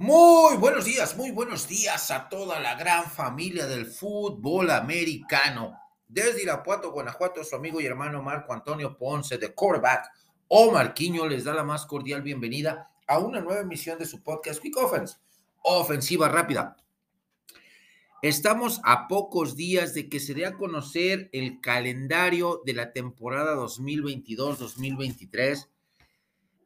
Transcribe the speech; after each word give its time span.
Muy 0.00 0.56
buenos 0.56 0.86
días, 0.86 1.14
muy 1.14 1.30
buenos 1.30 1.68
días 1.68 2.10
a 2.10 2.30
toda 2.30 2.58
la 2.58 2.74
gran 2.74 3.04
familia 3.04 3.66
del 3.66 3.84
fútbol 3.84 4.70
americano. 4.70 5.78
Desde 6.08 6.42
Irapuato, 6.42 6.90
Guanajuato, 6.90 7.44
su 7.44 7.54
amigo 7.54 7.82
y 7.82 7.84
hermano 7.84 8.22
Marco 8.22 8.54
Antonio 8.54 8.96
Ponce 8.96 9.36
de 9.36 9.52
quarterback 9.52 10.10
o 10.48 10.72
Marquiño 10.72 11.28
les 11.28 11.44
da 11.44 11.52
la 11.52 11.64
más 11.64 11.84
cordial 11.84 12.22
bienvenida 12.22 12.90
a 13.06 13.18
una 13.18 13.42
nueva 13.42 13.60
emisión 13.60 13.98
de 13.98 14.06
su 14.06 14.22
podcast 14.22 14.62
Quick 14.62 14.78
Offense, 14.78 15.18
ofensiva 15.64 16.30
rápida. 16.30 16.78
Estamos 18.22 18.80
a 18.84 19.06
pocos 19.06 19.54
días 19.54 19.92
de 19.92 20.08
que 20.08 20.18
se 20.18 20.32
dé 20.32 20.46
a 20.46 20.56
conocer 20.56 21.28
el 21.34 21.60
calendario 21.60 22.62
de 22.64 22.72
la 22.72 22.94
temporada 22.94 23.54
2022-2023. 23.54 25.68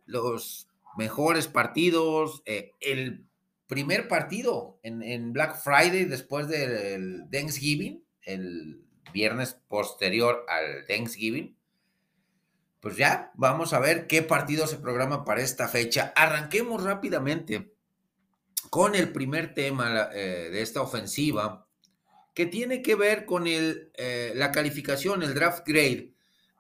Los 0.07 0.69
mejores 0.97 1.49
partidos, 1.49 2.43
eh, 2.47 2.73
el 2.81 3.27
primer 3.67 4.09
partido 4.09 4.79
en, 4.83 5.33
Black 5.33 5.57
Friday 5.63 6.05
después 6.05 6.49
del 6.49 7.29
Thanksgiving, 7.31 8.05
el 8.23 8.85
viernes 9.13 9.61
posterior 9.69 10.45
al 10.49 10.87
Thanksgiving. 10.87 11.57
Pues 12.81 12.97
ya, 12.97 13.33
vamos 13.35 13.73
a 13.73 13.79
ver 13.79 14.07
qué 14.07 14.23
partido 14.23 14.67
se 14.67 14.77
programa 14.77 15.25
para 15.25 15.41
esta 15.41 15.69
fecha. 15.69 16.13
Arranquemos 16.15 16.83
rápidamente 16.83 17.73
con 18.69 18.95
el 18.95 19.13
primer 19.13 19.55
tema 19.55 20.11
eh, 20.13 20.51
de 20.51 20.61
esta 20.61 20.83
ofensiva, 20.83 21.67
que 22.35 22.47
tiene 22.47 22.83
que 22.83 22.95
ver 22.95 23.25
con 23.25 23.47
el, 23.47 23.91
eh, 23.95 24.33
la 24.35 24.51
calificación, 24.51 25.23
el 25.23 25.35
draft 25.35 25.67
grade 25.67 26.13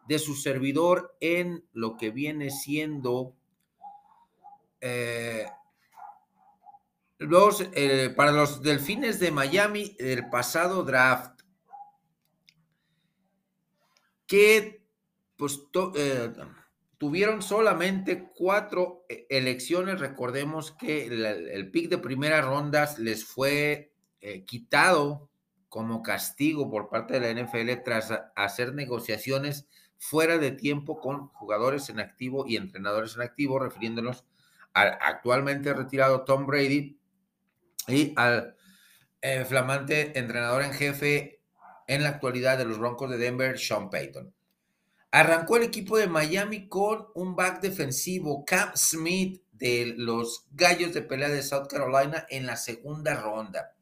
de 0.09 0.19
su 0.19 0.35
servidor 0.35 1.17
en 1.21 1.65
lo 1.73 1.97
que 1.97 2.11
viene 2.11 2.51
siendo 2.51 3.35
eh, 4.87 5.47
los, 7.17 7.67
eh, 7.73 8.13
para 8.15 8.33
los 8.33 8.61
Delfines 8.61 9.19
de 9.19 9.31
Miami 9.31 9.97
el 9.99 10.29
pasado 10.29 10.85
draft, 10.85 11.41
que 14.27 14.85
pues 15.37 15.59
eh, 15.95 16.31
tuvieron 16.99 17.41
solamente 17.41 18.31
cuatro 18.35 19.07
elecciones. 19.31 20.01
Recordemos 20.01 20.73
que 20.73 21.07
el, 21.07 21.71
pick 21.71 21.89
de 21.89 21.97
primera 21.97 22.43
ronda 22.43 22.95
les 22.99 23.25
fue 23.25 23.95
quitado 24.47 25.31
como 25.71 26.03
castigo 26.03 26.71
por 26.71 26.91
parte 26.91 27.19
de 27.21 27.33
la 27.35 27.43
NFL 27.43 27.83
tras 27.83 28.13
hacer 28.37 28.75
negociaciones 28.75 29.67
fuera 29.97 30.37
de 30.37 30.51
tiempo 30.51 31.01
con 31.01 31.29
jugadores 31.29 31.89
en 31.89 32.01
activo 32.01 32.45
y 32.47 32.57
entrenadores 32.57 33.17
en 33.17 33.23
activo, 33.23 33.59
refiriéndonos 33.59 34.25
actualmente 34.75 35.73
retirado 35.73 36.25
Tom 36.25 36.47
Brady 36.47 36.99
y 37.87 38.13
al 38.17 38.57
eh, 39.21 39.45
flamante 39.45 40.19
entrenador 40.19 40.63
en 40.63 40.73
jefe 40.73 41.41
en 41.87 42.03
la 42.03 42.11
actualidad 42.11 42.59
de 42.59 42.65
los 42.65 42.79
Broncos 42.79 43.11
de 43.11 43.19
Denver, 43.19 43.59
Sean 43.59 43.91
Payton. 43.91 44.35
Arrancó 45.11 45.57
el 45.57 45.63
equipo 45.63 45.97
de 45.97 46.09
Miami 46.09 46.69
con 46.69 47.07
un 47.15 47.37
back 47.37 47.61
defensivo, 47.61 48.45
Cam 48.45 48.73
Smith, 48.75 49.43
de 49.53 49.95
los 49.97 50.49
Gallos 50.51 50.93
de 50.93 51.03
Pelea 51.03 51.29
de 51.29 51.43
South 51.43 51.69
Carolina 51.69 52.27
en 52.29 52.47
la 52.47 52.57
segunda 52.57 53.15
ronda. 53.15 53.77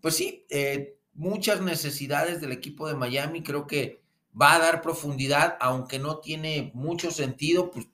Pues 0.00 0.16
sí, 0.16 0.46
eh, 0.50 0.96
muchas 1.14 1.60
necesidades 1.60 2.40
del 2.40 2.52
equipo 2.52 2.88
de 2.88 2.94
Miami. 2.94 3.42
Creo 3.42 3.66
que 3.66 4.02
va 4.40 4.54
a 4.54 4.58
dar 4.58 4.82
profundidad, 4.82 5.56
aunque 5.60 5.98
no 5.98 6.20
tiene 6.20 6.70
mucho 6.74 7.10
sentido, 7.10 7.70
pues 7.70 7.88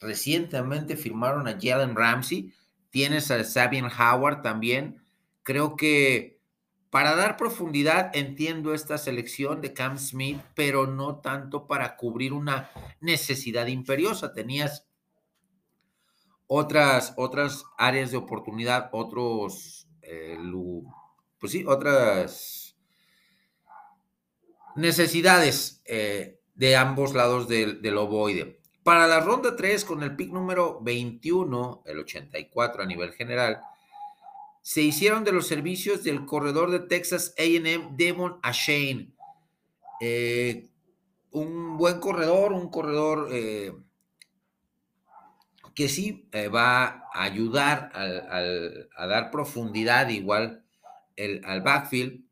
Recientemente 0.00 0.96
firmaron 0.96 1.46
a 1.46 1.58
Jalen 1.60 1.94
Ramsey. 1.94 2.52
Tienes 2.88 3.30
a 3.30 3.44
Sabian 3.44 3.90
Howard 3.90 4.42
también. 4.42 5.02
Creo 5.42 5.76
que 5.76 6.40
para 6.90 7.14
dar 7.14 7.36
profundidad 7.36 8.10
entiendo 8.14 8.74
esta 8.74 8.98
selección 8.98 9.60
de 9.60 9.72
Cam 9.72 9.96
Smith, 9.96 10.40
pero 10.54 10.88
no 10.88 11.20
tanto 11.20 11.68
para 11.68 11.96
cubrir 11.96 12.32
una 12.32 12.70
necesidad 13.00 13.68
imperiosa. 13.68 14.32
Tenías 14.32 14.88
otras, 16.48 17.14
otras 17.16 17.64
áreas 17.78 18.10
de 18.10 18.16
oportunidad, 18.16 18.90
otros, 18.92 19.86
eh, 20.02 20.36
pues 21.38 21.52
sí, 21.52 21.64
otras 21.64 22.76
necesidades 24.74 25.82
eh, 25.84 26.40
de 26.54 26.76
ambos 26.76 27.14
lados 27.14 27.46
del, 27.46 27.80
del 27.82 27.98
ovoide. 27.98 28.59
Para 28.82 29.06
la 29.06 29.20
ronda 29.20 29.56
3, 29.56 29.84
con 29.84 30.02
el 30.02 30.16
pick 30.16 30.32
número 30.32 30.80
21, 30.80 31.82
el 31.84 31.98
84 31.98 32.82
a 32.82 32.86
nivel 32.86 33.12
general, 33.12 33.60
se 34.62 34.80
hicieron 34.80 35.22
de 35.24 35.32
los 35.32 35.46
servicios 35.46 36.02
del 36.02 36.24
corredor 36.24 36.70
de 36.70 36.80
Texas 36.80 37.34
AM, 37.38 37.96
Devon 37.96 38.38
Ashane. 38.42 39.12
Eh, 40.00 40.70
un 41.30 41.76
buen 41.76 42.00
corredor, 42.00 42.52
un 42.52 42.70
corredor 42.70 43.28
eh, 43.30 43.72
que 45.74 45.88
sí 45.88 46.28
eh, 46.32 46.48
va 46.48 47.08
a 47.12 47.22
ayudar 47.22 47.92
a 47.94 49.06
dar 49.06 49.30
profundidad 49.30 50.08
igual 50.08 50.64
al 51.44 51.60
backfield. 51.60 52.24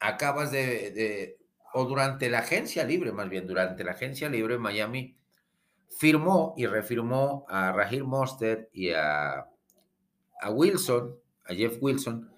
Acabas 0.00 0.50
de 0.50 1.35
o 1.78 1.84
durante 1.84 2.30
la 2.30 2.38
agencia 2.38 2.84
libre, 2.84 3.12
más 3.12 3.28
bien 3.28 3.46
durante 3.46 3.84
la 3.84 3.90
agencia 3.90 4.30
libre, 4.30 4.56
Miami 4.56 5.14
firmó 5.90 6.54
y 6.56 6.64
refirmó 6.64 7.44
a 7.50 7.70
Rahil 7.70 8.04
Monster 8.04 8.70
y 8.72 8.92
a, 8.92 9.46
a 10.40 10.50
Wilson, 10.50 11.14
a 11.44 11.52
Jeff 11.52 11.76
Wilson. 11.78 12.30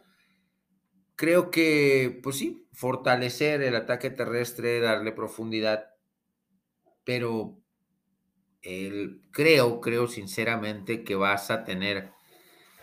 Creo 1.15 1.53
que, 1.53 2.19
pues 2.21 2.37
sí, 2.37 2.66
fortalecer 2.72 3.62
el 3.62 3.77
ataque 3.77 4.10
terrestre, 4.10 4.81
darle 4.81 5.12
profundidad, 5.12 5.94
pero 7.04 7.59
el, 8.62 9.22
creo, 9.31 9.81
creo 9.81 10.09
sinceramente 10.09 11.04
que 11.04 11.15
vas 11.15 11.53
a 11.53 11.62
tener 11.62 12.10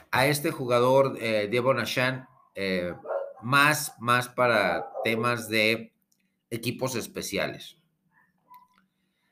a 0.09 0.27
este 0.27 0.51
jugador, 0.51 1.17
eh, 1.19 1.49
Devon 1.51 1.79
Ashan, 1.79 2.29
eh, 2.55 2.93
más, 3.41 3.93
más 3.99 4.29
para 4.29 4.89
temas 5.03 5.49
de 5.49 5.94
equipos 6.49 6.95
especiales. 6.95 7.77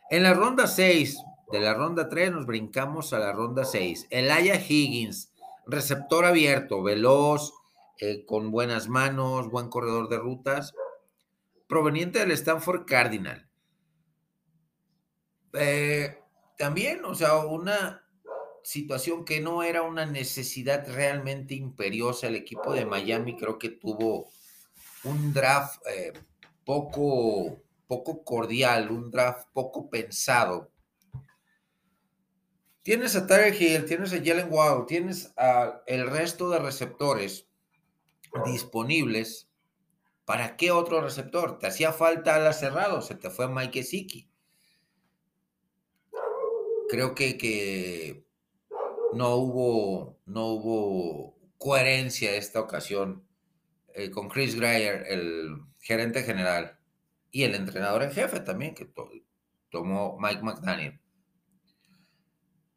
En 0.09 0.23
la 0.23 0.33
ronda 0.33 0.67
6, 0.67 1.17
de 1.51 1.59
la 1.59 1.73
ronda 1.73 2.09
3 2.09 2.31
nos 2.31 2.45
brincamos 2.45 3.13
a 3.13 3.19
la 3.19 3.31
ronda 3.31 3.65
6. 3.65 4.07
Elijah 4.09 4.59
Higgins, 4.59 5.33
receptor 5.65 6.25
abierto, 6.25 6.83
veloz, 6.83 7.53
eh, 7.99 8.25
con 8.25 8.51
buenas 8.51 8.89
manos, 8.89 9.49
buen 9.49 9.69
corredor 9.69 10.09
de 10.09 10.17
rutas, 10.17 10.73
proveniente 11.67 12.19
del 12.19 12.31
Stanford 12.31 12.85
Cardinal. 12.85 13.49
Eh, 15.53 16.19
también, 16.57 17.05
o 17.05 17.15
sea, 17.15 17.37
una 17.37 18.03
situación 18.63 19.25
que 19.25 19.41
no 19.41 19.63
era 19.63 19.83
una 19.83 20.05
necesidad 20.05 20.87
realmente 20.87 21.53
imperiosa. 21.53 22.27
El 22.27 22.35
equipo 22.35 22.73
de 22.73 22.85
Miami 22.85 23.35
creo 23.35 23.59
que 23.59 23.69
tuvo 23.69 24.29
un 25.03 25.33
draft 25.33 25.81
eh, 25.87 26.13
poco, 26.65 27.61
poco 27.87 28.23
cordial, 28.23 28.91
un 28.91 29.11
draft 29.11 29.47
poco 29.53 29.89
pensado. 29.89 30.71
Tienes 32.81 33.15
a 33.15 33.25
Tyler 33.25 33.53
Hill, 33.59 33.85
tienes 33.85 34.11
a 34.13 34.17
Jalen 34.17 34.51
Waddle, 34.51 34.85
tienes 34.87 35.33
a 35.37 35.81
el 35.87 36.09
resto 36.09 36.49
de 36.49 36.59
receptores 36.59 37.47
disponibles. 38.45 39.49
¿Para 40.25 40.57
qué 40.57 40.71
otro 40.71 41.01
receptor? 41.01 41.59
Te 41.59 41.67
hacía 41.67 41.93
falta 41.93 42.39
la 42.39 42.53
cerrado, 42.53 43.01
se 43.01 43.15
te 43.15 43.29
fue 43.29 43.47
Mike 43.47 43.83
Siki. 43.83 44.29
Creo 46.89 47.15
que, 47.15 47.37
que 47.37 48.25
no 49.13 49.35
hubo, 49.35 50.19
no 50.25 50.47
hubo 50.47 51.37
coherencia 51.57 52.35
esta 52.35 52.59
ocasión 52.59 53.25
eh, 53.93 54.11
con 54.11 54.27
Chris 54.27 54.55
Greyer, 54.55 55.05
el 55.07 55.57
gerente 55.83 56.23
general, 56.23 56.79
y 57.29 57.43
el 57.43 57.55
entrenador 57.55 58.03
en 58.03 58.11
jefe 58.11 58.39
también, 58.39 58.73
que 58.73 58.89
tomó 59.69 60.17
Mike 60.19 60.41
McDaniel. 60.41 60.99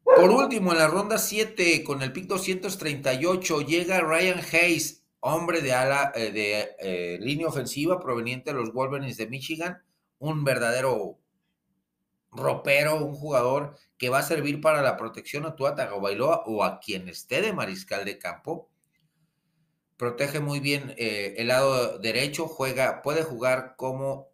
Por 0.03 0.29
último, 0.29 0.73
en 0.73 0.79
la 0.79 0.87
ronda 0.87 1.17
7, 1.17 1.83
con 1.83 2.01
el 2.01 2.11
pick 2.11 2.25
238, 2.25 3.61
llega 3.61 4.01
Ryan 4.01 4.41
Hayes, 4.51 5.05
hombre 5.21 5.61
de 5.61 5.73
ala 5.73 6.11
eh, 6.15 6.31
de 6.31 6.75
eh, 6.79 7.17
línea 7.21 7.47
ofensiva 7.47 7.99
proveniente 7.99 8.51
de 8.51 8.59
los 8.59 8.73
Wolverines 8.73 9.17
de 9.17 9.27
Michigan, 9.27 9.81
un 10.19 10.43
verdadero 10.43 11.17
ropero, 12.31 13.05
un 13.05 13.15
jugador 13.15 13.75
que 13.97 14.09
va 14.09 14.19
a 14.19 14.23
servir 14.23 14.59
para 14.59 14.81
la 14.81 14.97
protección 14.97 15.45
a 15.45 15.55
Tua 15.55 15.75
Tagovailoa 15.75 16.43
o 16.45 16.63
a 16.63 16.79
quien 16.79 17.07
esté 17.07 17.41
de 17.41 17.53
mariscal 17.53 18.03
de 18.03 18.17
campo 18.17 18.69
protege 19.97 20.39
muy 20.39 20.59
bien 20.59 20.93
eh, 20.97 21.35
el 21.37 21.47
lado 21.47 21.97
derecho, 21.97 22.47
juega, 22.47 23.01
puede 23.01 23.23
jugar 23.23 23.75
como 23.75 24.29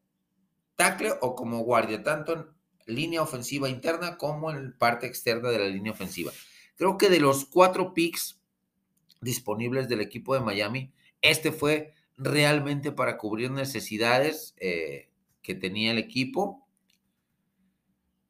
tackle 0.76 1.14
o 1.22 1.36
como 1.36 1.60
guardia, 1.60 2.04
tanto 2.04 2.34
en 2.34 2.46
línea 2.86 3.22
ofensiva 3.22 3.70
interna 3.70 4.18
como 4.18 4.52
en 4.52 4.78
parte 4.78 5.08
externa 5.08 5.50
de 5.50 5.60
la 5.60 5.68
línea 5.68 5.94
ofensiva. 5.94 6.32
Creo 6.76 6.98
que 6.98 7.10
de 7.10 7.20
los 7.20 7.46
cuatro 7.46 7.94
picks 7.94 8.42
disponibles 9.22 9.88
del 9.88 10.02
equipo 10.02 10.34
de 10.34 10.42
Miami, 10.42 10.94
este 11.22 11.54
fue 11.54 11.94
realmente 12.18 12.92
para 12.92 13.18
cubrir 13.18 13.50
necesidades 13.50 14.54
eh, 14.60 15.10
que 15.42 15.56
tenía 15.56 15.92
el 15.92 15.98
equipo, 15.98 16.68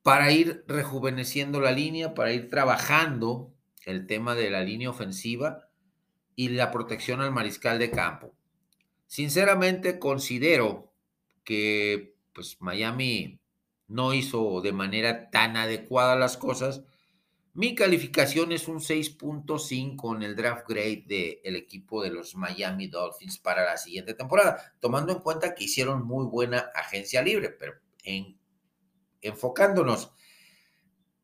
para 0.04 0.32
ir 0.32 0.64
rejuveneciendo 0.68 1.62
la 1.62 1.72
línea, 1.72 2.14
para 2.14 2.34
ir 2.34 2.50
trabajando 2.50 3.54
el 3.86 4.06
tema 4.06 4.36
de 4.36 4.52
la 4.52 4.62
línea 4.62 4.90
ofensiva 4.90 5.70
y 6.36 6.50
la 6.50 6.72
protección 6.72 7.22
al 7.22 7.32
mariscal 7.32 7.80
de 7.80 7.92
campo. 7.92 8.34
Sinceramente 9.08 10.00
considero 10.00 10.94
que 11.44 12.16
pues 12.34 12.58
Miami 12.60 13.40
no 13.88 14.14
hizo 14.14 14.62
de 14.62 14.74
manera 14.74 15.30
tan 15.30 15.56
adecuada 15.56 16.16
las 16.16 16.38
cosas. 16.38 16.84
Mi 17.54 17.76
calificación 17.76 18.52
es 18.52 18.68
un 18.68 18.80
6.5 18.80 20.16
en 20.16 20.24
el 20.24 20.36
draft 20.36 20.68
grade 20.68 21.40
del 21.44 21.56
equipo 21.56 22.02
de 22.02 22.10
los 22.10 22.36
Miami 22.36 22.88
Dolphins 22.88 23.38
para 23.38 23.64
la 23.64 23.78
siguiente 23.78 24.16
temporada, 24.16 24.74
tomando 24.80 25.14
en 25.14 25.20
cuenta 25.20 25.54
que 25.54 25.66
hicieron 25.66 26.04
muy 26.04 26.26
buena 26.26 26.72
agencia 26.74 27.22
libre, 27.22 27.50
pero 27.50 27.74
en, 28.04 28.40
enfocándonos 29.22 30.12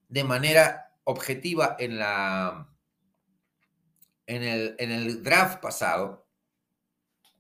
de 0.07 0.23
manera 0.23 0.93
objetiva 1.03 1.75
en 1.79 1.97
la 1.97 2.68
en 4.29 4.91
el, 4.91 5.23
draft 5.23 5.59
pasado, 5.59 6.27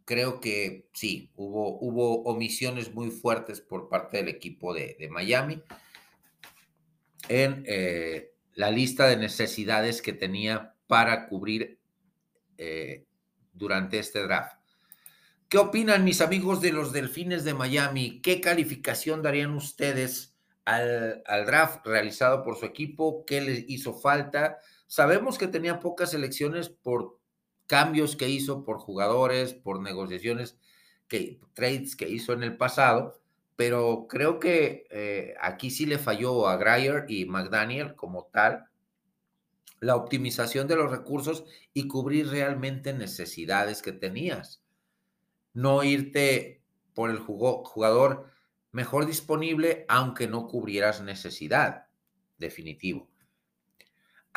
creo 0.05 0.39
que 0.39 0.89
sí, 0.91 1.31
hubo, 1.35 1.77
hubo 1.79 2.23
omisiones 2.23 2.93
muy 2.93 3.11
fuertes 3.11 3.61
por 3.61 3.89
parte 3.89 4.17
del 4.17 4.27
equipo 4.27 4.73
de, 4.73 4.97
Miami 5.11 5.61
en 7.27 7.63
eh, 7.67 8.31
la 8.55 8.71
lista 8.71 9.07
de 9.07 9.17
necesidades 9.17 10.01
que 10.01 10.13
tenía 10.13 10.73
para 10.87 11.27
cubrir 11.27 11.79
eh, 12.57 13.05
durante 13.53 13.99
este 13.99 14.23
draft. 14.23 14.57
¿Qué 15.47 15.59
opinan 15.59 16.03
mis 16.03 16.21
amigos 16.21 16.59
de 16.59 16.71
los 16.71 16.91
Delfines 16.91 17.43
de 17.43 17.53
Miami? 17.53 18.19
¿Qué 18.21 18.41
calificación 18.41 19.21
darían 19.21 19.53
ustedes 19.53 20.35
al, 20.65 21.21
al 21.27 21.45
draft 21.45 21.85
realizado 21.85 22.43
por 22.43 22.57
su 22.57 22.65
equipo? 22.65 23.25
¿Qué 23.25 23.41
les 23.41 23.65
hizo 23.67 23.93
falta? 23.93 24.59
Sabemos 24.89 25.37
que 25.37 25.47
tenía 25.47 25.79
pocas 25.79 26.15
elecciones 26.15 26.67
por 26.67 27.19
cambios 27.67 28.15
que 28.15 28.27
hizo, 28.27 28.65
por 28.65 28.79
jugadores, 28.79 29.53
por 29.53 29.79
negociaciones, 29.79 30.57
que, 31.07 31.39
trades 31.53 31.95
que 31.95 32.09
hizo 32.09 32.33
en 32.33 32.41
el 32.41 32.57
pasado, 32.57 33.21
pero 33.55 34.07
creo 34.09 34.39
que 34.39 34.87
eh, 34.89 35.35
aquí 35.39 35.69
sí 35.69 35.85
le 35.85 35.99
falló 35.99 36.47
a 36.47 36.57
Greyer 36.57 37.05
y 37.07 37.25
McDaniel 37.25 37.93
como 37.93 38.25
tal 38.33 38.65
la 39.79 39.95
optimización 39.95 40.67
de 40.67 40.75
los 40.75 40.89
recursos 40.89 41.45
y 41.71 41.87
cubrir 41.87 42.27
realmente 42.29 42.91
necesidades 42.91 43.83
que 43.83 43.91
tenías. 43.91 44.63
No 45.53 45.83
irte 45.83 46.63
por 46.95 47.11
el 47.11 47.19
jugador 47.19 48.25
mejor 48.71 49.05
disponible 49.05 49.85
aunque 49.87 50.27
no 50.27 50.47
cubrieras 50.47 51.01
necesidad. 51.01 51.85
Definitivo. 52.39 53.08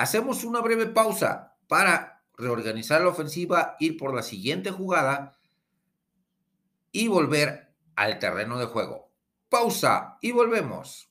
Hacemos 0.02 0.42
una 0.42 0.60
breve 0.60 0.86
pausa 0.86 1.54
para 1.68 2.24
reorganizar 2.36 3.02
la 3.02 3.10
ofensiva, 3.10 3.76
ir 3.78 3.96
por 3.96 4.12
la 4.12 4.24
siguiente 4.24 4.72
jugada 4.72 5.38
y 6.90 7.06
volver 7.06 7.72
al 7.94 8.18
terreno 8.18 8.58
de 8.58 8.66
juego. 8.66 9.12
Pausa 9.48 10.18
y 10.20 10.32
volvemos. 10.32 11.08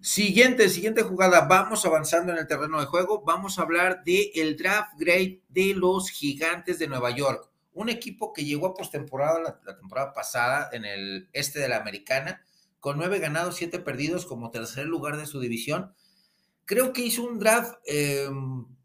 Siguiente, 0.00 0.68
siguiente 0.68 1.04
jugada. 1.04 1.42
Vamos 1.42 1.86
avanzando 1.86 2.32
en 2.32 2.38
el 2.38 2.48
terreno 2.48 2.80
de 2.80 2.86
juego. 2.86 3.22
Vamos 3.24 3.60
a 3.60 3.62
hablar 3.62 4.02
del 4.02 4.32
el 4.34 4.56
draft 4.56 4.94
grade 4.98 5.44
de 5.48 5.72
los 5.72 6.10
Gigantes 6.10 6.80
de 6.80 6.88
Nueva 6.88 7.10
York. 7.10 7.48
Un 7.72 7.88
equipo 7.88 8.32
que 8.32 8.44
llegó 8.44 8.66
a 8.66 8.74
postemporada 8.74 9.38
la, 9.38 9.60
la 9.64 9.76
temporada 9.76 10.12
pasada 10.12 10.70
en 10.72 10.84
el 10.84 11.28
este 11.32 11.60
de 11.60 11.68
la 11.68 11.76
Americana, 11.76 12.42
con 12.80 12.96
nueve 12.96 13.20
ganados, 13.20 13.54
siete 13.54 13.78
perdidos 13.78 14.26
como 14.26 14.50
tercer 14.50 14.86
lugar 14.86 15.18
de 15.18 15.26
su 15.26 15.38
división 15.38 15.94
creo 16.64 16.92
que 16.92 17.02
hizo 17.02 17.24
un 17.24 17.38
draft 17.38 17.74
eh, 17.86 18.28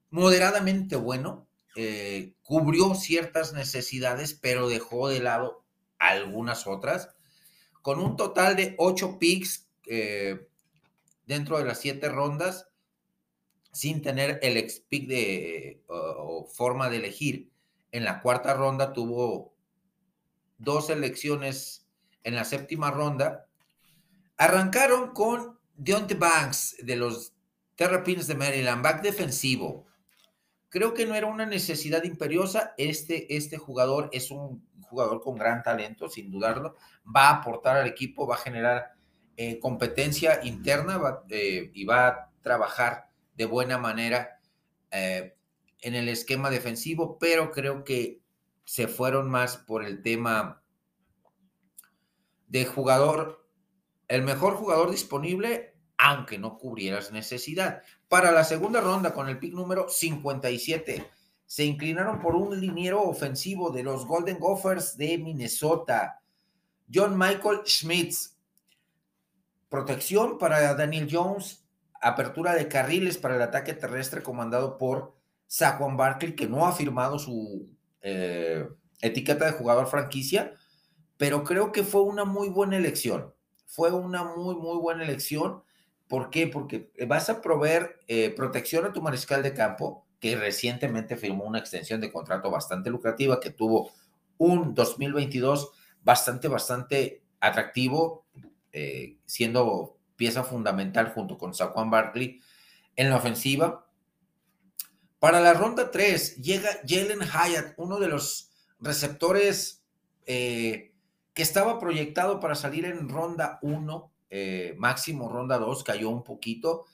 moderadamente 0.09 0.95
bueno, 0.95 1.47
eh, 1.75 2.33
cubrió 2.43 2.95
ciertas 2.95 3.53
necesidades, 3.53 4.33
pero 4.33 4.69
dejó 4.69 5.07
de 5.07 5.21
lado 5.21 5.63
algunas 5.97 6.67
otras, 6.67 7.09
con 7.81 7.99
un 7.99 8.15
total 8.15 8.55
de 8.55 8.75
ocho 8.77 9.19
picks 9.19 9.69
eh, 9.87 10.47
dentro 11.25 11.57
de 11.57 11.65
las 11.65 11.79
siete 11.79 12.09
rondas, 12.09 12.67
sin 13.71 14.01
tener 14.01 14.39
el 14.41 14.57
ex 14.57 14.79
pick 14.79 15.07
de 15.07 15.83
o 15.87 16.47
forma 16.51 16.89
de 16.89 16.97
elegir. 16.97 17.51
En 17.91 18.03
la 18.03 18.21
cuarta 18.21 18.53
ronda 18.53 18.93
tuvo 18.93 19.53
dos 20.57 20.89
elecciones 20.89 21.87
en 22.23 22.35
la 22.35 22.45
séptima 22.45 22.91
ronda. 22.91 23.47
Arrancaron 24.37 25.13
con 25.13 25.59
Deontay 25.75 26.17
Banks 26.17 26.77
de 26.81 26.95
los 26.95 27.33
Terrapins 27.79 28.27
de 28.27 28.35
Maryland, 28.35 28.83
back 28.83 29.01
defensivo. 29.01 29.87
Creo 30.67 30.93
que 30.93 31.05
no 31.05 31.15
era 31.15 31.27
una 31.27 31.45
necesidad 31.45 32.03
imperiosa. 32.03 32.73
Este, 32.77 33.37
este 33.37 33.57
jugador 33.57 34.09
es 34.11 34.31
un 34.31 34.67
jugador 34.81 35.21
con 35.21 35.37
gran 35.37 35.63
talento, 35.63 36.09
sin 36.09 36.29
dudarlo. 36.29 36.75
Va 37.05 37.29
a 37.29 37.35
aportar 37.37 37.77
al 37.77 37.87
equipo, 37.87 38.27
va 38.27 38.35
a 38.35 38.39
generar 38.39 38.91
eh, 39.37 39.59
competencia 39.59 40.41
interna 40.43 40.99
eh, 41.29 41.71
y 41.73 41.85
va 41.85 42.07
a 42.07 42.31
trabajar 42.41 43.11
de 43.37 43.45
buena 43.45 43.77
manera 43.77 44.41
eh, 44.91 45.37
en 45.79 45.95
el 45.95 46.09
esquema 46.09 46.49
defensivo, 46.49 47.17
pero 47.17 47.49
creo 47.49 47.85
que 47.85 48.19
se 48.65 48.89
fueron 48.89 49.29
más 49.29 49.55
por 49.55 49.85
el 49.85 50.01
tema 50.03 50.61
de 52.45 52.65
jugador, 52.65 53.47
el 54.09 54.23
mejor 54.23 54.55
jugador 54.55 54.91
disponible 54.91 55.78
aunque 55.99 56.39
no 56.39 56.57
cubrieras 56.57 57.11
necesidad. 57.11 57.83
Para 58.07 58.31
la 58.31 58.45
segunda 58.45 58.79
ronda, 58.79 59.13
con 59.13 59.27
el 59.27 59.37
pick 59.37 59.53
número 59.53 59.89
57, 59.89 61.05
se 61.45 61.65
inclinaron 61.65 62.21
por 62.21 62.35
un 62.35 62.59
liniero 62.59 63.03
ofensivo 63.03 63.69
de 63.69 63.83
los 63.83 64.05
Golden 64.05 64.39
Gophers 64.39 64.95
de 64.95 65.17
Minnesota, 65.17 66.21
John 66.91 67.17
Michael 67.17 67.59
Schmitz. 67.65 68.37
Protección 69.67 70.37
para 70.37 70.73
Daniel 70.73 71.09
Jones, 71.11 71.65
apertura 72.01 72.55
de 72.55 72.69
carriles 72.69 73.17
para 73.17 73.35
el 73.35 73.41
ataque 73.41 73.73
terrestre 73.73 74.23
comandado 74.23 74.77
por 74.77 75.13
Saquon 75.47 75.97
Barkley, 75.97 76.33
que 76.33 76.47
no 76.47 76.65
ha 76.65 76.71
firmado 76.71 77.19
su 77.19 77.69
eh, 78.01 78.65
etiqueta 79.01 79.45
de 79.45 79.51
jugador 79.51 79.87
franquicia, 79.87 80.53
pero 81.17 81.43
creo 81.43 81.73
que 81.73 81.83
fue 81.83 82.03
una 82.03 82.23
muy 82.23 82.47
buena 82.47 82.77
elección. 82.77 83.33
Fue 83.65 83.91
una 83.91 84.23
muy, 84.23 84.55
muy 84.55 84.77
buena 84.77 85.03
elección 85.03 85.61
¿Por 86.09 86.31
qué? 86.31 86.47
Porque 86.47 86.91
vas 87.07 87.29
a 87.29 87.39
proveer 87.39 87.99
eh, 88.07 88.31
protección 88.31 88.83
a 88.83 88.91
tu 88.91 89.01
mariscal 89.01 89.43
de 89.43 89.53
campo, 89.53 90.07
que 90.19 90.35
recientemente 90.35 91.15
firmó 91.15 91.45
una 91.45 91.59
extensión 91.59 92.01
de 92.01 92.11
contrato 92.11 92.49
bastante 92.49 92.89
lucrativa, 92.89 93.39
que 93.39 93.51
tuvo 93.51 93.91
un 94.39 94.73
2022 94.73 95.69
bastante, 96.01 96.47
bastante 96.47 97.21
atractivo, 97.39 98.25
eh, 98.73 99.17
siendo 99.27 99.97
pieza 100.15 100.43
fundamental 100.43 101.13
junto 101.13 101.37
con 101.37 101.53
Saquon 101.53 101.91
Barkley 101.91 102.41
en 102.95 103.11
la 103.11 103.17
ofensiva. 103.17 103.87
Para 105.19 105.39
la 105.39 105.53
ronda 105.53 105.91
3 105.91 106.37
llega 106.37 106.69
Jalen 106.87 107.21
Hyatt, 107.21 107.75
uno 107.77 107.99
de 107.99 108.07
los 108.07 108.49
receptores 108.79 109.85
eh, 110.25 110.91
que 111.35 111.43
estaba 111.43 111.77
proyectado 111.77 112.39
para 112.39 112.55
salir 112.55 112.85
en 112.85 113.09
ronda 113.09 113.59
1 113.61 114.11
eh, 114.29 114.75
máximo 114.77 115.27
ronda 115.27 115.57
2, 115.57 115.83
cayó 115.83 116.09
un 116.09 116.23
poquito, 116.23 116.85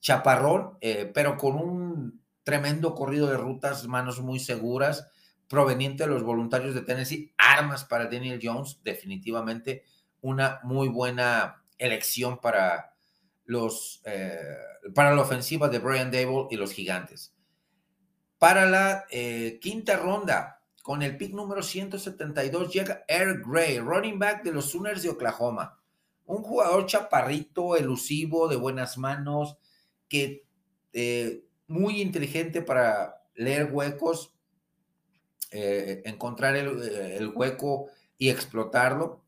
chaparrón, 0.00 0.78
eh, 0.80 1.10
pero 1.12 1.36
con 1.36 1.56
un 1.56 2.22
tremendo 2.44 2.94
corrido 2.94 3.26
de 3.28 3.36
rutas, 3.36 3.86
manos 3.86 4.20
muy 4.20 4.38
seguras, 4.38 5.08
proveniente 5.48 6.04
de 6.04 6.10
los 6.10 6.22
voluntarios 6.22 6.74
de 6.74 6.82
Tennessee, 6.82 7.34
armas 7.36 7.84
para 7.84 8.06
Daniel 8.06 8.40
Jones, 8.42 8.80
definitivamente 8.84 9.82
una 10.20 10.60
muy 10.62 10.88
buena 10.88 11.64
elección 11.78 12.40
para 12.40 12.94
los 13.44 14.00
eh, 14.04 14.38
para 14.94 15.14
la 15.14 15.22
ofensiva 15.22 15.68
de 15.68 15.78
Brian 15.80 16.10
Dable 16.10 16.46
y 16.50 16.56
los 16.56 16.72
gigantes. 16.72 17.34
Para 18.38 18.66
la 18.66 19.06
quinta 19.60 19.96
ronda, 19.96 20.60
con 20.82 21.02
el 21.02 21.16
pick 21.16 21.32
número 21.32 21.62
172, 21.62 22.72
llega 22.72 23.04
Eric 23.08 23.42
Gray, 23.46 23.78
running 23.78 24.18
back 24.18 24.42
de 24.42 24.52
los 24.52 24.70
Sooners 24.70 25.02
de 25.02 25.08
Oklahoma 25.08 25.78
un 26.26 26.42
jugador 26.42 26.86
chaparrito, 26.86 27.76
elusivo, 27.76 28.48
de 28.48 28.56
buenas 28.56 28.98
manos, 28.98 29.58
que 30.08 30.44
eh, 30.92 31.44
muy 31.66 32.00
inteligente 32.00 32.62
para 32.62 33.22
leer 33.34 33.70
huecos, 33.72 34.34
eh, 35.50 36.02
encontrar 36.04 36.56
eh, 36.56 37.16
el, 37.16 37.28
hueco 37.34 37.88
y 38.16 38.30
explotarlo. 38.30 39.22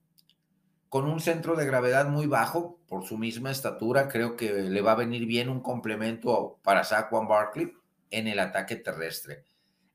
Con 0.89 1.07
un 1.07 1.21
centro 1.21 1.57
de 1.57 1.67
gravedad 1.67 2.09
muy 2.09 2.27
bajo, 2.27 2.81
por 2.87 3.05
su 3.05 3.19
misma 3.19 3.51
estatura, 3.51 4.09
creo 4.09 4.37
que 4.37 4.53
le 4.53 4.81
va 4.81 4.93
a 4.93 4.97
venir 4.97 5.27
bien 5.27 5.49
un 5.49 5.61
complemento 5.61 6.59
para 6.63 6.85
Saquon 6.85 7.27
Barkley. 7.27 7.73
en 8.11 8.29
el 8.29 8.39
ataque 8.39 8.77
terrestre. 8.77 9.45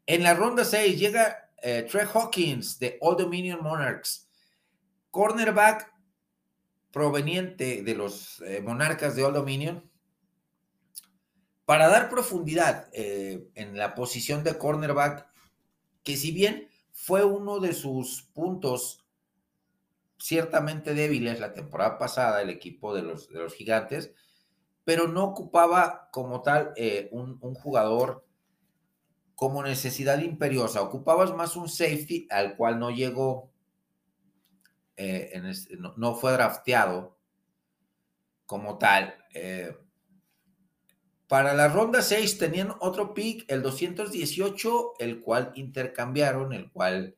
En 0.05 0.21
la 0.23 0.33
ronda 0.33 0.65
6 0.65 0.99
llega 0.99 1.49
Trey 1.61 2.05
Hawkins 2.13 2.77
de 2.77 2.97
Old 2.99 3.21
Dominion 3.21 3.63
Monarchs, 3.63 4.27
cornerback 5.11 5.91
proveniente 6.91 7.83
de 7.83 7.95
los 7.95 8.41
eh, 8.41 8.61
Monarcas 8.61 9.15
de 9.15 9.23
Old 9.23 9.35
Dominion, 9.35 9.89
para 11.65 11.87
dar 11.87 12.09
profundidad 12.09 12.89
eh, 12.91 13.47
en 13.55 13.77
la 13.77 13.95
posición 13.95 14.43
de 14.43 14.57
cornerback, 14.57 15.27
que 16.03 16.17
si 16.17 16.31
bien 16.31 16.69
fue 16.91 17.23
uno 17.23 17.59
de 17.59 17.73
sus 17.73 18.23
puntos 18.33 19.05
ciertamente 20.17 20.93
débiles 20.93 21.39
la 21.39 21.53
temporada 21.53 21.97
pasada, 21.97 22.41
el 22.41 22.49
equipo 22.49 22.93
de 22.93 23.01
los, 23.01 23.29
de 23.29 23.39
los 23.39 23.53
gigantes, 23.53 24.13
pero 24.83 25.07
no 25.07 25.23
ocupaba 25.23 26.09
como 26.11 26.41
tal 26.41 26.73
eh, 26.75 27.09
un, 27.11 27.39
jugador 27.55 28.25
como 29.35 29.63
necesidad 29.63 30.19
imperiosa. 30.19 30.81
Ocupabas 30.81 31.33
más 31.33 31.55
un 31.55 31.69
safety 31.69 32.27
al 32.29 32.55
cual 32.55 32.79
no 32.79 32.91
llegó, 32.91 33.50
eh, 35.03 35.41
no, 35.97 36.15
fue 36.15 36.31
drafteado 36.33 37.17
como 38.45 38.77
tal. 38.77 39.15
Eh, 39.33 39.75
para 41.27 41.53
la 41.53 41.69
ronda 41.69 42.01
6 42.01 42.37
tenían 42.37 42.73
otro 42.81 43.13
pick, 43.15 43.49
el 43.49 43.63
218, 43.63 44.93
el 44.99 45.21
cual 45.21 45.51
intercambiaron, 45.55 46.53
el 46.53 46.69
cual 46.71 47.15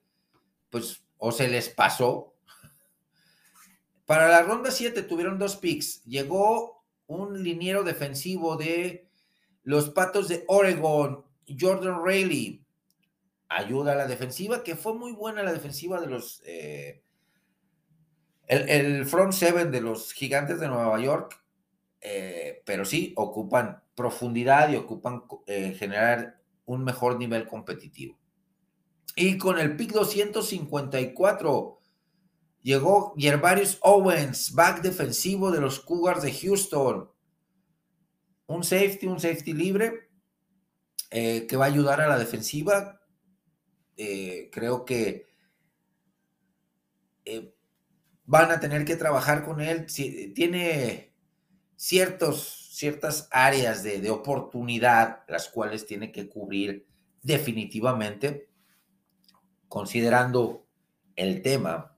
pues 0.69 1.03
o 1.17 1.31
se 1.31 1.47
les 1.49 1.69
pasó. 1.69 2.35
Para 4.05 4.29
la 4.29 4.43
ronda 4.43 4.71
7 4.71 5.03
tuvieron 5.03 5.37
dos 5.37 5.57
picks. 5.57 6.03
Llegó 6.05 6.85
un 7.07 7.43
liniero 7.43 7.83
defensivo 7.83 8.55
de 8.55 9.09
los 9.63 9.89
Patos 9.89 10.27
de 10.29 10.45
Oregon, 10.47 11.25
Jordan 11.47 12.01
Rayleigh, 12.03 12.63
ayuda 13.49 13.93
a 13.93 13.95
la 13.95 14.07
defensiva, 14.07 14.63
que 14.63 14.75
fue 14.75 14.93
muy 14.93 15.11
buena 15.11 15.43
la 15.43 15.51
defensiva 15.53 15.99
de 15.99 16.07
los... 16.07 16.41
Eh, 16.45 17.02
el, 18.47 19.05
front 19.05 19.33
seven 19.33 19.71
de 19.71 19.81
los 19.81 20.13
gigantes 20.13 20.59
de 20.59 20.67
Nueva 20.67 20.99
York, 20.99 21.41
eh, 22.01 22.61
pero 22.65 22.85
sí 22.85 23.13
ocupan 23.15 23.81
profundidad 23.95 24.69
y 24.69 24.75
ocupan 24.75 25.23
eh, 25.47 25.73
generar 25.77 26.41
un 26.65 26.83
mejor 26.83 27.17
nivel 27.17 27.47
competitivo. 27.47 28.17
Y 29.15 29.37
con 29.37 29.59
el 29.59 29.75
pick 29.75 29.91
254 29.91 31.79
Llegó 32.63 33.13
Gervarius 33.17 33.77
Owens, 33.81 34.53
back 34.53 34.81
defensivo 34.81 35.51
de 35.51 35.59
los 35.59 35.81
Cougars 35.81 36.23
de 36.23 36.31
Houston. 36.31 37.09
Un 38.47 38.63
safety, 38.63 39.05
un 39.05 39.19
safety 39.19 39.51
libre 39.51 40.09
eh, 41.11 41.45
que 41.45 41.57
va 41.57 41.65
a 41.65 41.67
ayudar 41.67 41.99
a 41.99 42.07
la 42.07 42.17
defensiva. 42.17 43.01
Creo 43.95 44.85
que 44.85 45.27
van 48.25 48.51
a 48.51 48.59
tener 48.59 48.85
que 48.85 48.95
trabajar 48.95 49.43
con 49.43 49.61
él. 49.61 49.85
Tiene 50.33 51.13
ciertos, 51.75 52.69
ciertas 52.71 53.27
áreas 53.31 53.83
de, 53.83 54.09
oportunidad 54.09 55.23
las 55.27 55.49
cuales 55.49 55.85
tiene 55.85 56.11
que 56.11 56.29
cubrir 56.29 56.87
definitivamente, 57.21 58.49
considerando 59.67 60.67
el 61.15 61.41
tema 61.41 61.97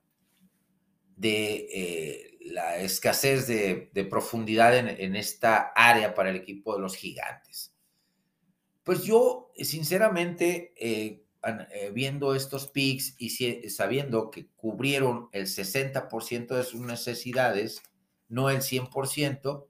de 1.15 1.67
eh, 1.74 2.38
la 2.41 2.77
escasez 2.77 3.48
de, 3.48 4.08
profundidad 4.10 4.77
en, 4.77 5.15
esta 5.15 5.72
área 5.75 6.13
para 6.13 6.29
el 6.29 6.36
equipo 6.36 6.75
de 6.75 6.82
los 6.82 6.96
gigantes. 6.96 7.74
Pues 8.84 9.03
yo, 9.03 9.51
sinceramente, 9.58 10.74
eh, 10.77 11.05
eh, 11.05 11.25
viendo 11.94 12.34
estos 12.36 12.68
picks 12.68 13.16
y 13.18 13.30
sabiendo 13.70 14.32
que 14.32 14.48
cubrieron 14.56 15.30
el 15.32 15.46
60% 15.46 16.56
de 16.56 16.64
sus 16.64 16.82
necesidades, 16.82 17.84
no 18.30 18.50
el 18.50 18.62
100%, 18.62 19.68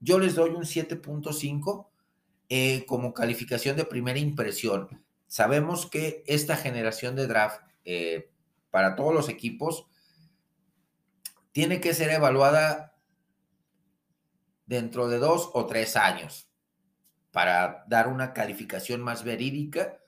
yo 0.00 0.18
les 0.18 0.34
doy 0.34 0.50
un 0.50 0.64
7.5 0.64 1.86
como 2.86 3.14
calificación 3.14 3.76
de 3.76 3.84
primera 3.84 4.18
impresión. 4.18 5.02
Sabemos 5.28 5.86
que 5.86 6.24
esta 6.26 6.56
generación 6.56 7.16
de 7.16 7.26
draft 7.26 7.60
para 8.70 8.96
todos 8.96 9.14
los 9.14 9.28
equipos 9.28 9.86
tiene 11.52 11.80
que 11.80 11.94
ser 11.94 12.10
evaluada 12.10 12.96
dentro 14.66 15.08
de 15.08 15.18
dos 15.18 15.50
o 15.52 15.66
tres 15.66 15.96
años 15.96 16.48
para 17.30 17.84
dar 17.88 18.08
una 18.08 18.32
calificación 18.32 19.00
más 19.00 19.22
verídica 19.22 20.01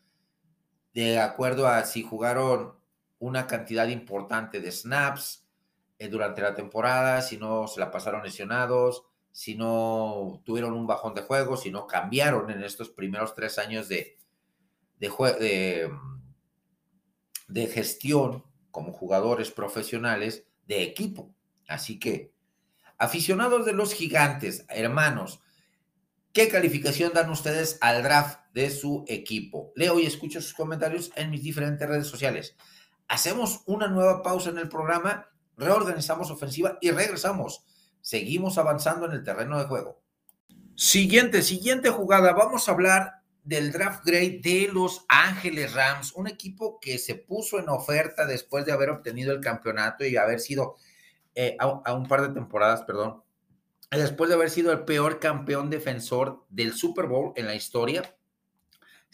de 0.95 1.19
acuerdo 1.19 1.67
a 1.67 1.85
si 1.85 2.03
jugaron 2.03 2.75
una 3.19 3.47
cantidad 3.47 3.89
importante 3.89 4.61
de 4.61 4.71
snaps 4.71 5.47
eh, 5.99 6.09
durante 6.09 6.41
la 6.41 6.55
temporada, 6.55 7.21
si 7.21 7.37
no 7.37 7.67
se 7.67 7.81
la 7.81 7.91
pasaron 7.91 8.23
lesionados, 8.23 9.05
si 9.33 9.57
no 9.57 10.41
tuvieron 10.45 10.73
un 10.75 10.87
bajón 10.87 11.15
de 11.15 11.23
juego, 11.23 11.57
si 11.57 11.71
no 11.71 11.87
cambiaron 11.89 12.51
en 12.51 12.63
estos 12.63 12.91
primeros 12.91 13.35
tres 13.35 13.59
años 13.59 13.89
de, 13.89 14.17
de, 14.99 15.91
de 17.49 17.67
gestión 17.67 18.45
como 18.71 18.93
jugadores 18.93 19.51
profesionales 19.51 20.47
de 20.67 20.85
equipo. 20.85 21.35
Así 21.67 21.99
que, 21.99 22.33
aficionados 22.99 23.67
de 23.67 23.73
los 23.73 23.95
gigantes, 23.95 24.65
hermanos, 24.69 25.41
¿qué 26.33 26.49
calificación 26.49 27.13
dan 27.13 27.31
ustedes 27.31 27.79
al 27.81 28.05
draft 28.05 28.44
de 28.55 28.71
su 28.71 29.05
equipo? 29.07 29.73
Leo 29.75 30.01
y 30.01 30.07
escucho 30.07 30.41
sus 30.41 30.55
comentarios 30.55 31.13
en 31.17 31.31
mis 31.31 31.43
diferentes 31.43 31.87
redes 31.87 32.07
sociales. 32.07 32.57
Hacemos 33.09 33.63
una 33.67 33.89
nueva 33.89 34.23
pausa 34.23 34.49
en 34.49 34.59
el 34.59 34.69
programa, 34.69 35.29
reorganizamos 35.59 36.31
ofensiva 36.31 36.79
y 36.81 36.91
regresamos. 36.91 37.65
Seguimos 38.01 38.57
avanzando 38.57 39.07
en 39.07 39.13
el 39.13 39.25
terreno 39.25 39.59
de 39.59 39.67
juego. 39.67 40.01
Siguiente, 40.77 41.43
siguiente 41.43 41.91
jugada. 41.91 42.33
Vamos 42.33 42.69
a 42.69 42.73
hablar 42.73 43.25
del 43.45 43.73
draft 43.73 44.05
grade 44.05 44.41
de 44.43 44.71
Los 44.73 45.05
Ángeles 45.09 45.75
Rams, 45.75 46.13
un 46.15 46.27
equipo 46.27 46.81
que 46.81 46.99
se 46.99 47.15
puso 47.15 47.59
en 47.59 47.69
oferta 47.69 48.27
después 48.27 48.65
de 48.65 48.73
haber 48.73 48.89
obtenido 48.91 49.33
el 49.33 49.41
campeonato 49.41 50.05
y 50.05 50.17
haber 50.17 50.41
sido 50.41 50.77
eh, 51.35 51.57
a, 51.59 51.93
un 51.93 52.09
par 52.09 52.23
de 52.23 52.35
temporadas, 52.35 52.83
perdón, 52.83 53.23
después 53.91 54.29
de 54.29 54.35
haber 54.35 54.51
sido 54.51 54.73
el 54.73 54.85
peor 54.85 55.21
campeón 55.21 55.69
defensor 55.69 56.45
del 56.49 56.73
Super 56.73 57.07
Bowl 57.07 57.33
en 57.37 57.47
la 57.47 57.55
historia, 57.55 58.17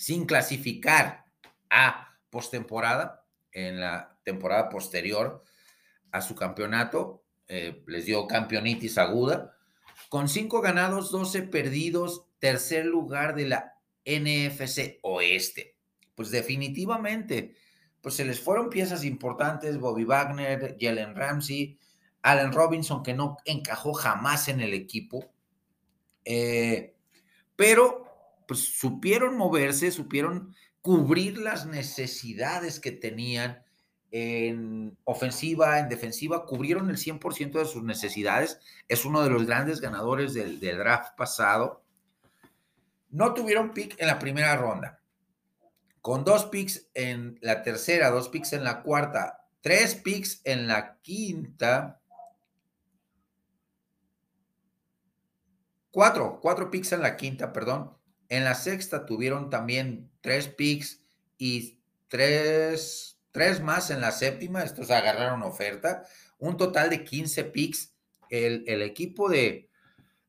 sin 0.00 0.24
clasificar 0.24 1.26
a 1.68 2.16
postemporada 2.30 3.26
en 3.52 3.80
la 3.80 4.16
temporada 4.22 4.70
posterior 4.70 5.44
a 6.10 6.22
su 6.22 6.34
campeonato, 6.34 7.22
eh, 7.48 7.84
les 7.86 8.06
dio 8.06 8.26
campeonitis 8.26 8.96
aguda, 8.96 9.58
con 10.08 10.30
cinco 10.30 10.62
ganados, 10.62 11.10
12 11.10 11.42
perdidos, 11.42 12.24
tercer 12.38 12.86
lugar 12.86 13.34
de 13.34 13.48
la 13.48 13.74
NFC 14.06 15.00
Oeste. 15.02 15.76
Pues 16.14 16.30
definitivamente, 16.30 17.54
pues 18.00 18.14
se 18.14 18.24
les 18.24 18.40
fueron 18.40 18.70
piezas 18.70 19.04
importantes, 19.04 19.76
Bobby 19.76 20.04
Wagner, 20.04 20.78
Jalen 20.80 21.14
Ramsey, 21.14 21.78
Allen 22.22 22.54
Robinson, 22.54 23.02
que 23.02 23.12
no 23.12 23.36
encajó 23.44 23.92
jamás 23.92 24.48
en 24.48 24.62
el 24.62 24.72
equipo, 24.72 25.30
eh, 26.24 26.96
pero 27.54 27.99
pues 28.50 28.64
supieron 28.64 29.36
moverse, 29.36 29.92
supieron 29.92 30.56
cubrir 30.82 31.38
las 31.38 31.66
necesidades 31.66 32.80
que 32.80 32.90
tenían 32.90 33.62
en 34.10 34.98
ofensiva, 35.04 35.78
en 35.78 35.88
defensiva, 35.88 36.46
cubrieron 36.46 36.90
el 36.90 36.96
100% 36.96 37.60
de 37.60 37.64
sus 37.64 37.84
necesidades. 37.84 38.58
Es 38.88 39.04
uno 39.04 39.22
de 39.22 39.30
los 39.30 39.46
grandes 39.46 39.80
ganadores 39.80 40.34
del, 40.34 40.58
del 40.58 40.78
draft 40.78 41.16
pasado. 41.16 41.84
No 43.10 43.34
tuvieron 43.34 43.72
pick 43.72 43.94
en 44.00 44.08
la 44.08 44.18
primera 44.18 44.56
ronda. 44.56 45.00
Con 46.00 46.24
dos 46.24 46.46
picks 46.46 46.88
en 46.94 47.38
la 47.42 47.62
tercera, 47.62 48.10
dos 48.10 48.30
picks 48.30 48.52
en 48.52 48.64
la 48.64 48.82
cuarta, 48.82 49.46
tres 49.60 49.94
picks 49.94 50.40
en 50.42 50.66
la 50.66 50.98
quinta, 51.02 52.00
Cuatro, 55.92 56.38
cuatro 56.40 56.70
picks 56.70 56.92
en 56.92 57.02
la 57.02 57.16
quinta, 57.16 57.52
perdón. 57.52 57.99
En 58.30 58.44
la 58.44 58.54
sexta 58.54 59.06
tuvieron 59.06 59.50
también 59.50 60.08
tres 60.20 60.46
picks 60.46 61.02
y 61.36 61.80
tres, 62.08 63.18
tres 63.32 63.60
más 63.60 63.90
en 63.90 64.00
la 64.00 64.12
séptima. 64.12 64.62
Estos 64.62 64.90
agarraron 64.90 65.42
oferta. 65.42 66.04
Un 66.38 66.56
total 66.56 66.90
de 66.90 67.04
15 67.04 67.44
picks. 67.44 67.92
El, 68.30 68.62
el 68.68 68.82
equipo 68.82 69.28
de, 69.28 69.68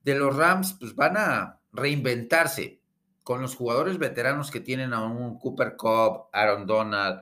de 0.03 0.15
los 0.15 0.35
Rams 0.35 0.73
pues 0.79 0.95
van 0.95 1.15
a 1.15 1.59
reinventarse 1.71 2.81
con 3.21 3.39
los 3.39 3.55
jugadores 3.55 3.99
veteranos 3.99 4.49
que 4.49 4.59
tienen 4.59 4.93
a 4.93 5.05
un 5.05 5.37
Cooper 5.37 5.75
Cobb, 5.75 6.29
Aaron 6.33 6.65
Donald, 6.65 7.21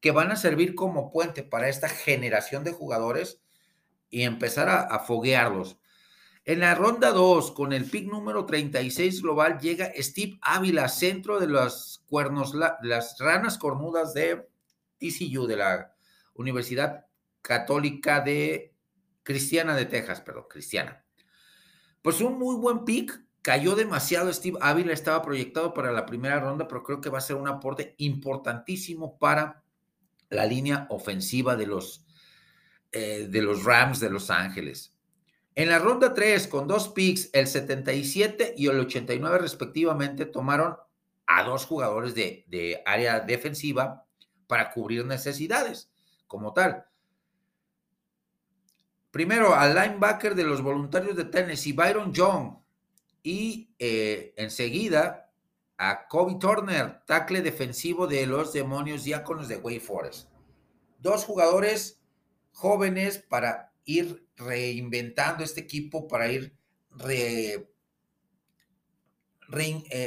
que 0.00 0.10
van 0.10 0.30
a 0.30 0.36
servir 0.36 0.74
como 0.74 1.10
puente 1.10 1.42
para 1.42 1.70
esta 1.70 1.88
generación 1.88 2.62
de 2.62 2.72
jugadores 2.72 3.40
y 4.10 4.24
empezar 4.24 4.68
a, 4.68 4.82
a 4.82 4.98
foguearlos. 4.98 5.78
En 6.50 6.58
la 6.58 6.74
ronda 6.74 7.12
2, 7.12 7.52
con 7.52 7.72
el 7.72 7.84
pick 7.84 8.10
número 8.10 8.44
36 8.44 9.22
global, 9.22 9.60
llega 9.60 9.92
Steve 9.96 10.36
Ávila, 10.42 10.88
centro 10.88 11.38
de 11.38 11.46
las 11.46 12.02
cuernos, 12.08 12.54
las 12.82 13.18
ranas 13.20 13.56
cornudas 13.56 14.14
de 14.14 14.48
TCU, 14.98 15.46
de 15.46 15.54
la 15.54 15.94
Universidad 16.34 17.06
Católica 17.40 18.20
de 18.20 18.74
Cristiana 19.22 19.76
de 19.76 19.86
Texas, 19.86 20.22
perdón, 20.22 20.46
Cristiana. 20.50 21.04
Pues 22.02 22.20
un 22.20 22.36
muy 22.36 22.56
buen 22.56 22.84
pick, 22.84 23.24
cayó 23.42 23.76
demasiado 23.76 24.32
Steve 24.32 24.58
Ávila, 24.60 24.92
estaba 24.92 25.22
proyectado 25.22 25.72
para 25.72 25.92
la 25.92 26.04
primera 26.04 26.40
ronda, 26.40 26.66
pero 26.66 26.82
creo 26.82 27.00
que 27.00 27.10
va 27.10 27.18
a 27.18 27.20
ser 27.20 27.36
un 27.36 27.46
aporte 27.46 27.94
importantísimo 27.98 29.20
para 29.20 29.62
la 30.30 30.46
línea 30.46 30.88
ofensiva 30.90 31.54
de 31.54 31.68
los, 31.68 32.04
eh, 32.90 33.28
de 33.30 33.40
los 33.40 33.62
Rams 33.62 34.00
de 34.00 34.10
Los 34.10 34.30
Ángeles. 34.30 34.96
En 35.54 35.68
la 35.68 35.78
ronda 35.78 36.14
3, 36.14 36.46
con 36.48 36.68
dos 36.68 36.88
picks, 36.88 37.30
el 37.32 37.46
77 37.46 38.54
y 38.56 38.68
el 38.68 38.80
89 38.80 39.38
respectivamente, 39.38 40.26
tomaron 40.26 40.76
a 41.26 41.42
dos 41.44 41.66
jugadores 41.66 42.14
de, 42.14 42.82
área 42.86 43.20
defensiva 43.20 44.06
para 44.46 44.70
cubrir 44.70 45.04
necesidades 45.04 45.90
como 46.26 46.52
tal. 46.52 46.84
Primero 49.10 49.54
al 49.54 49.74
linebacker 49.74 50.34
de 50.34 50.44
los 50.44 50.62
voluntarios 50.62 51.16
de 51.16 51.24
Tennessee, 51.24 51.72
Byron 51.72 52.12
Young, 52.12 52.56
y 53.22 53.74
eh, 53.78 54.32
enseguida 54.36 55.30
a 55.76 56.06
Kobe 56.08 56.36
Turner, 56.38 57.02
tackle 57.06 57.42
defensivo 57.42 58.06
de 58.06 58.26
los 58.26 58.52
demonios 58.52 59.04
diáconos 59.04 59.48
de 59.48 59.56
Way 59.56 59.80
Forest. 59.80 60.28
Dos 60.98 61.24
jugadores 61.24 62.00
jóvenes 62.52 63.18
para 63.18 63.69
ir 63.84 64.28
reinventando 64.36 65.44
este 65.44 65.60
equipo, 65.60 66.08
para 66.08 66.30
ir 66.30 66.56
eh, 67.08 67.66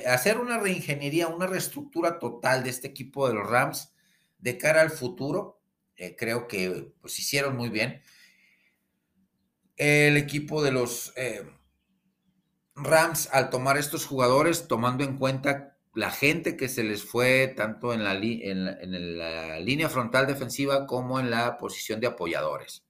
hacer 0.07 0.37
una 0.37 0.59
reingeniería, 0.59 1.27
una 1.27 1.47
reestructura 1.47 2.19
total 2.19 2.63
de 2.63 2.69
este 2.69 2.87
equipo 2.87 3.27
de 3.27 3.35
los 3.35 3.49
Rams 3.49 3.93
de 4.39 4.57
cara 4.57 4.81
al 4.81 4.91
futuro. 4.91 5.61
Eh, 5.95 6.15
creo 6.17 6.47
que 6.47 6.93
pues 7.01 7.19
hicieron 7.19 7.55
muy 7.55 7.69
bien. 7.69 8.01
El 9.75 10.17
equipo 10.17 10.63
de 10.63 10.71
los 10.71 11.13
Rams 12.75 13.29
al 13.31 13.49
tomar 13.49 13.77
estos 13.77 14.05
jugadores, 14.05 14.67
tomando 14.67 15.03
en 15.03 15.17
cuenta 15.17 15.73
la 15.93 16.09
gente 16.09 16.57
que 16.57 16.69
se 16.69 16.83
les 16.83 17.03
fue 17.03 17.47
tanto 17.55 17.93
en 17.93 18.03
la, 18.03 19.59
línea 19.59 19.89
frontal 19.89 20.25
defensiva 20.25 20.87
como 20.87 21.19
en 21.19 21.29
la 21.29 21.57
posición 21.57 21.99
de 21.99 22.07
apoyadores. 22.07 22.83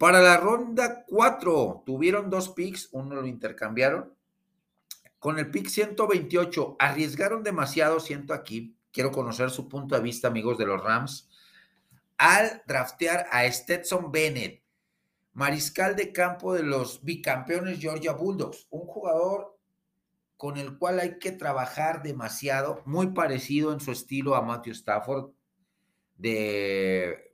Para 0.00 0.22
la 0.22 0.38
ronda 0.38 1.04
4 1.06 1.82
tuvieron 1.84 2.30
dos 2.30 2.48
picks, 2.48 2.88
uno 2.92 3.16
lo 3.16 3.26
intercambiaron. 3.26 4.14
Con 5.18 5.38
el 5.38 5.50
pick 5.50 5.68
128 5.68 6.76
arriesgaron 6.78 7.42
demasiado, 7.42 8.00
siento 8.00 8.32
aquí, 8.32 8.78
quiero 8.92 9.12
conocer 9.12 9.50
su 9.50 9.68
punto 9.68 9.94
de 9.94 10.00
vista, 10.00 10.28
amigos 10.28 10.56
de 10.56 10.64
los 10.64 10.82
Rams, 10.82 11.28
al 12.16 12.62
draftear 12.66 13.26
a 13.30 13.44
Stetson 13.52 14.10
Bennett 14.10 14.62
mariscal 15.34 15.94
de 15.96 16.12
campo 16.12 16.54
de 16.54 16.62
los 16.62 17.04
bicampeones 17.04 17.78
Georgia 17.78 18.12
Bulldogs, 18.12 18.68
un 18.70 18.86
jugador 18.86 19.58
con 20.38 20.56
el 20.56 20.78
cual 20.78 20.98
hay 21.00 21.18
que 21.18 21.32
trabajar 21.32 22.02
demasiado, 22.02 22.80
muy 22.86 23.08
parecido 23.08 23.70
en 23.70 23.80
su 23.80 23.92
estilo 23.92 24.34
a 24.34 24.40
Matthew 24.40 24.72
Stafford, 24.72 25.32
de 26.16 27.29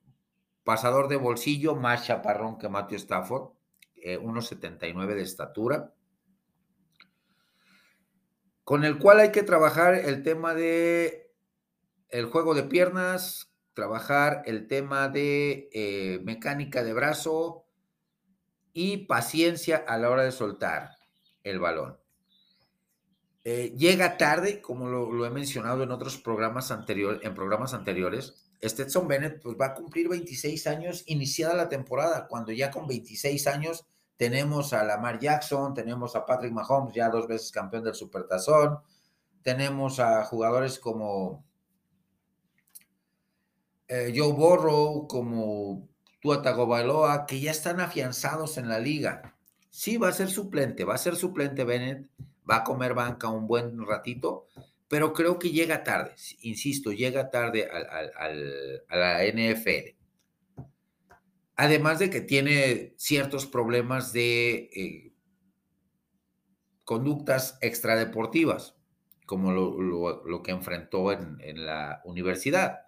pasador 0.67 1.07
de 1.07 1.15
bolsillo, 1.15 1.77
más 1.77 2.05
chaparrón 2.07 2.59
que 2.59 2.69
Matthew 2.69 2.97
Stafford, 2.97 3.53
1,79 3.95 5.13
eh, 5.13 5.15
de 5.15 5.23
estatura, 5.23 5.95
con 8.65 8.85
el 8.85 8.99
cual 8.99 9.21
hay 9.21 9.31
que 9.31 9.45
trabajar 9.45 9.95
el 9.95 10.25
tema 10.25 10.55
de 10.55 11.33
el 12.09 12.27
juego 12.27 12.55
de 12.55 12.65
piernas, 12.65 13.53
trabajar 13.75 14.43
el 14.47 14.67
tema 14.67 15.09
de 15.09 15.71
eh, 15.73 16.21
mecánica 16.25 16.83
de 16.83 16.95
brazo, 16.95 17.67
y 18.73 19.07
paciencia 19.07 19.85
a 19.89 19.97
la 19.99 20.11
hora 20.11 20.25
de 20.25 20.33
soltar 20.33 20.99
el 21.45 21.61
balón. 21.61 21.97
Eh, 23.45 23.73
llega 23.79 24.17
tarde, 24.17 24.61
como 24.61 24.89
lo, 24.89 25.25
he 25.25 25.31
mencionado 25.31 25.85
en 25.85 25.93
otros 25.93 26.19
programas 26.19 26.73
anteriores, 26.73 27.25
en 27.25 27.35
programas 27.35 27.73
anteriores. 27.73 28.46
Stetson 28.63 29.07
Bennett 29.07 29.43
pues, 29.43 29.57
va 29.61 29.67
a 29.67 29.75
cumplir 29.75 30.09
26 30.09 30.67
años 30.67 31.05
iniciada 31.07 31.55
la 31.55 31.69
temporada, 31.69 32.27
cuando 32.27 32.53
ya 32.53 32.71
con 32.71 32.87
26 32.87 33.47
años 33.47 33.87
tenemos 34.17 34.73
a 34.73 34.85
Lamar 34.85 35.19
Jackson, 35.19 35.75
tenemos 35.75 36.17
a 36.17 36.25
Patrick 36.25 36.53
Mahomes, 36.53 36.95
ya 36.95 37.11
dos 37.11 37.27
veces 37.27 37.53
campeón 37.53 37.85
del 37.85 37.95
Supertazón, 37.95 38.79
tenemos 39.43 40.01
a 40.01 40.25
jugadores 40.25 40.79
como 40.79 41.45
eh, 43.89 44.13
Joe 44.17 44.33
Burrow, 44.33 45.07
como 45.07 45.89
Bailoa, 46.23 47.27
que 47.27 47.41
ya 47.41 47.53
están 47.53 47.81
afianzados 47.81 48.59
en 48.59 48.69
la 48.69 48.81
liga. 48.81 49.37
Sí, 49.71 49.97
va 49.97 50.09
a 50.09 50.13
ser 50.13 50.29
suplente, 50.29 50.85
va 50.85 50.95
a 50.95 50.99
ser 50.99 51.15
suplente 51.15 51.65
Bennett, 51.65 52.09
va 52.49 52.57
a 52.57 52.65
comer 52.65 52.95
banca 52.95 53.29
un 53.29 53.47
buen 53.47 53.87
ratito, 53.87 54.49
pero 54.89 55.13
creo 55.13 55.39
que 55.39 55.51
llega 55.51 55.85
tarde, 55.85 56.15
insisto, 56.41 56.93
llega 56.93 57.31
tarde 57.31 57.69
a 57.69 58.97
la 58.97 59.25
NFL. 59.25 59.97
Además 61.57 61.99
de 61.99 62.11
que 62.11 62.21
tiene 62.21 62.95
ciertos 62.97 63.47
problemas 63.47 64.13
de 64.13 64.71
eh, 64.75 65.13
conductas 66.85 67.59
extradeportivas, 67.63 68.77
como 69.25 69.53
lo, 69.53 70.43
que 70.43 70.53
enfrentó 70.53 71.11
en, 71.13 71.39
en 71.41 71.65
la 71.65 72.03
universidad. 72.05 72.83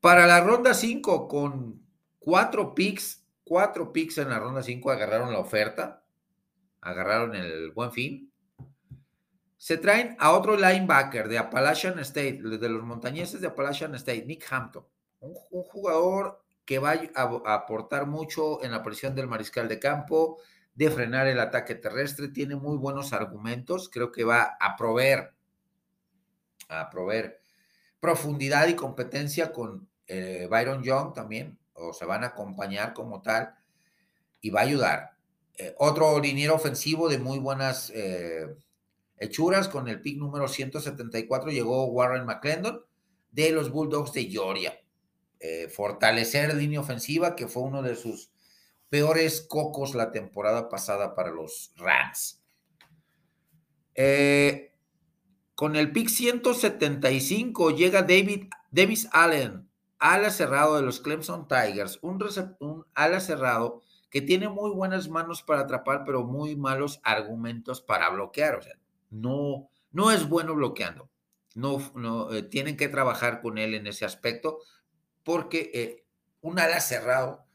Para 0.00 0.26
la 0.26 0.40
ronda 0.40 0.74
5, 0.74 1.26
con 1.28 1.82
cuatro 2.18 2.74
picks, 2.74 3.26
cuatro 3.42 3.92
picks 3.92 4.18
en 4.18 4.28
la 4.28 4.38
ronda 4.38 4.62
5 4.62 4.90
agarraron 4.90 5.32
la 5.32 5.38
oferta, 5.38 6.04
agarraron 6.82 7.34
el 7.34 7.70
buen 7.72 7.90
fin. 7.90 8.33
Se 9.64 9.78
traen 9.78 10.14
a 10.18 10.32
otro 10.32 10.58
linebacker 10.58 11.26
de 11.26 11.38
Appalachian 11.38 11.98
State, 12.00 12.42
de 12.42 12.68
los 12.68 12.82
montañeses 12.82 13.40
de 13.40 13.46
Appalachian 13.46 13.94
State, 13.94 14.26
Nick 14.26 14.44
Hampton, 14.52 14.84
un, 15.20 15.32
jugador 15.62 16.44
que 16.66 16.78
va 16.78 16.92
a, 17.14 17.54
aportar 17.54 18.06
mucho 18.06 18.62
en 18.62 18.72
la 18.72 18.82
presión 18.82 19.14
del 19.14 19.26
mariscal 19.26 19.66
de 19.66 19.78
campo, 19.78 20.36
de 20.74 20.90
frenar 20.90 21.28
el 21.28 21.40
ataque 21.40 21.76
terrestre, 21.76 22.28
tiene 22.28 22.56
muy 22.56 22.76
buenos 22.76 23.14
argumentos, 23.14 23.88
creo 23.88 24.12
que 24.12 24.24
va 24.24 24.54
a 24.60 24.76
proveer, 24.76 25.32
a 26.68 26.90
proveer 26.90 27.40
profundidad 28.00 28.68
y 28.68 28.74
competencia 28.74 29.50
con 29.50 29.88
eh, 30.06 30.46
Byron 30.50 30.82
Young 30.82 31.14
también, 31.14 31.58
o 31.72 31.94
se 31.94 32.04
van 32.04 32.22
a 32.22 32.26
acompañar 32.26 32.92
como 32.92 33.22
tal, 33.22 33.54
y 34.42 34.50
va 34.50 34.60
a 34.60 34.64
ayudar. 34.64 35.14
Eh, 35.56 35.74
otro 35.78 36.20
liniero 36.20 36.54
ofensivo 36.54 37.08
de 37.08 37.16
muy 37.16 37.38
buenas 37.38 37.88
eh, 37.94 38.54
hechuras, 39.18 39.68
con 39.68 39.88
el 39.88 40.00
pick 40.00 40.18
número 40.18 40.48
174 40.48 41.50
llegó 41.50 41.86
Warren 41.86 42.26
McClendon 42.26 42.84
de 43.30 43.52
los 43.52 43.70
Bulldogs 43.70 44.12
de 44.12 44.24
Georgia. 44.24 44.80
fortalecer 45.70 46.54
línea 46.54 46.80
ofensiva, 46.80 47.36
que 47.36 47.48
fue 47.48 47.64
uno 47.64 47.82
de 47.82 47.96
sus 47.96 48.30
peores 48.88 49.42
cocos 49.42 49.94
la 49.94 50.10
temporada 50.10 50.68
pasada 50.68 51.14
para 51.14 51.30
los 51.30 51.72
Rams. 51.76 52.42
con 55.54 55.76
el 55.76 55.92
pick 55.92 56.08
175 56.08 57.70
llega 57.72 58.02
David 58.02 58.46
Davis 58.70 59.08
Allen 59.12 59.68
ala 60.04 60.30
cerrado 60.30 60.76
de 60.76 60.82
los 60.82 61.00
Clemson 61.00 61.48
Tigers, 61.48 61.98
un, 62.02 62.22
un 62.60 62.84
ala 62.94 63.20
cerrado 63.20 63.80
que 64.10 64.20
tiene 64.20 64.50
muy 64.50 64.70
buenas 64.70 65.08
manos 65.08 65.42
para 65.42 65.62
atrapar, 65.62 66.02
pero 66.04 66.24
muy 66.24 66.56
malos 66.56 67.00
argumentos 67.04 67.80
para 67.80 68.10
bloquear. 68.10 68.56
O 68.56 68.62
sea, 68.62 68.74
no, 69.14 69.70
no 69.92 70.10
es 70.10 70.28
bueno 70.28 70.54
bloqueando. 70.54 71.08
No, 71.54 71.78
no 71.94 72.32
eh, 72.32 72.42
tienen 72.42 72.76
que 72.76 72.88
trabajar 72.88 73.40
con 73.40 73.58
él 73.58 73.74
en 73.74 73.86
ese 73.86 74.04
aspecto, 74.04 74.58
porque 75.22 75.70
eh, 75.72 76.06
un 76.40 76.58
ala 76.58 76.80
cerrado 76.80 77.46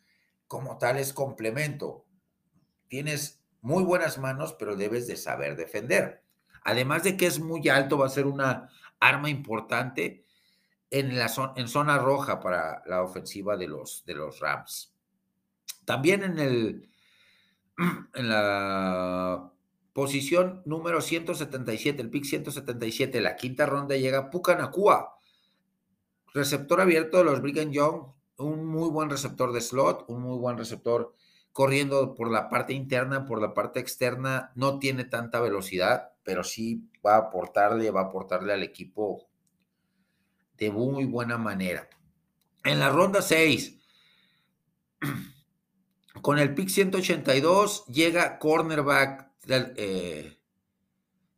como 0.47 0.77
tal 0.77 0.97
es 0.97 1.11
complemento. 1.11 2.05
Tienes 2.87 3.43
muy 3.61 3.83
buenas 3.83 4.17
manos, 4.17 4.53
pero 4.53 4.77
debes 4.77 5.05
de 5.05 5.17
saber 5.17 5.57
defender. 5.57 6.23
Además 6.63 7.03
de 7.03 7.17
que 7.17 7.25
es 7.25 7.39
muy 7.39 7.67
alto, 7.67 7.97
va 7.97 8.07
a 8.07 8.09
ser 8.09 8.25
una 8.25 8.69
arma 8.99 9.29
importante 9.29 10.25
en, 10.89 11.17
la 11.17 11.27
zona, 11.27 11.53
en 11.57 11.67
zona 11.67 11.97
roja 11.99 12.39
para 12.39 12.83
la 12.85 13.03
ofensiva 13.03 13.57
de 13.57 13.67
los, 13.67 14.05
de 14.05 14.15
los 14.15 14.39
Rams. 14.39 14.93
También 15.83 16.23
en, 16.23 16.39
el, 16.39 16.89
en 18.13 18.29
la 18.29 19.51
posición 19.93 20.61
número 20.65 21.01
177, 21.01 22.01
el 22.01 22.09
pick 22.09 22.25
177, 22.25 23.21
la 23.21 23.35
quinta 23.35 23.65
ronda 23.65 23.95
llega 23.97 24.29
Pucanacua, 24.29 25.17
receptor 26.33 26.81
abierto 26.81 27.17
de 27.17 27.23
los 27.23 27.41
Brigham 27.41 27.71
Young, 27.71 28.13
un 28.37 28.65
muy 28.65 28.89
buen 28.89 29.09
receptor 29.09 29.51
de 29.51 29.61
slot, 29.61 30.05
un 30.07 30.21
muy 30.21 30.37
buen 30.37 30.57
receptor 30.57 31.13
corriendo 31.51 32.13
por 32.15 32.31
la 32.31 32.49
parte 32.49 32.73
interna, 32.73 33.25
por 33.25 33.41
la 33.41 33.53
parte 33.53 33.79
externa, 33.79 34.51
no 34.55 34.79
tiene 34.79 35.03
tanta 35.03 35.41
velocidad, 35.41 36.13
pero 36.23 36.43
sí 36.43 36.89
va 37.05 37.15
a 37.15 37.19
aportarle, 37.27 37.91
va 37.91 38.01
a 38.01 38.05
aportarle 38.05 38.53
al 38.53 38.63
equipo 38.63 39.27
de 40.57 40.71
muy 40.71 41.05
buena 41.05 41.37
manera. 41.37 41.89
En 42.63 42.79
la 42.79 42.89
ronda 42.89 43.21
6, 43.21 43.79
con 46.21 46.37
el 46.37 46.53
pick 46.53 46.69
182 46.69 47.85
llega 47.87 48.37
cornerback 48.39 49.28
del, 49.49 49.73
eh, 49.77 50.39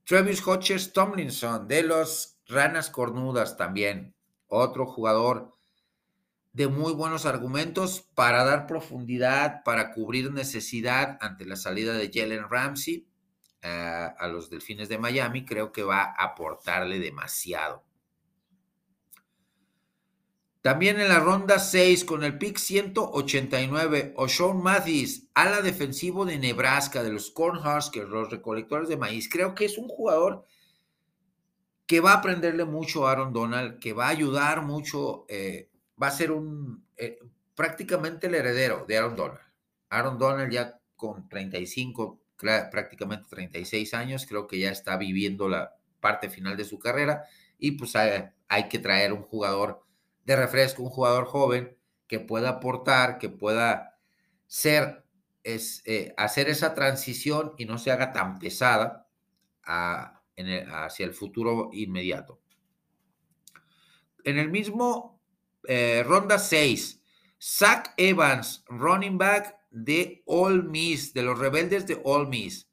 Travis 0.03 0.45
Hodges 0.45 0.91
Tomlinson 0.91 1.67
de 1.67 1.83
los 1.83 2.37
Ranas 2.45 2.89
Cornudas 2.89 3.55
también, 3.55 4.13
otro 4.47 4.85
jugador 4.85 5.53
de 6.51 6.67
muy 6.67 6.91
buenos 6.91 7.25
argumentos 7.25 8.01
para 8.13 8.43
dar 8.43 8.67
profundidad, 8.67 9.63
para 9.63 9.93
cubrir 9.93 10.33
necesidad 10.33 11.17
ante 11.21 11.45
la 11.45 11.55
salida 11.55 11.93
de 11.93 12.11
Jalen 12.13 12.49
Ramsey 12.49 13.07
eh, 13.61 14.09
a 14.17 14.27
los 14.27 14.49
Delfines 14.49 14.89
de 14.89 14.97
Miami, 14.97 15.45
creo 15.45 15.71
que 15.71 15.83
va 15.83 16.01
a 16.01 16.25
aportarle 16.25 16.99
demasiado. 16.99 17.85
También 20.61 20.99
en 20.99 21.09
la 21.09 21.19
ronda 21.19 21.57
6, 21.57 22.05
con 22.05 22.23
el 22.23 22.37
pick 22.37 22.57
189, 22.57 24.13
O'Shawn 24.15 24.61
Mathis, 24.61 25.27
ala 25.33 25.61
defensivo 25.61 26.23
de 26.23 26.37
Nebraska, 26.37 27.01
de 27.01 27.11
los 27.11 27.31
Cornhuskers, 27.31 28.07
los 28.07 28.29
recolectores 28.29 28.87
de 28.87 28.97
maíz. 28.97 29.27
Creo 29.27 29.55
que 29.55 29.65
es 29.65 29.79
un 29.79 29.87
jugador 29.87 30.45
que 31.87 31.99
va 31.99 32.11
a 32.13 32.17
aprenderle 32.17 32.65
mucho 32.65 33.07
a 33.07 33.11
Aaron 33.11 33.33
Donald, 33.33 33.79
que 33.79 33.93
va 33.93 34.05
a 34.05 34.09
ayudar 34.09 34.61
mucho, 34.61 35.25
eh, 35.29 35.69
va 36.01 36.07
a 36.07 36.11
ser 36.11 36.31
un 36.31 36.85
eh, 36.95 37.17
prácticamente 37.55 38.27
el 38.27 38.35
heredero 38.35 38.85
de 38.87 38.97
Aaron 38.97 39.15
Donald. 39.15 39.41
Aaron 39.89 40.19
Donald 40.19 40.51
ya 40.51 40.79
con 40.95 41.27
35, 41.27 42.21
prácticamente 42.71 43.27
36 43.29 43.93
años, 43.95 44.27
creo 44.27 44.45
que 44.45 44.59
ya 44.59 44.69
está 44.69 44.95
viviendo 44.95 45.49
la 45.49 45.75
parte 45.99 46.29
final 46.29 46.55
de 46.55 46.65
su 46.65 46.77
carrera 46.77 47.23
y 47.57 47.71
pues 47.71 47.95
hay, 47.95 48.25
hay 48.47 48.69
que 48.69 48.79
traer 48.79 49.11
un 49.11 49.23
jugador 49.23 49.83
de 50.25 50.35
refresco, 50.35 50.83
un 50.83 50.89
jugador 50.89 51.25
joven 51.25 51.77
que 52.07 52.19
pueda 52.19 52.49
aportar, 52.49 53.17
que 53.17 53.29
pueda 53.29 53.99
ser, 54.47 55.05
es, 55.43 55.81
eh, 55.85 56.13
hacer 56.17 56.49
esa 56.49 56.73
transición 56.73 57.53
y 57.57 57.65
no 57.65 57.77
se 57.77 57.91
haga 57.91 58.11
tan 58.11 58.39
pesada 58.39 59.07
hacia 59.63 61.05
el 61.05 61.13
futuro 61.13 61.69
inmediato. 61.71 62.41
En 64.23 64.37
el 64.37 64.49
mismo 64.49 65.21
eh, 65.67 66.03
ronda 66.05 66.37
6, 66.37 67.01
Zach 67.41 67.93
Evans, 67.97 68.63
running 68.67 69.17
back 69.17 69.57
de 69.71 70.23
All 70.25 70.63
Miss, 70.63 71.13
de 71.13 71.23
los 71.23 71.39
rebeldes 71.39 71.87
de 71.87 71.99
All 72.03 72.27
Miss. 72.27 72.70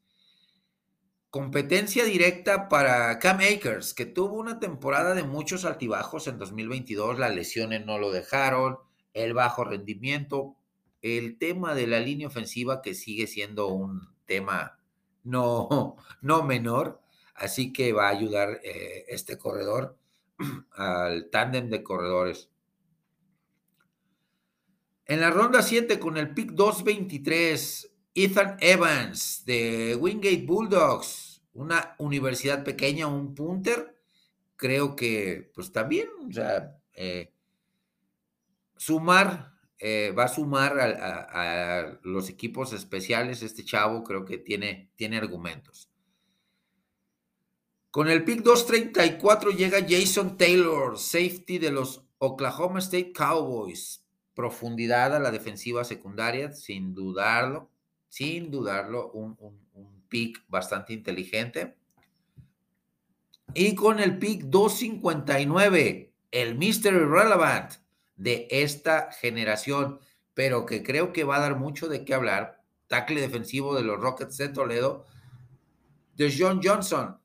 Competencia 1.29 2.05
directa 2.05 2.69
para 2.69 3.19
Cam 3.19 3.37
Akers, 3.37 3.93
que 3.93 4.07
tuvo 4.07 4.33
una 4.39 4.59
temporada 4.59 5.13
de 5.13 5.21
muchos 5.21 5.63
altibajos 5.63 6.27
en 6.27 6.39
2022. 6.39 7.19
Las 7.19 7.35
lesiones 7.35 7.85
no 7.85 7.99
lo 7.99 8.11
dejaron, 8.11 8.79
el 9.13 9.35
bajo 9.35 9.63
rendimiento, 9.63 10.55
el 11.03 11.37
tema 11.37 11.75
de 11.75 11.85
la 11.85 11.99
línea 11.99 12.27
ofensiva 12.27 12.81
que 12.81 12.95
sigue 12.95 13.27
siendo 13.27 13.67
un 13.67 14.09
tema 14.25 14.79
no, 15.23 15.97
no 16.21 16.43
menor. 16.43 16.99
Así 17.35 17.71
que 17.71 17.93
va 17.93 18.07
a 18.07 18.11
ayudar 18.11 18.59
eh, 18.63 19.05
este 19.07 19.37
corredor 19.37 19.97
al 20.71 21.29
tándem 21.29 21.69
de 21.69 21.83
corredores. 21.83 22.49
En 25.05 25.21
la 25.21 25.29
ronda 25.29 25.61
7 25.61 25.99
con 25.99 26.17
el 26.17 26.33
pick 26.33 26.51
223, 26.51 27.88
Ethan 28.13 28.57
Evans 28.59 29.43
de 29.45 29.95
Wingate 29.95 30.43
Bulldogs, 30.45 31.41
una 31.53 31.95
universidad 31.99 32.63
pequeña, 32.63 33.07
un 33.07 33.35
punter, 33.35 33.95
creo 34.55 34.95
que 34.95 35.51
pues 35.53 35.71
también, 35.71 36.07
o 36.27 36.31
sea, 36.31 36.75
eh, 36.93 37.31
sumar, 38.77 39.53
eh, 39.77 40.13
va 40.17 40.25
a 40.25 40.27
sumar 40.27 40.79
a, 40.79 41.99
los 42.03 42.29
equipos 42.29 42.73
especiales, 42.73 43.43
este 43.43 43.63
chavo 43.63 44.03
creo 44.03 44.25
que 44.25 44.37
tiene, 44.37 44.91
tiene 44.95 45.17
argumentos. 45.17 45.89
Con 47.91 48.07
el 48.07 48.23
pick 48.23 48.41
234 48.41 49.51
llega 49.51 49.85
Jason 49.87 50.37
Taylor, 50.37 50.97
safety 50.97 51.57
de 51.57 51.71
los 51.71 52.05
Oklahoma 52.19 52.79
State 52.79 53.13
Cowboys. 53.13 54.05
Profundidad 54.35 55.15
a 55.15 55.19
la 55.19 55.31
defensiva 55.31 55.83
secundaria, 55.83 56.51
sin 56.53 56.93
dudarlo 56.93 57.71
sin 58.09 58.51
dudarlo, 58.51 59.11
un, 59.11 59.37
pick 60.09 60.43
bastante 60.47 60.91
inteligente. 60.93 61.77
Y 63.53 63.75
con 63.75 63.99
el 63.99 64.17
pick 64.17 64.43
259, 64.45 66.13
el 66.31 66.55
Mr. 66.55 66.93
Irrelevant 66.93 67.73
de 68.15 68.47
esta 68.49 69.11
generación, 69.11 69.99
pero 70.33 70.65
que 70.65 70.83
creo 70.83 71.13
que 71.13 71.23
va 71.23 71.37
a 71.37 71.41
dar 71.41 71.57
mucho 71.57 71.87
de 71.87 72.03
qué 72.03 72.15
hablar, 72.15 72.63
tackle 72.87 73.21
defensivo 73.21 73.75
de 73.75 73.83
los 73.83 73.99
Rockets 73.99 74.37
de 74.37 74.49
Toledo, 74.49 75.05
de 76.15 76.33
John 76.35 76.59
Johnson. 76.63 77.19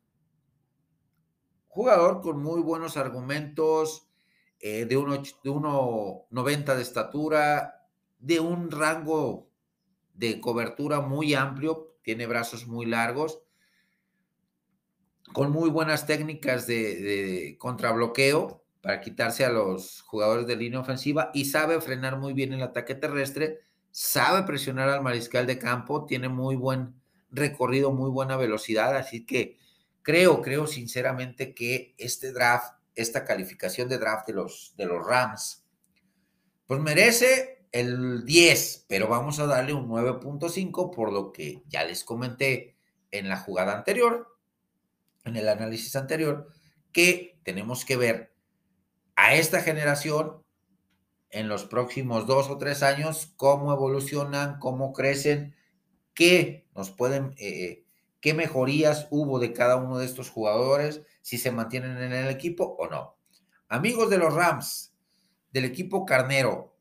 Jugador 1.68 2.20
con 2.20 2.42
muy 2.42 2.60
buenos 2.60 2.98
argumentos, 2.98 4.06
eh, 4.60 4.84
de 4.84 4.96
1,90 4.96 6.64
de, 6.64 6.76
de 6.76 6.82
estatura, 6.82 7.88
de 8.18 8.40
un 8.40 8.70
rango 8.70 9.53
de 10.14 10.40
cobertura 10.40 11.00
muy 11.00 11.34
amplio, 11.34 11.96
tiene 12.02 12.26
brazos 12.26 12.66
muy 12.66 12.86
largos, 12.86 13.42
con 15.32 15.50
muy 15.50 15.68
buenas 15.70 16.06
técnicas 16.06 16.66
de, 16.66 17.56
contrabloqueo 17.58 18.64
para 18.80 19.00
quitarse 19.00 19.44
a 19.44 19.50
los 19.50 20.02
jugadores 20.02 20.46
de 20.46 20.56
línea 20.56 20.80
ofensiva 20.80 21.30
y 21.34 21.46
sabe 21.46 21.80
frenar 21.80 22.18
muy 22.18 22.34
bien 22.34 22.52
el 22.52 22.62
ataque 22.62 22.94
terrestre, 22.94 23.60
sabe 23.90 24.42
presionar 24.44 24.88
al 24.88 25.02
mariscal 25.02 25.46
de 25.46 25.58
campo, 25.58 26.04
tiene 26.04 26.28
muy 26.28 26.56
buen 26.56 26.94
recorrido, 27.30 27.92
muy 27.92 28.10
buena 28.10 28.36
velocidad, 28.36 28.96
así 28.96 29.24
que 29.24 29.58
creo, 30.02 30.42
creo 30.42 30.66
sinceramente 30.66 31.54
que 31.54 31.94
este 31.98 32.32
draft, 32.32 32.74
esta 32.94 33.24
calificación 33.24 33.88
de 33.88 33.98
draft 33.98 34.26
de 34.28 34.34
los, 34.34 34.74
de 34.76 34.86
los 34.86 35.04
Rams, 35.04 35.64
pues 36.66 36.80
merece 36.80 37.53
el 37.74 38.24
10, 38.24 38.86
pero 38.88 39.08
vamos 39.08 39.40
a 39.40 39.46
darle 39.46 39.74
un 39.74 39.88
9.5 39.88 40.94
por 40.94 41.12
lo 41.12 41.32
que 41.32 41.64
ya 41.66 41.82
les 41.82 42.04
comenté 42.04 42.76
en 43.10 43.28
la 43.28 43.36
jugada 43.36 43.76
anterior, 43.76 44.38
en 45.24 45.34
el 45.34 45.48
análisis 45.48 45.96
anterior, 45.96 46.52
que 46.92 47.40
tenemos 47.42 47.84
que 47.84 47.96
ver 47.96 48.32
a 49.16 49.34
esta 49.34 49.60
generación 49.60 50.44
en 51.30 51.48
los 51.48 51.64
próximos 51.64 52.28
dos 52.28 52.48
o 52.48 52.58
tres 52.58 52.84
años, 52.84 53.32
cómo 53.36 53.72
evolucionan, 53.72 54.60
cómo 54.60 54.92
crecen, 54.92 55.56
qué 56.14 56.68
nos 56.76 56.92
pueden, 56.92 57.34
eh, 57.38 57.84
qué 58.20 58.34
mejorías 58.34 59.08
hubo 59.10 59.40
de 59.40 59.52
cada 59.52 59.74
uno 59.74 59.98
de 59.98 60.06
estos 60.06 60.30
jugadores, 60.30 61.02
si 61.22 61.38
se 61.38 61.50
mantienen 61.50 61.98
en 61.98 62.12
el 62.12 62.28
equipo 62.28 62.76
o 62.78 62.86
no. 62.86 63.16
Amigos 63.66 64.10
de 64.10 64.18
los 64.18 64.32
Rams, 64.32 64.94
del 65.50 65.64
equipo 65.64 66.06
carnero, 66.06 66.73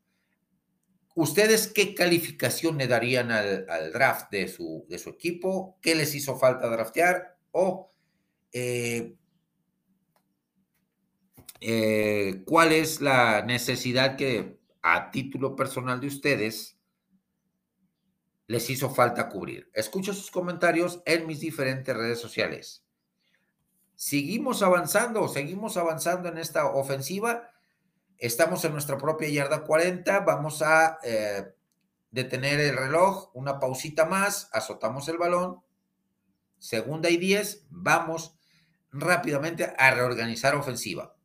¿Ustedes 1.14 1.68
qué 1.68 1.94
calificación 1.94 2.76
le 2.76 2.88
darían 2.88 3.30
al, 3.30 3.92
draft 3.92 4.30
de 4.32 4.48
su, 4.48 4.84
equipo? 4.90 5.78
¿Qué 5.80 5.94
les 5.94 6.12
hizo 6.14 6.36
falta 6.36 6.68
draftear? 6.68 7.38
¿O 7.52 7.92
eh, 8.52 9.14
eh, 11.60 12.42
cuál 12.44 12.72
es 12.72 13.00
la 13.00 13.42
necesidad 13.42 14.16
que 14.16 14.58
a 14.82 15.12
título 15.12 15.54
personal 15.54 16.00
de 16.00 16.08
ustedes 16.08 16.76
les 18.48 18.68
hizo 18.68 18.90
falta 18.90 19.28
cubrir? 19.28 19.70
Escucho 19.72 20.12
sus 20.12 20.32
comentarios 20.32 21.00
en 21.06 21.28
mis 21.28 21.38
diferentes 21.38 21.96
redes 21.96 22.18
sociales. 22.18 22.84
Seguimos 23.94 24.62
avanzando, 24.62 25.28
seguimos 25.28 25.76
avanzando 25.76 26.28
en 26.28 26.38
esta 26.38 26.66
ofensiva 26.66 27.53
Estamos 28.18 28.64
en 28.64 28.72
nuestra 28.72 28.96
propia 28.98 29.28
yarda 29.28 29.64
40, 29.64 30.20
vamos 30.20 30.62
a 30.62 30.98
eh, 31.02 31.54
detener 32.10 32.60
el 32.60 32.76
reloj, 32.76 33.30
una 33.34 33.58
pausita 33.58 34.04
más, 34.04 34.48
azotamos 34.52 35.08
el 35.08 35.18
balón, 35.18 35.60
segunda 36.58 37.10
y 37.10 37.16
10, 37.16 37.66
vamos 37.70 38.36
rápidamente 38.92 39.74
a 39.76 39.90
reorganizar 39.90 40.54
ofensiva. 40.54 41.16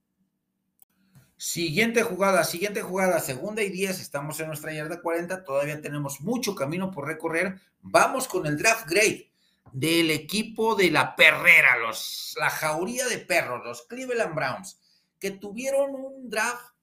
Siguiente 1.38 2.04
jugada, 2.04 2.44
siguiente 2.44 2.82
jugada, 2.82 3.20
segunda 3.20 3.64
y 3.64 3.70
10, 3.70 4.02
estamos 4.02 4.40
en 4.42 4.48
nuestra 4.48 4.74
yarda 4.74 5.02
40, 5.02 5.46
todavía 5.46 5.80
tenemos 5.80 6.20
mucho 6.20 6.54
camino 6.54 6.92
por 6.92 7.08
recorrer. 7.08 7.62
Vamos 7.82 8.28
con 8.28 8.46
el 8.46 8.58
draft 8.58 8.90
grade 8.90 9.32
del 9.72 10.12
equipo 10.12 10.76
de 10.76 10.92
la 10.92 11.16
perrera, 11.16 11.78
los, 11.78 12.36
la 12.38 12.50
jauría 12.50 13.08
de 13.08 13.20
perros, 13.20 13.64
los 13.64 13.84
Cleveland 13.84 14.36
Browns, 14.36 14.82
que 15.20 15.32
tuvieron 15.32 15.96
un 15.96 16.30
draft 16.30 16.74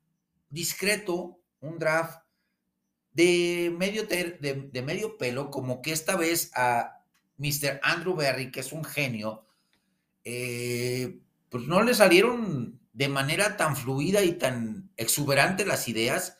discreto, 0.50 1.40
un 1.61 1.78
draft 1.78 2.20
de 3.12 3.74
medio, 3.76 4.06
de, 4.06 4.82
medio 4.85 5.16
pelo, 5.16 5.50
como 5.50 5.80
que 5.80 5.92
esta 5.92 6.16
vez 6.16 6.50
a 6.54 7.02
Mr. 7.38 7.80
Andrew 7.82 8.14
Berry, 8.14 8.50
que 8.50 8.61
es 8.61 8.72
un 8.72 8.85
genio, 8.85 9.46
eh, 10.24 11.18
pues 11.48 11.64
no 11.64 11.82
le 11.82 11.94
salieron 11.94 12.78
de 12.92 13.09
manera 13.09 13.56
tan 13.56 13.74
fluida 13.74 14.22
y 14.22 14.32
tan 14.32 14.90
exuberante 14.96 15.64
las 15.64 15.88
ideas. 15.88 16.37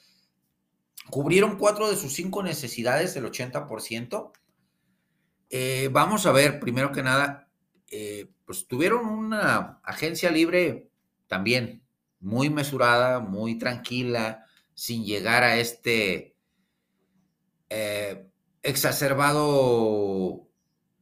Cubrieron 1.09 1.57
cuatro 1.57 1.89
de 1.89 1.97
sus 1.97 2.13
cinco 2.13 2.43
necesidades, 2.43 3.17
el 3.17 3.25
80%. 3.25 4.33
Eh, 5.49 5.89
vamos 5.93 6.27
a 6.27 6.33
ver, 6.33 6.61
primero 6.61 6.93
que 6.93 7.03
nada, 7.03 7.49
eh, 7.91 8.31
pues 8.45 8.67
tuvieron 8.67 9.07
una 9.07 9.81
agencia 9.83 10.31
libre 10.31 10.91
también 11.27 11.86
muy 12.27 12.51
mesurada, 12.51 13.21
muy 13.21 13.57
tranquila, 13.57 14.45
sin 14.75 15.05
llegar 15.05 15.45
a 15.45 15.59
este 15.59 16.35
eh, 17.71 18.29
exacerbado 18.65 20.49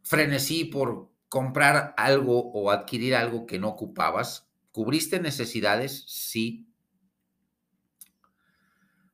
frenesí 0.03 0.67
por 0.67 1.09
comprar 1.31 1.95
algo 1.97 2.53
o 2.53 2.71
adquirir 2.71 3.17
algo 3.17 3.47
que 3.47 3.59
no 3.59 3.69
ocupabas. 3.69 4.51
¿Cubriste 4.71 5.19
necesidades? 5.19 6.05
Sí. 6.09 6.69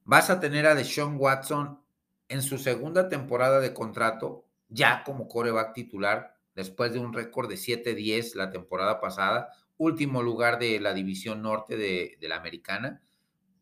Vas 0.02 0.30
a 0.30 0.40
tener 0.40 0.66
a 0.66 0.74
Deshaun 0.74 1.14
Watson 1.16 1.80
en 2.26 2.42
su 2.42 2.58
segunda 2.58 3.08
temporada 3.08 3.60
de 3.60 3.72
contrato, 3.72 4.44
ya 4.68 5.04
como 5.04 5.28
coreback 5.28 5.74
titular, 5.74 6.36
después 6.56 6.92
de 6.92 6.98
un 6.98 7.12
récord 7.12 7.48
de 7.48 7.54
7-10 7.54 8.34
la 8.34 8.50
temporada 8.50 9.00
pasada, 9.00 9.52
último 9.80 10.22
lugar 10.22 10.58
de 10.58 10.78
la 10.78 10.92
división 10.92 11.42
norte 11.42 11.76
de, 11.76 12.16
la 12.20 12.36
americana. 12.36 13.02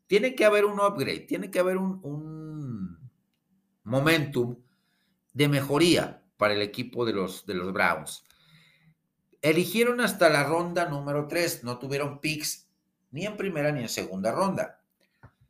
Tiene 0.06 0.34
que 0.34 0.44
haber 0.44 0.64
un 0.64 0.80
upgrade, 0.80 1.20
tiene 1.20 1.50
que 1.50 1.60
haber 1.60 1.76
un 1.76 2.98
momentum 3.84 4.56
de 5.32 5.48
mejoría 5.48 6.22
para 6.36 6.54
el 6.54 6.62
equipo 6.62 7.04
de 7.04 7.12
los, 7.12 7.46
de 7.46 7.54
los 7.54 7.72
Browns. 7.72 8.24
Eligieron 9.40 10.00
hasta 10.00 10.28
la 10.28 10.44
ronda 10.44 10.88
número 10.88 11.28
3, 11.28 11.62
no 11.62 11.78
tuvieron 11.78 12.20
picks 12.20 12.68
ni 13.10 13.24
en 13.24 13.36
primera 13.36 13.70
ni 13.70 13.82
en 13.82 13.88
segunda 13.88 14.32
ronda. 14.32 14.82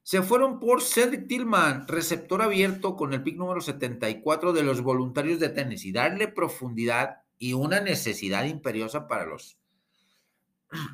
Se 0.02 0.22
fueron 0.22 0.60
por 0.60 0.82
Cedric 0.82 1.26
Tillman, 1.28 1.86
receptor 1.88 2.42
abierto 2.42 2.96
con 2.96 3.12
el 3.12 3.22
pick 3.22 3.36
número 3.36 3.60
74 3.60 4.52
de 4.52 4.62
los 4.62 4.82
voluntarios 4.82 5.38
de 5.38 5.50
Tennessee. 5.50 5.92
Darle 5.92 6.28
profundidad 6.28 7.22
y 7.38 7.52
una 7.52 7.80
necesidad 7.80 8.44
imperiosa 8.44 9.06
para 9.06 9.26
los, 9.26 9.58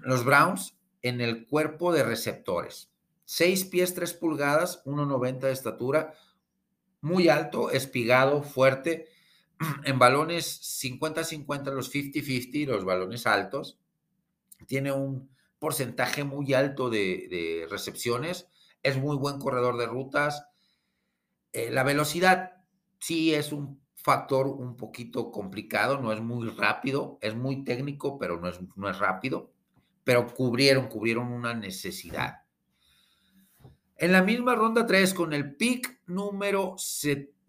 los 0.03 0.25
Browns 0.25 0.77
en 1.03 1.21
el 1.21 1.47
cuerpo 1.47 1.93
de 1.93 2.03
receptores. 2.03 2.91
6 3.27 3.65
pies 3.67 3.95
3 3.95 4.15
pulgadas, 4.15 4.83
1,90 4.85 5.41
de 5.41 5.53
estatura, 5.53 6.15
muy 7.01 7.29
alto, 7.29 7.71
espigado, 7.71 8.43
fuerte, 8.43 9.09
en 9.85 9.99
balones 9.99 10.61
50-50, 10.83 11.73
los 11.73 11.93
50-50, 11.93 12.67
los 12.67 12.85
balones 12.85 13.27
altos. 13.27 13.79
Tiene 14.67 14.93
un 14.93 15.31
porcentaje 15.59 16.25
muy 16.25 16.53
alto 16.55 16.91
de, 16.91 17.67
recepciones, 17.71 18.49
es 18.83 18.99
muy 18.99 19.17
buen 19.17 19.39
corredor 19.39 19.79
de 19.79 19.87
rutas. 19.87 20.47
Eh, 21.53 21.71
la 21.71 21.85
velocidad 21.85 22.65
sí 22.99 23.35
es 23.35 23.53
un 23.53 23.83
factor 23.95 24.47
un 24.47 24.77
poquito 24.77 25.31
complicado, 25.31 25.99
no 25.99 26.13
es 26.13 26.21
muy 26.21 26.49
rápido, 26.51 27.19
es 27.23 27.35
muy 27.35 27.65
técnico, 27.65 28.19
pero 28.19 28.39
no 28.41 28.49
es, 28.49 28.61
no 28.77 28.91
es 28.91 28.99
rápido. 28.99 29.54
Pero 30.05 30.33
cubrieron, 30.33 30.88
cubrieron 30.88 31.33
una 31.33 31.55
necesidad. 31.55 32.43
En 33.97 34.12
la 34.12 34.23
misma 34.23 34.55
ronda 34.55 34.87
3, 34.87 35.14
con 35.14 35.33
el 35.33 35.57
pick 35.57 36.01
número 36.07 36.77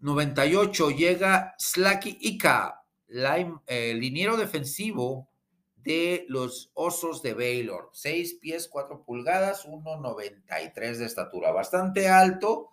98, 0.00 0.90
llega 0.90 1.54
Slacky 1.58 2.18
Ika, 2.20 2.82
el 3.08 4.00
liniero 4.00 4.36
defensivo 4.36 5.28
de 5.76 6.24
los 6.28 6.70
Osos 6.74 7.22
de 7.22 7.34
Baylor. 7.34 7.90
6 7.92 8.34
pies, 8.34 8.68
4 8.68 9.04
pulgadas, 9.04 9.66
1,93 9.66 10.96
de 10.96 11.04
estatura. 11.04 11.52
Bastante 11.52 12.08
alto. 12.08 12.70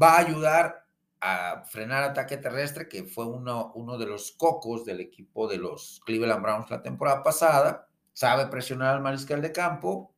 Va 0.00 0.16
a 0.16 0.18
ayudar 0.18 0.86
a 1.20 1.64
frenar 1.66 2.02
ataque 2.02 2.38
terrestre, 2.38 2.88
que 2.88 3.04
fue 3.04 3.26
uno, 3.26 3.72
uno 3.74 3.98
de 3.98 4.06
los 4.06 4.32
cocos 4.32 4.84
del 4.84 5.00
equipo 5.00 5.48
de 5.48 5.58
los 5.58 6.00
Cleveland 6.04 6.42
Browns 6.42 6.70
la 6.70 6.82
temporada 6.82 7.22
pasada. 7.22 7.89
Sabe 8.12 8.46
presionar 8.46 8.96
al 8.96 9.02
mariscal 9.02 9.40
de 9.40 9.52
campo 9.52 10.14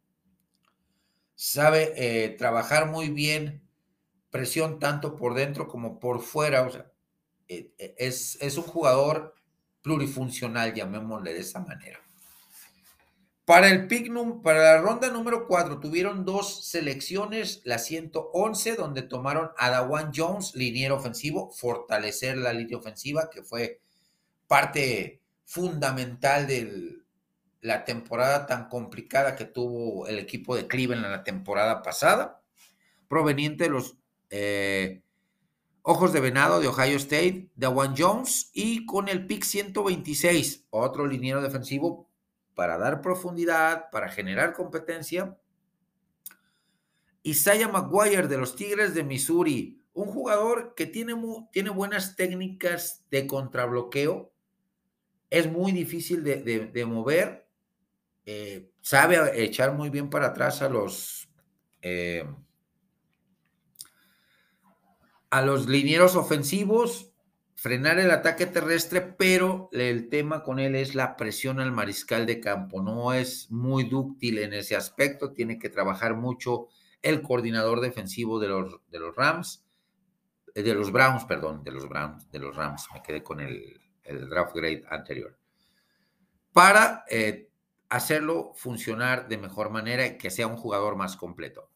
sabe 1.45 1.93
eh, 1.97 2.29
trabajar 2.31 2.89
muy 2.89 3.09
bien 3.09 3.63
presión 4.31 4.79
tanto 4.79 5.17
por 5.17 5.35
dentro 5.35 5.67
como 5.67 5.99
por 5.99 6.23
fuera. 6.23 6.63
O 6.63 6.71
sea, 6.71 6.91
eh, 7.49 7.73
eh, 7.79 7.95
es, 7.99 8.39
es, 8.41 8.57
un 8.57 8.63
jugador 8.63 9.35
plurifuncional, 9.83 10.73
llamémosle 10.73 11.35
de 11.35 11.41
esa 11.41 11.59
manera. 11.59 12.01
Para 13.45 13.69
el 13.71 13.89
pick, 13.89 14.09
para 14.43 14.63
la 14.63 14.81
ronda 14.81 15.11
número 15.11 15.49
4 15.49 15.81
tuvieron 15.81 16.25
dos 16.25 16.65
selecciones, 16.65 17.61
la 17.65 17.79
111 17.79 18.77
donde 18.77 19.03
tomaron 19.03 19.51
a 19.59 19.69
Dawan 19.69 20.13
Jones, 20.15 20.55
liniero 20.55 20.95
ofensivo, 20.95 21.51
fortalecer 21.51 22.39
la 22.39 22.53
línea 22.53 22.79
ofensiva 22.79 23.29
que 23.29 23.43
fue 23.43 23.81
parte 24.47 25.21
fundamental 25.45 26.47
del, 26.47 27.02
la 27.63 27.85
temporada 27.85 28.47
tan 28.47 28.69
complicada 28.69 29.37
que 29.37 29.45
tuvo 29.45 30.09
el 30.09 30.19
equipo 30.19 30.57
de 30.57 30.67
Cleveland 30.67 31.07
la 31.07 31.23
temporada 31.23 31.81
pasada, 31.81 32.43
proveniente 33.09 33.65
de 33.65 33.71
los 33.71 33.97
eh, 34.31 35.03
Ojos 35.83 36.13
de 36.13 36.21
Venado 36.21 36.61
de 36.61 36.67
Ohio 36.67 36.97
State, 36.97 37.51
de 37.55 37.67
Juan 37.69 37.95
Jones 37.97 38.51
y 38.53 38.85
con 38.85 39.09
el 39.09 39.27
pick 39.27 39.45
126, 39.45 40.67
otro 40.71 41.07
liniero 41.07 41.41
defensivo 41.41 42.09
para 42.55 42.79
dar 42.79 43.01
profundidad, 43.01 43.91
para 43.91 44.09
generar 44.09 44.55
competencia. 44.55 45.39
Isaiah 47.23 47.69
McGuire 47.69 48.27
de 48.27 48.39
los 48.39 48.57
Tigres 48.57 48.93
de 48.93 49.05
Missouri, 49.05 49.85
un 49.93 50.09
jugador 50.09 50.75
que 50.75 50.87
tiene, 50.87 51.15
tiene 51.53 51.71
buenas 51.71 52.17
técnicas 52.17 53.05
de 53.11 53.29
contrabloqueo, 53.29 54.33
es 55.31 55.51
muy 55.51 55.71
difícil 55.71 56.25
de 56.25 56.85
mover, 56.87 57.42
eh, 58.25 58.71
sabe 58.81 59.43
echar 59.43 59.73
muy 59.73 59.91
bien 59.91 60.11
para 60.11 60.29
atrás 60.29 60.63
a 60.63 60.69
los 60.69 61.29
eh, 61.83 62.25
a 65.31 65.41
los 65.41 65.67
linieros 65.67 66.15
ofensivos, 66.15 67.11
frenar 67.55 67.99
el 67.99 68.11
ataque 68.11 68.45
terrestre, 68.45 69.01
pero 69.01 69.71
el 69.73 70.11
tema 70.11 70.43
con 70.43 70.59
él 70.59 70.75
es 70.75 70.95
la 70.95 71.17
presión 71.17 71.59
al 71.59 71.73
mariscal 71.73 72.27
de 72.27 72.39
campo. 72.39 72.83
No 72.83 73.15
es 73.15 73.51
muy 73.51 73.85
dúctil 73.85 74.39
en 74.39 74.53
ese 74.53 74.77
aspecto, 74.77 75.33
tiene 75.33 75.59
que 75.59 75.71
trabajar 75.71 76.15
mucho 76.17 76.69
el 77.01 77.23
coordinador 77.23 77.81
defensivo 77.81 78.39
de 78.39 78.49
los, 78.49 78.81
de 78.91 79.01
los 79.01 79.17
Rams, 79.17 79.65
eh, 80.55 80.63
de 80.63 80.75
los 80.75 80.93
Browns, 80.93 81.25
perdón, 81.25 81.65
de 81.65 81.73
los 81.73 81.89
Browns, 81.89 82.31
de 82.31 82.39
los 82.39 82.55
Rams, 82.55 82.87
me 82.93 83.03
quedé 83.03 83.23
con 83.23 83.41
el, 83.41 83.81
draft 84.29 84.55
grade 84.55 84.85
anterior, 84.91 85.39
para 86.53 87.05
hacerlo 87.93 88.53
funcionar 88.55 89.29
de 89.29 89.37
mejor 89.37 89.69
manera 89.69 90.07
y 90.07 90.17
que 90.17 90.31
sea 90.31 90.47
un 90.47 90.57
jugador 90.57 90.97
más 90.97 91.15
completo. 91.15 91.69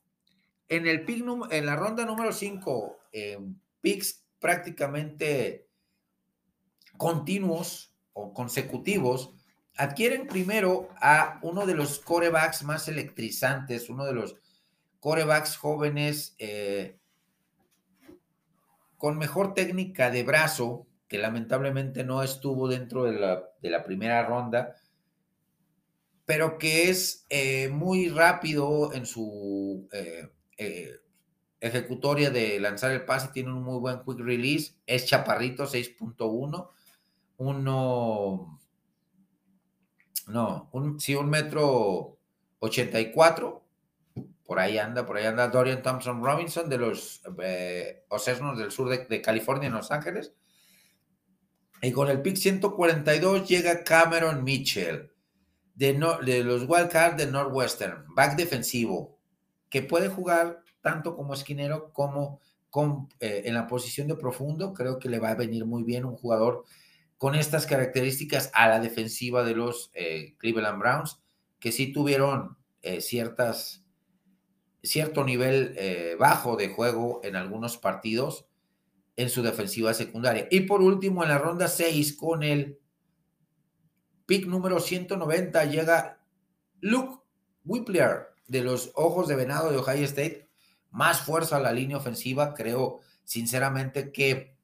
En, 0.67 0.87
el 0.87 1.05
pick, 1.05 1.23
en 1.51 1.67
la 1.67 1.77
ronda 1.77 2.07
número 2.07 2.33
5, 2.33 2.99
eh, 3.13 3.39
picks 3.83 4.25
prácticamente 4.41 5.69
continuos 6.97 7.95
o 8.15 8.33
consecutivos, 8.33 9.35
adquieren 9.77 10.27
primero 10.27 10.89
a 11.03 11.39
uno 11.43 11.67
de 11.67 11.75
los 11.75 11.99
corebacks 11.99 12.63
más 12.63 12.89
electrizantes, 12.89 13.91
uno 13.91 14.07
de 14.07 14.15
los 14.15 14.37
corebacks 15.01 15.59
jóvenes 15.59 16.35
eh, 16.39 16.99
con 18.97 19.19
mejor 19.19 19.53
técnica 19.53 20.11
de 20.11 20.23
brazo, 20.23 20.87
que 21.09 21.19
lamentablemente 21.19 22.05
no 22.05 22.23
estuvo 22.23 22.69
dentro 22.69 23.05
de 23.05 23.13
la, 23.21 23.45
de 23.61 23.69
la 23.69 23.85
primera 23.85 24.25
ronda, 24.25 24.77
pero 26.27 26.59
que 26.59 26.91
es 26.91 27.25
eh, 27.31 27.69
muy 27.69 28.09
rápido 28.09 28.93
en 28.93 29.07
su 29.07 29.89
eh, 29.93 30.29
eh, 30.59 31.01
ejecutoria 31.61 32.31
de 32.31 32.59
lanzar 32.59 32.91
el 32.91 33.05
pase, 33.05 33.29
tiene 33.29 33.53
un 33.53 33.63
muy 33.63 33.79
buen 33.79 34.01
quick 34.01 34.19
release, 34.19 34.75
es 34.87 35.07
chaparrito 35.07 35.67
6.1, 35.67 36.69
uno, 37.39 38.59
no, 40.27 40.69
un, 40.73 41.01
sí, 41.01 41.15
un 41.15 41.31
metro 41.31 42.19
84, 42.59 43.65
por 44.45 44.59
ahí 44.59 44.79
anda, 44.79 45.07
por 45.07 45.17
ahí 45.17 45.27
anda 45.27 45.49
Dorian 45.49 45.83
Thompson 45.83 46.25
Robinson 46.25 46.69
de 46.69 46.79
los 46.79 47.23
eh, 47.41 48.05
del 48.57 48.73
sur 48.73 48.89
de, 48.89 49.05
de 49.05 49.23
California, 49.23 49.69
en 49.69 49.75
Los 49.75 49.93
Ángeles. 49.93 50.33
Y 51.83 51.93
con 51.93 52.09
el 52.09 52.23
pick 52.23 52.37
142 52.37 53.47
llega 53.47 53.85
Cameron 53.85 54.43
Mitchell 54.43 55.13
de, 55.77 56.43
los 56.43 56.63
Wildcats 56.69 57.17
de 57.17 57.27
Northwestern, 57.27 58.07
back 58.15 58.37
defensivo, 58.37 59.19
que 59.69 59.83
puede 59.83 60.09
jugar 60.09 60.63
tanto 60.81 61.15
como 61.15 61.35
esquinero 61.35 61.93
como 61.93 62.41
con, 62.71 63.09
eh, 63.21 63.43
en 63.45 63.55
la 63.55 63.67
posición 63.67 64.09
de 64.09 64.17
profundo. 64.17 64.73
Creo 64.73 64.99
que 64.99 65.11
le 65.11 65.19
va 65.19 65.31
a 65.31 65.35
venir 65.35 65.67
muy 65.67 65.85
bien 65.85 66.05
un 66.05 66.17
jugador 66.17 66.65
con 67.19 67.35
estas 67.35 67.67
características 67.67 68.51
a 68.55 68.69
la 68.69 68.81
defensiva 68.81 69.45
de 69.45 69.55
los 69.55 69.91
eh, 69.95 70.35
Cleveland 70.39 70.79
Browns, 70.79 71.23
que 71.59 71.73
sí 71.73 71.93
tuvieron 71.93 72.57
eh, 72.83 73.01
ciertas, 73.01 73.85
cierto 74.83 75.25
nivel 75.25 75.77
bajo 76.19 76.57
de 76.57 76.69
juego 76.69 77.21
en 77.23 77.37
algunos 77.37 77.77
partidos 77.77 78.47
en 79.17 79.31
su 79.31 79.43
defensiva 79.43 79.93
secundaria. 79.95 80.47
Y 80.51 80.61
por 80.61 80.81
último, 80.81 81.23
en 81.23 81.31
la 81.31 81.39
ronda 81.39 81.69
6, 81.69 82.17
con 82.17 82.43
el 82.43 82.79
pick 84.27 84.47
número 84.47 84.81
190, 84.81 85.65
llega 85.65 86.19
Luke 86.81 87.23
Whippler 87.65 88.29
de 88.49 88.63
los 88.63 88.91
Ojos 88.95 89.29
de 89.29 89.37
Venado 89.37 89.71
de 89.71 89.79
Ohio 89.79 90.05
State. 90.05 90.49
Más 90.91 91.21
fuerza 91.21 91.57
a 91.57 91.61
la 91.61 91.73
línea 91.73 91.97
ofensiva. 91.97 92.55
Creo, 92.55 93.01
sinceramente, 93.25 94.13
que 94.13 94.57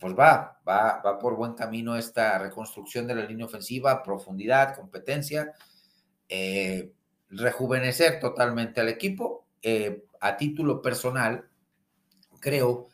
pues 0.00 0.14
va, 0.18 0.60
va, 0.66 1.00
va 1.04 1.18
por 1.18 1.36
buen 1.36 1.54
camino 1.54 1.96
esta 1.96 2.38
reconstrucción 2.38 3.06
de 3.06 3.14
la 3.14 3.24
línea 3.24 3.46
ofensiva, 3.46 4.02
profundidad, 4.02 4.74
competencia, 4.74 5.52
eh, 6.28 6.92
rejuvenecer 7.30 8.18
totalmente 8.20 8.80
al 8.80 8.88
equipo. 8.88 9.46
Eh, 9.62 10.06
a 10.20 10.36
título 10.36 10.80
personal, 10.80 11.48
creo 12.40 12.88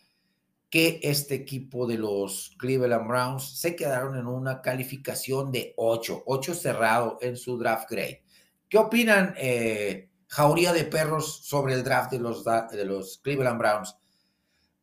que 0.70 1.00
este 1.02 1.35
equipo 1.35 1.87
de 1.88 1.98
los 1.98 2.54
Cleveland 2.56 3.09
Browns 3.09 3.59
se 3.59 3.74
quedaron 3.74 4.16
en 4.16 4.28
una 4.28 4.62
calificación 4.62 5.50
de 5.50 5.74
8, 5.76 6.22
8 6.26 6.54
cerrado 6.54 7.18
en 7.20 7.37
su 7.37 7.59
draft 7.59 7.90
grade. 7.90 8.22
¿Qué 8.68 8.78
opinan, 8.78 9.35
eh, 9.37 10.11
Jauría 10.28 10.72
de 10.72 10.85
Perros, 10.85 11.40
sobre 11.44 11.74
el 11.74 11.83
draft 11.83 12.12
de 12.12 12.20
los, 12.20 12.44
de 12.44 12.85
los 12.85 13.18
Cleveland 13.18 13.59
Browns? 13.59 13.96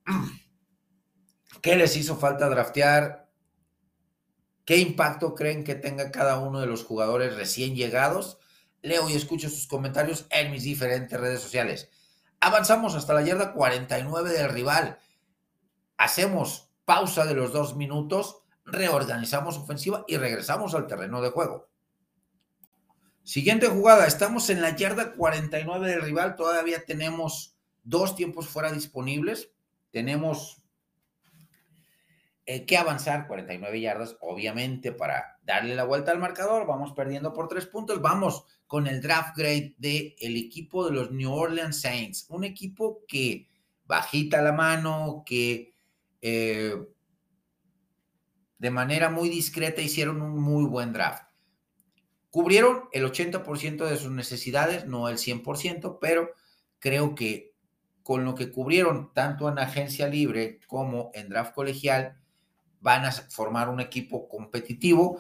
¿Qué 1.61 1.77
les 1.77 1.95
hizo 1.95 2.17
falta 2.17 2.49
draftear? 2.49 3.29
¿Qué 4.65 4.75
impacto 4.77 5.33
creen 5.33 5.63
que 5.63 5.75
tenga 5.75 6.11
cada 6.11 6.37
uno 6.39 6.59
de 6.59 6.67
los 6.67 6.83
jugadores 6.83 7.37
recién 7.37 7.75
llegados? 7.75 8.39
Leo 8.81 9.09
y 9.09 9.13
escucho 9.13 9.49
sus 9.49 9.67
comentarios 9.67 10.27
en 10.31 10.51
mis 10.51 10.63
diferentes 10.63 11.17
redes 11.17 11.39
sociales. 11.39 11.89
Avanzamos 12.41 12.93
hasta 12.93 13.13
la 13.13 13.21
yarda 13.21 13.53
49 13.53 14.33
del 14.33 14.49
rival 14.49 14.99
hacemos 15.97 16.69
pausa 16.85 17.25
de 17.25 17.33
los 17.33 17.51
dos 17.51 17.75
minutos, 17.75 18.43
reorganizamos 18.65 19.57
ofensiva 19.57 20.05
y 20.07 20.17
regresamos 20.17 20.73
al 20.75 20.87
terreno 20.87 21.21
de 21.21 21.31
juego. 21.31 21.69
Siguiente 23.23 23.67
jugada, 23.67 24.07
estamos 24.07 24.49
en 24.49 24.61
la 24.61 24.75
yarda 24.75 25.13
49 25.13 25.89
del 25.89 26.01
rival, 26.01 26.35
todavía 26.35 26.85
tenemos 26.85 27.57
dos 27.83 28.15
tiempos 28.15 28.47
fuera 28.47 28.71
disponibles, 28.71 29.51
tenemos 29.91 30.61
eh, 32.45 32.65
que 32.65 32.77
avanzar 32.77 33.27
49 33.27 33.81
yardas, 33.81 34.15
obviamente, 34.21 34.93
para 34.93 35.37
darle 35.43 35.75
la 35.75 35.83
vuelta 35.83 36.11
al 36.11 36.19
marcador, 36.19 36.65
vamos 36.65 36.93
perdiendo 36.93 37.33
por 37.33 37.49
tres 37.49 37.65
puntos, 37.65 38.01
vamos 38.01 38.45
con 38.65 38.87
el 38.87 39.01
draft 39.01 39.35
grade 39.35 39.75
del 39.77 40.15
el 40.19 40.37
equipo 40.37 40.85
de 40.85 40.91
los 40.91 41.11
New 41.11 41.33
Orleans 41.33 41.81
Saints, 41.81 42.25
un 42.29 42.45
equipo 42.45 43.03
que 43.05 43.49
bajita 43.83 44.41
la 44.41 44.53
mano, 44.53 45.23
que 45.25 45.73
eh, 46.21 46.75
de 48.57 48.71
manera 48.71 49.09
muy 49.09 49.29
discreta 49.29 49.81
hicieron 49.81 50.21
un 50.21 50.41
muy 50.41 50.65
buen 50.65 50.93
draft. 50.93 51.23
Cubrieron 52.29 52.89
el 52.91 53.05
80% 53.05 53.85
de 53.85 53.97
sus 53.97 54.11
necesidades, 54.11 54.85
no 54.85 55.09
el 55.09 55.17
100%, 55.17 55.97
pero 55.99 56.31
creo 56.79 57.15
que 57.15 57.53
con 58.03 58.23
lo 58.23 58.35
que 58.35 58.51
cubrieron 58.51 59.11
tanto 59.13 59.49
en 59.49 59.59
agencia 59.59 60.07
libre 60.07 60.59
como 60.67 61.11
en 61.13 61.29
draft 61.29 61.53
colegial, 61.53 62.17
van 62.79 63.05
a 63.05 63.11
formar 63.11 63.69
un 63.69 63.79
equipo 63.79 64.29
competitivo. 64.29 65.19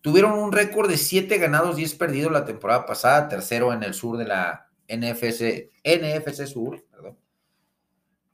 Tuvieron 0.00 0.32
un 0.38 0.52
récord 0.52 0.88
de 0.88 0.96
7 0.96 1.38
ganados, 1.38 1.76
10 1.76 1.94
perdidos 1.96 2.32
la 2.32 2.44
temporada 2.44 2.86
pasada, 2.86 3.28
tercero 3.28 3.72
en 3.72 3.82
el 3.82 3.94
sur 3.94 4.16
de 4.16 4.26
la 4.26 4.70
NFC, 4.88 5.70
NFC 5.84 6.46
Sur, 6.46 6.84
perdón. 6.90 7.18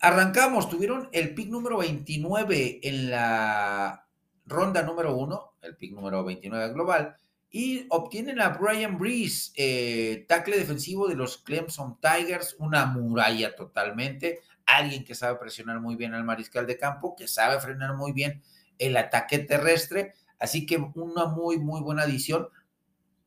Arrancamos, 0.02 0.70
tuvieron 0.70 1.10
el 1.12 1.34
pick 1.34 1.50
número 1.50 1.76
29 1.76 2.80
en 2.82 3.10
la 3.10 4.06
ronda 4.46 4.82
número 4.82 5.14
1, 5.14 5.52
el 5.60 5.76
pick 5.76 5.92
número 5.92 6.24
29 6.24 6.72
global, 6.72 7.16
y 7.50 7.84
obtienen 7.90 8.40
a 8.40 8.48
Brian 8.48 8.96
Breeze, 8.96 9.52
eh, 9.56 10.24
tackle 10.26 10.56
defensivo 10.56 11.06
de 11.06 11.16
los 11.16 11.36
Clemson 11.36 11.98
Tigers, 12.00 12.56
una 12.58 12.86
muralla 12.86 13.54
totalmente, 13.54 14.40
alguien 14.64 15.04
que 15.04 15.14
sabe 15.14 15.38
presionar 15.38 15.80
muy 15.80 15.96
bien 15.96 16.14
al 16.14 16.24
mariscal 16.24 16.66
de 16.66 16.78
campo, 16.78 17.14
que 17.14 17.28
sabe 17.28 17.60
frenar 17.60 17.94
muy 17.94 18.12
bien 18.12 18.42
el 18.78 18.96
ataque 18.96 19.40
terrestre, 19.40 20.14
así 20.38 20.64
que 20.64 20.78
una 20.94 21.26
muy, 21.26 21.58
muy 21.58 21.82
buena 21.82 22.04
adición, 22.04 22.48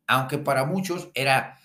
aunque 0.08 0.40
para 0.40 0.66
muchos 0.66 1.12
era 1.14 1.60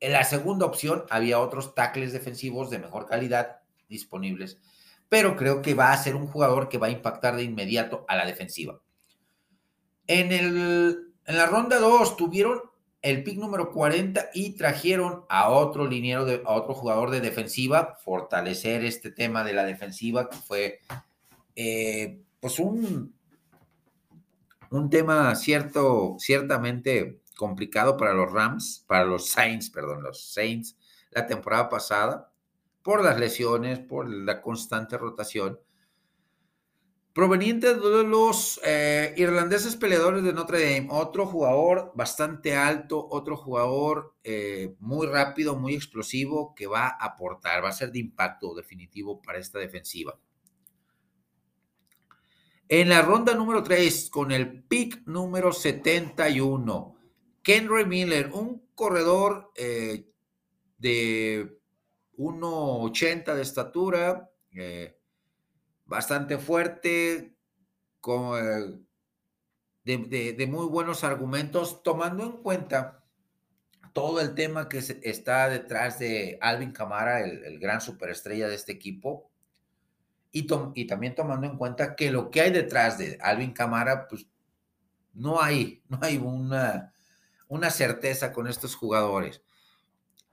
la 0.00 0.22
segunda 0.22 0.66
opción, 0.66 1.04
había 1.10 1.40
otros 1.40 1.74
tackles 1.74 2.12
defensivos 2.12 2.70
de 2.70 2.78
mejor 2.78 3.06
calidad 3.06 3.61
disponibles, 3.92 4.58
pero 5.08 5.36
creo 5.36 5.62
que 5.62 5.74
va 5.74 5.92
a 5.92 6.02
ser 6.02 6.16
un 6.16 6.26
jugador 6.26 6.68
que 6.68 6.78
va 6.78 6.88
a 6.88 6.90
impactar 6.90 7.36
de 7.36 7.44
inmediato 7.44 8.04
a 8.08 8.16
la 8.16 8.26
defensiva. 8.26 8.80
En, 10.08 10.32
el, 10.32 11.12
en 11.26 11.36
la 11.36 11.46
ronda 11.46 11.78
2 11.78 12.16
tuvieron 12.16 12.60
el 13.02 13.22
pick 13.22 13.38
número 13.38 13.70
40 13.70 14.30
y 14.34 14.56
trajeron 14.56 15.24
a 15.28 15.50
otro 15.50 15.86
liniero, 15.86 16.24
de, 16.24 16.42
a 16.44 16.52
otro 16.52 16.74
jugador 16.74 17.10
de 17.10 17.20
defensiva, 17.20 17.98
fortalecer 18.02 18.84
este 18.84 19.10
tema 19.10 19.44
de 19.44 19.52
la 19.52 19.64
defensiva, 19.64 20.28
que 20.28 20.36
fue 20.36 20.80
eh, 21.54 22.20
pues 22.40 22.58
un, 22.58 23.14
un 24.70 24.90
tema 24.90 25.34
cierto, 25.34 26.16
ciertamente 26.18 27.20
complicado 27.36 27.96
para 27.96 28.14
los 28.14 28.32
Rams, 28.32 28.84
para 28.86 29.04
los 29.04 29.28
Saints, 29.28 29.68
perdón, 29.70 30.02
los 30.02 30.32
Saints 30.32 30.76
la 31.12 31.26
temporada 31.26 31.68
pasada 31.68 32.31
por 32.82 33.02
las 33.02 33.18
lesiones, 33.18 33.78
por 33.78 34.08
la 34.08 34.40
constante 34.40 34.98
rotación, 34.98 35.58
proveniente 37.12 37.74
de 37.74 38.04
los 38.04 38.60
eh, 38.64 39.14
irlandeses 39.16 39.76
peleadores 39.76 40.22
de 40.24 40.32
Notre 40.32 40.62
Dame, 40.62 40.88
otro 40.90 41.26
jugador 41.26 41.92
bastante 41.94 42.56
alto, 42.56 43.06
otro 43.10 43.36
jugador 43.36 44.14
eh, 44.24 44.74
muy 44.80 45.06
rápido, 45.06 45.56
muy 45.56 45.74
explosivo, 45.74 46.54
que 46.54 46.66
va 46.66 46.86
a 46.86 47.04
aportar, 47.04 47.62
va 47.62 47.68
a 47.68 47.72
ser 47.72 47.92
de 47.92 47.98
impacto 47.98 48.54
definitivo 48.54 49.20
para 49.20 49.38
esta 49.38 49.58
defensiva. 49.58 50.18
En 52.68 52.88
la 52.88 53.02
ronda 53.02 53.34
número 53.34 53.62
3, 53.62 54.08
con 54.08 54.32
el 54.32 54.62
pick 54.62 55.06
número 55.06 55.52
71, 55.52 56.96
Kenry 57.42 57.84
Miller, 57.84 58.30
un 58.32 58.66
corredor 58.74 59.52
eh, 59.56 60.08
de 60.78 61.60
1,80 62.16 63.34
de 63.34 63.42
estatura, 63.42 64.30
eh, 64.52 64.98
bastante 65.84 66.38
fuerte, 66.38 67.36
con, 68.00 68.82
eh, 69.84 69.94
de, 69.96 70.46
muy 70.46 70.66
buenos 70.66 71.04
argumentos, 71.04 71.82
tomando 71.82 72.24
en 72.24 72.32
cuenta 72.42 73.04
todo 73.92 74.20
el 74.20 74.34
tema 74.34 74.68
que 74.68 74.78
está 74.78 75.48
detrás 75.48 75.98
de 75.98 76.38
Alvin 76.40 76.72
Camara, 76.72 77.20
el, 77.20 77.58
gran 77.58 77.80
superestrella 77.80 78.48
de 78.48 78.54
este 78.54 78.72
equipo, 78.72 79.30
y, 80.30 80.46
también 80.86 81.14
tomando 81.14 81.46
en 81.46 81.58
cuenta 81.58 81.94
que 81.94 82.10
lo 82.10 82.30
que 82.30 82.40
hay 82.40 82.50
detrás 82.50 82.96
de 82.96 83.18
Alvin 83.20 83.52
Camara, 83.52 84.08
pues 84.08 84.26
no 85.12 85.42
hay, 85.42 85.82
no 85.88 85.98
hay 86.00 86.16
una, 86.16 86.94
una 87.48 87.70
certeza 87.70 88.32
con 88.32 88.46
estos 88.46 88.74
jugadores 88.74 89.42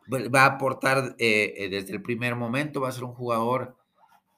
va 0.10 0.44
a 0.44 0.46
aportar 0.46 1.16
eh, 1.18 1.54
eh, 1.58 1.70
desde 1.70 1.94
el 1.94 2.02
primer 2.02 2.36
momento, 2.36 2.82
va 2.82 2.90
a 2.90 2.94
ser 2.94 3.04
un 3.04 3.14
jugador 3.14 3.76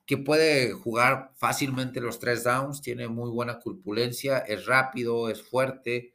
que 0.05 0.17
puede 0.17 0.73
jugar 0.73 1.31
fácilmente 1.35 2.01
los 2.01 2.19
tres 2.19 2.43
downs, 2.43 2.81
tiene 2.81 3.07
muy 3.07 3.29
buena 3.29 3.59
corpulencia, 3.59 4.39
es 4.39 4.65
rápido, 4.65 5.29
es 5.29 5.41
fuerte, 5.41 6.13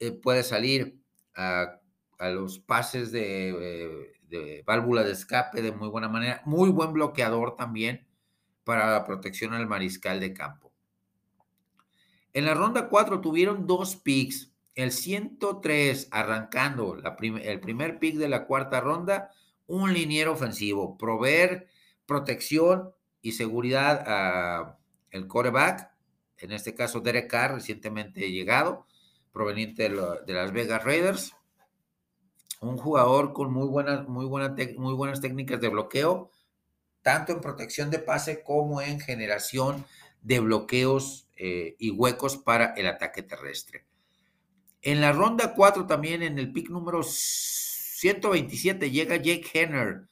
eh, 0.00 0.12
puede 0.12 0.42
salir 0.42 0.98
a, 1.34 1.78
los 2.20 2.60
pases 2.60 3.10
de, 3.10 4.12
de, 4.28 4.62
válvula 4.64 5.02
de 5.02 5.10
escape 5.10 5.60
de 5.60 5.72
muy 5.72 5.88
buena 5.88 6.08
manera, 6.08 6.40
muy 6.44 6.70
buen 6.70 6.92
bloqueador 6.92 7.56
también 7.56 8.06
para 8.62 8.92
la 8.92 9.04
protección 9.04 9.54
al 9.54 9.66
mariscal 9.66 10.20
de 10.20 10.32
campo. 10.32 10.72
En 12.32 12.44
la 12.44 12.54
ronda 12.54 12.88
4 12.88 13.20
tuvieron 13.20 13.66
dos 13.66 13.96
picks 13.96 14.51
el 14.74 14.92
103 14.92 16.08
arrancando 16.10 16.96
el 16.96 17.60
primer 17.60 17.98
pick 17.98 18.16
de 18.16 18.28
la 18.28 18.46
cuarta 18.46 18.80
ronda, 18.80 19.30
un 19.66 19.92
liniero 19.92 20.32
ofensivo, 20.32 20.96
proveer 20.96 21.68
protección 22.06 22.92
y 23.20 23.32
seguridad 23.32 24.04
a 24.06 24.78
el 25.10 25.26
coreback, 25.26 25.90
en 26.38 26.52
este 26.52 26.74
caso 26.74 27.00
Derek 27.00 27.30
Carr, 27.30 27.54
recientemente 27.54 28.30
llegado, 28.32 28.86
proveniente 29.32 29.88
de, 29.88 30.32
las 30.34 30.52
Vegas 30.52 30.84
Raiders, 30.84 31.34
un 32.60 32.76
jugador 32.76 33.32
con 33.32 33.52
muy 33.52 33.68
buenas, 33.68 34.08
muy, 34.08 34.26
muy 34.26 34.94
buenas 34.94 35.20
técnicas 35.20 35.60
de 35.60 35.68
bloqueo, 35.68 36.30
tanto 37.02 37.32
en 37.32 37.40
protección 37.40 37.90
de 37.90 37.98
pase 37.98 38.42
como 38.42 38.80
en 38.80 39.00
generación 39.00 39.84
de 40.22 40.40
bloqueos 40.40 41.28
eh, 41.36 41.76
y 41.78 41.90
huecos 41.90 42.36
para 42.36 42.72
el 42.74 42.86
ataque 42.86 43.22
terrestre. 43.22 43.84
En 44.82 45.00
la 45.00 45.12
ronda 45.12 45.54
4 45.54 45.86
también, 45.86 46.22
en 46.24 46.40
el 46.40 46.52
pick 46.52 46.68
número 46.68 47.04
127, 47.04 48.90
llega 48.90 49.14
Jake 49.14 49.48
Henner, 49.54 50.08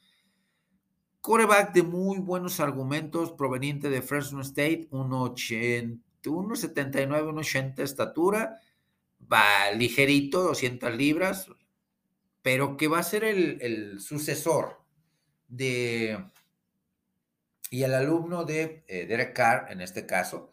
coreback 1.19 1.73
de 1.73 1.83
muy 1.83 2.19
buenos 2.19 2.61
argumentos 2.61 3.33
proveniente 3.33 3.89
de 3.89 4.01
Fresno 4.01 4.41
State, 4.41 4.87
1.79, 4.89 5.99
1.80 6.23 7.79
estatura, 7.79 8.61
va 9.31 9.71
ligerito, 9.75 10.41
200 10.41 10.95
libras, 10.95 11.47
pero 12.41 12.77
que 12.77 12.87
va 12.87 12.99
a 12.99 13.03
ser 13.03 13.25
el, 13.25 13.99
sucesor 13.99 14.81
de 15.49 16.17
y 17.69 17.83
el 17.83 17.93
alumno 17.93 18.45
de 18.45 18.83
eh, 18.87 19.05
Derek 19.05 19.33
Carr, 19.33 19.71
en 19.71 19.81
este 19.81 20.05
caso, 20.05 20.50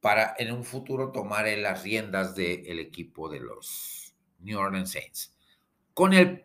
para 0.00 0.34
en 0.38 0.52
un 0.52 0.64
futuro 0.64 1.10
tomar 1.10 1.46
las 1.58 1.82
riendas 1.82 2.34
del 2.34 2.78
equipo 2.78 3.28
de 3.28 3.40
los 3.40 4.14
New 4.38 4.58
Orleans 4.58 4.92
Saints. 4.92 5.34
Con 5.94 6.12
el, 6.12 6.44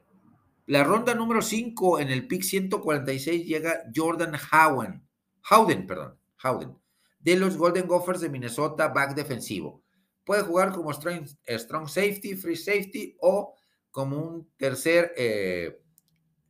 la 0.66 0.84
ronda 0.84 1.14
número 1.14 1.42
5 1.42 2.00
en 2.00 2.10
el 2.10 2.28
pick 2.28 2.42
146 2.42 3.46
llega 3.46 3.84
Jordan 3.96 4.36
Howden, 4.52 5.08
Howden, 5.50 5.86
perdón, 5.86 6.18
Howden, 6.44 6.76
de 7.20 7.36
los 7.36 7.58
Golden 7.58 7.88
Gophers 7.88 8.22
de 8.22 8.30
Minnesota, 8.30 8.88
back 8.88 9.14
defensivo. 9.14 9.84
Puede 10.24 10.44
jugar 10.44 10.72
como 10.72 10.92
strong, 10.94 11.28
strong 11.48 11.88
safety, 11.88 12.36
free 12.36 12.56
safety 12.56 13.16
o 13.20 13.56
como 13.92 14.18
un 14.18 14.50
tercer 14.58 15.14
eh, 15.18 15.82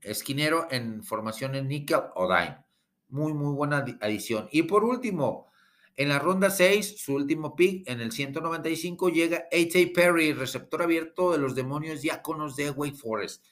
esquinero 0.01 0.67
en 0.71 1.03
formación 1.03 1.55
en 1.55 1.67
nickel 1.67 1.99
o 2.15 2.27
dime. 2.27 2.63
Muy, 3.09 3.33
muy 3.33 3.53
buena 3.53 3.85
adición. 3.99 4.47
Y 4.51 4.63
por 4.63 4.83
último, 4.83 5.51
en 5.95 6.09
la 6.09 6.19
ronda 6.19 6.49
6, 6.49 6.99
su 6.99 7.13
último 7.13 7.55
pick, 7.55 7.87
en 7.87 8.01
el 8.01 8.11
195, 8.11 9.09
llega 9.09 9.45
A.J. 9.51 9.91
Perry, 9.93 10.33
receptor 10.33 10.81
abierto 10.81 11.31
de 11.31 11.37
los 11.37 11.55
demonios 11.55 12.01
diáconos 12.01 12.55
de 12.55 12.71
Wake 12.71 12.95
Forest. 12.97 13.45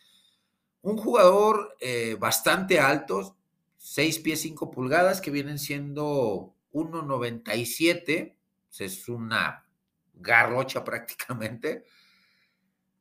Un 0.82 0.98
jugador 0.98 1.76
eh, 1.80 2.18
bastante 2.20 2.80
alto, 2.80 3.38
6 3.78 4.20
pies 4.20 4.42
5 4.42 4.72
pulgadas, 4.72 5.22
que 5.22 5.30
vienen 5.30 5.60
siendo 5.60 6.56
1.97. 6.74 8.36
Es 8.80 9.08
una 9.08 9.68
garrocha 10.14 10.84
prácticamente. 10.84 11.86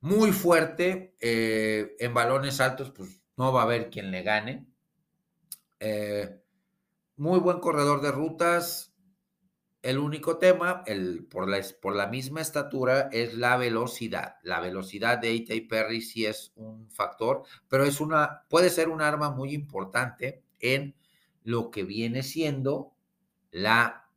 Muy 0.01 0.32
fuerte. 0.32 1.14
Eh, 1.20 1.97
en 1.99 2.12
balones 2.12 2.61
altos, 2.61 2.91
pues 2.91 3.22
no 3.36 3.53
va 3.53 3.62
a 3.62 3.64
haber 3.64 3.88
quien 3.88 4.11
le 4.11 4.22
gane. 4.22 4.66
Eh, 5.78 6.41
muy 7.16 7.38
buen 7.38 7.61
corredor 7.61 8.03
de 8.03 8.12
rutas, 8.12 8.89
el 9.83 9.99
único 9.99 10.39
tema, 10.39 10.83
el, 10.87 11.24
por, 11.24 11.49
la, 11.49 11.64
por 11.81 11.97
la 11.97 12.07
misma 12.07 12.41
estatura, 12.41 13.09
es 13.12 13.35
la 13.35 13.57
velocidad. 13.57 14.37
La 14.43 14.61
velocidad 14.61 15.18
de 15.18 15.31
A.T. 15.31 15.66
Perry 15.68 16.03
sí 16.03 16.26
es 16.26 16.53
un 16.57 16.91
factor, 16.91 17.45
pero 17.68 17.85
es 17.85 18.01
una, 18.01 18.45
puede 18.49 18.68
ser 18.70 18.89
un 18.89 19.01
arma 19.01 19.31
muy 19.31 19.55
importante 19.55 20.43
en 20.59 20.95
lo 21.45 21.70
que 21.70 21.85
viene 21.85 22.22
siendo 22.22 22.93
la 23.51 24.09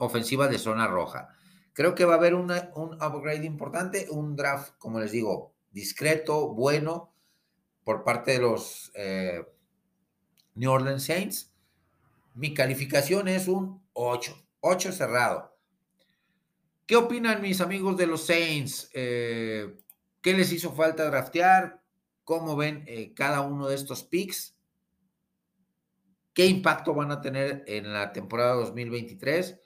ofensiva 0.00 0.48
de 0.48 0.58
zona 0.58 0.88
roja. 0.88 1.28
Creo 1.72 1.94
que 1.94 2.04
va 2.04 2.14
a 2.14 2.18
haber 2.18 2.34
un 2.34 2.50
upgrade 2.50 3.44
importante, 3.44 4.08
un 4.10 4.34
draft, 4.34 4.74
como 4.78 4.98
les 4.98 5.12
digo, 5.12 5.54
discreto, 5.70 6.48
bueno, 6.48 7.12
por 7.84 8.02
parte 8.02 8.32
de 8.32 8.38
los 8.38 8.90
eh, 8.94 9.44
New 10.54 10.70
Orleans 10.70 11.04
Saints 11.04 11.49
mi 12.40 12.54
calificación 12.54 13.28
es 13.28 13.48
un 13.48 13.86
8, 13.92 14.34
8 14.60 14.92
cerrado. 14.92 15.54
¿Qué 16.86 16.96
opinan 16.96 17.42
mis 17.42 17.60
amigos 17.60 17.98
de 17.98 18.06
los 18.06 18.24
Saints? 18.24 18.90
Eh, 18.94 19.76
¿Qué 20.22 20.32
les 20.32 20.50
hizo 20.50 20.72
falta 20.72 21.04
draftear? 21.04 21.82
¿Cómo 22.24 22.56
ven 22.56 22.84
eh, 22.86 23.12
cada 23.14 23.42
uno 23.42 23.68
de 23.68 23.74
estos 23.74 24.04
picks? 24.04 24.56
¿Qué 26.32 26.46
impacto 26.46 26.94
van 26.94 27.10
a 27.12 27.20
tener 27.20 27.62
en 27.66 27.92
la 27.92 28.10
temporada 28.10 28.54
2023? 28.54 29.60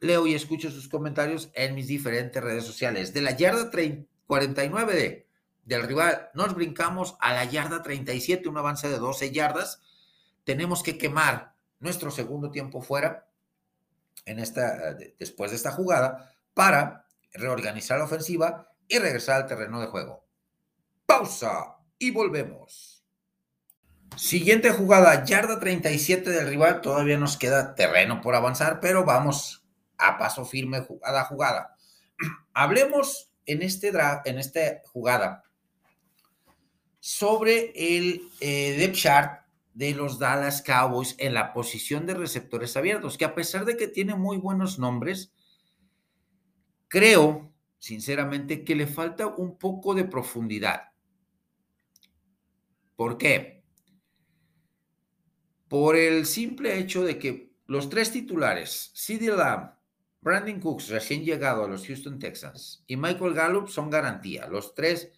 Leo 0.00 0.26
y 0.26 0.34
escucho 0.34 0.70
sus 0.70 0.88
comentarios 0.88 1.50
en 1.52 1.74
mis 1.74 1.88
diferentes 1.88 2.42
redes 2.42 2.64
sociales. 2.64 3.12
De 3.12 3.20
la 3.20 3.36
yarda 3.36 3.70
49 4.26 4.94
de, 4.94 5.28
del 5.64 5.82
rival, 5.82 6.30
nos 6.32 6.54
brincamos 6.54 7.16
a 7.20 7.34
la 7.34 7.44
yarda 7.44 7.82
37, 7.82 8.48
un 8.48 8.56
avance 8.56 8.88
de 8.88 8.98
12 8.98 9.30
yardas 9.30 9.82
tenemos 10.44 10.82
que 10.82 10.98
quemar 10.98 11.54
nuestro 11.78 12.10
segundo 12.10 12.50
tiempo 12.50 12.82
fuera 12.82 13.28
en 14.24 14.38
esta, 14.38 14.94
después 15.18 15.50
de 15.50 15.56
esta 15.56 15.72
jugada 15.72 16.32
para 16.54 17.06
reorganizar 17.32 17.98
la 17.98 18.04
ofensiva 18.04 18.68
y 18.88 18.98
regresar 18.98 19.42
al 19.42 19.46
terreno 19.46 19.80
de 19.80 19.86
juego. 19.86 20.24
Pausa 21.06 21.76
y 21.98 22.10
volvemos. 22.10 23.04
Siguiente 24.16 24.72
jugada, 24.72 25.24
yarda 25.24 25.60
37 25.60 26.30
del 26.30 26.48
rival, 26.48 26.80
todavía 26.80 27.16
nos 27.16 27.36
queda 27.36 27.74
terreno 27.74 28.20
por 28.20 28.34
avanzar, 28.34 28.80
pero 28.80 29.04
vamos 29.04 29.64
a 29.96 30.18
paso 30.18 30.44
firme 30.44 30.80
jugada 30.80 31.20
a 31.20 31.24
jugada. 31.24 31.76
Hablemos 32.52 33.32
en, 33.46 33.62
este 33.62 33.92
en 34.24 34.38
esta 34.38 34.82
jugada 34.92 35.44
sobre 36.98 37.72
el 37.74 38.22
eh, 38.40 38.76
depth 38.78 38.96
chart 38.96 39.39
de 39.80 39.94
los 39.94 40.18
Dallas 40.18 40.60
Cowboys 40.60 41.14
en 41.16 41.32
la 41.32 41.54
posición 41.54 42.04
de 42.04 42.12
receptores 42.12 42.76
abiertos, 42.76 43.16
que 43.16 43.24
a 43.24 43.34
pesar 43.34 43.64
de 43.64 43.78
que 43.78 43.88
tiene 43.88 44.14
muy 44.14 44.36
buenos 44.36 44.78
nombres, 44.78 45.32
creo, 46.86 47.50
sinceramente, 47.78 48.62
que 48.62 48.74
le 48.74 48.86
falta 48.86 49.26
un 49.26 49.56
poco 49.56 49.94
de 49.94 50.04
profundidad. 50.04 50.90
¿Por 52.94 53.16
qué? 53.16 53.64
Por 55.66 55.96
el 55.96 56.26
simple 56.26 56.78
hecho 56.78 57.02
de 57.02 57.18
que 57.18 57.54
los 57.66 57.88
tres 57.88 58.12
titulares, 58.12 58.92
CeeDee 58.94 59.34
Lamb, 59.34 59.72
Brandon 60.20 60.60
Cooks, 60.60 60.90
recién 60.90 61.24
llegado 61.24 61.64
a 61.64 61.68
los 61.68 61.86
Houston 61.86 62.18
Texans, 62.18 62.84
y 62.86 62.98
Michael 62.98 63.32
Gallup 63.32 63.68
son 63.68 63.88
garantía. 63.88 64.46
Los 64.46 64.74
tres 64.74 65.10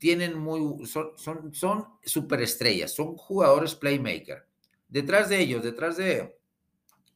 tienen 0.00 0.38
muy, 0.38 0.86
son, 0.86 1.12
son, 1.16 1.54
son 1.54 1.86
superestrellas, 2.02 2.90
son 2.90 3.16
jugadores 3.16 3.74
playmaker. 3.74 4.46
Detrás 4.88 5.28
de 5.28 5.38
ellos, 5.40 5.62
detrás 5.62 5.98
de 5.98 6.40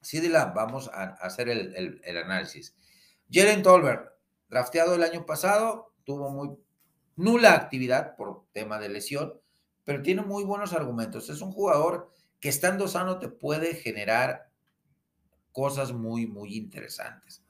CD 0.03 0.29
vamos 0.55 0.91
a, 0.93 1.15
hacer 1.15 1.49
el, 1.49 2.19
análisis. 2.23 2.77
Jalen 3.33 3.63
Tolbert, 3.63 4.13
drafteado 4.51 4.95
el 4.95 5.03
año 5.03 5.25
pasado, 5.25 5.95
tuvo 6.05 6.29
muy 6.29 6.51
nula 7.17 7.55
actividad 7.55 8.17
por 8.17 8.45
tema 8.53 8.79
de 8.79 8.91
lesión, 8.91 9.33
pero 9.85 10.03
tiene 10.03 10.21
muy 10.21 10.45
buenos 10.45 10.75
argumentos. 10.75 11.31
Es 11.31 11.41
un 11.41 11.53
jugador 11.53 12.13
que 12.39 12.51
estando 12.51 12.87
sano 12.87 13.19
te 13.19 13.29
puede 13.29 13.77
generar 13.77 14.51
cosas 15.53 15.91
muy, 15.95 16.27
muy 16.27 16.55
interesantes. 16.55 17.43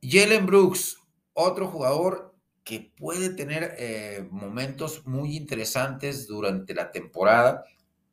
Jalen 0.00 0.46
Brooks, 0.46 0.96
otro 1.34 1.68
jugador 1.68 2.31
que 2.64 2.92
puede 2.96 3.30
tener 3.30 3.74
eh, 3.78 4.26
momentos 4.30 5.06
muy 5.06 5.36
interesantes 5.36 6.26
durante 6.26 6.74
la 6.74 6.92
temporada, 6.92 7.64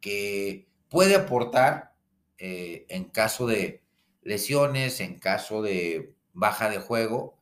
que 0.02 0.68
puede 0.90 1.16
aportar 1.16 1.94
eh, 2.38 2.86
en 2.90 3.06
caso 3.06 3.46
de 3.46 3.84
lesiones, 4.24 5.02
en 5.02 5.20
caso 5.20 5.62
de 5.62 6.14
baja 6.34 6.70
de 6.70 6.80
juego, 6.80 7.38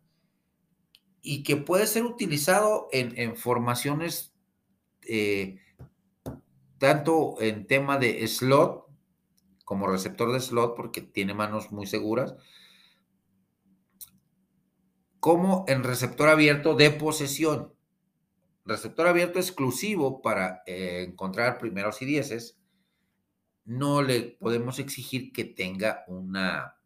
y 1.21 1.43
que 1.43 1.55
puede 1.55 1.87
ser 1.87 2.03
utilizado 2.03 2.87
en, 2.91 3.35
formaciones 3.35 4.33
eh, 5.07 5.59
tanto 6.77 7.41
en 7.41 7.67
tema 7.67 7.97
de 7.97 8.25
slot 8.27 8.85
como 9.65 9.87
receptor 9.87 10.31
de 10.31 10.39
slot, 10.39 10.75
porque 10.75 11.01
tiene 11.01 11.33
manos 11.33 11.71
muy 11.71 11.85
seguras, 11.85 12.35
como 15.27 15.65
en 15.67 15.83
receptor 15.83 16.29
abierto 16.29 16.73
de 16.73 16.89
posesión. 16.89 17.73
Receptor 18.63 19.07
abierto 19.07 19.39
exclusivo 19.39 20.21
para 20.21 20.63
eh, 20.65 21.05
encontrar 21.05 21.57
primeros 21.57 22.01
y 22.01 22.05
dieces. 22.05 22.57
No 23.65 24.01
le 24.01 24.37
podemos 24.39 24.79
exigir 24.79 25.33
que 25.33 25.43
tenga 25.43 26.05
una... 26.07 26.77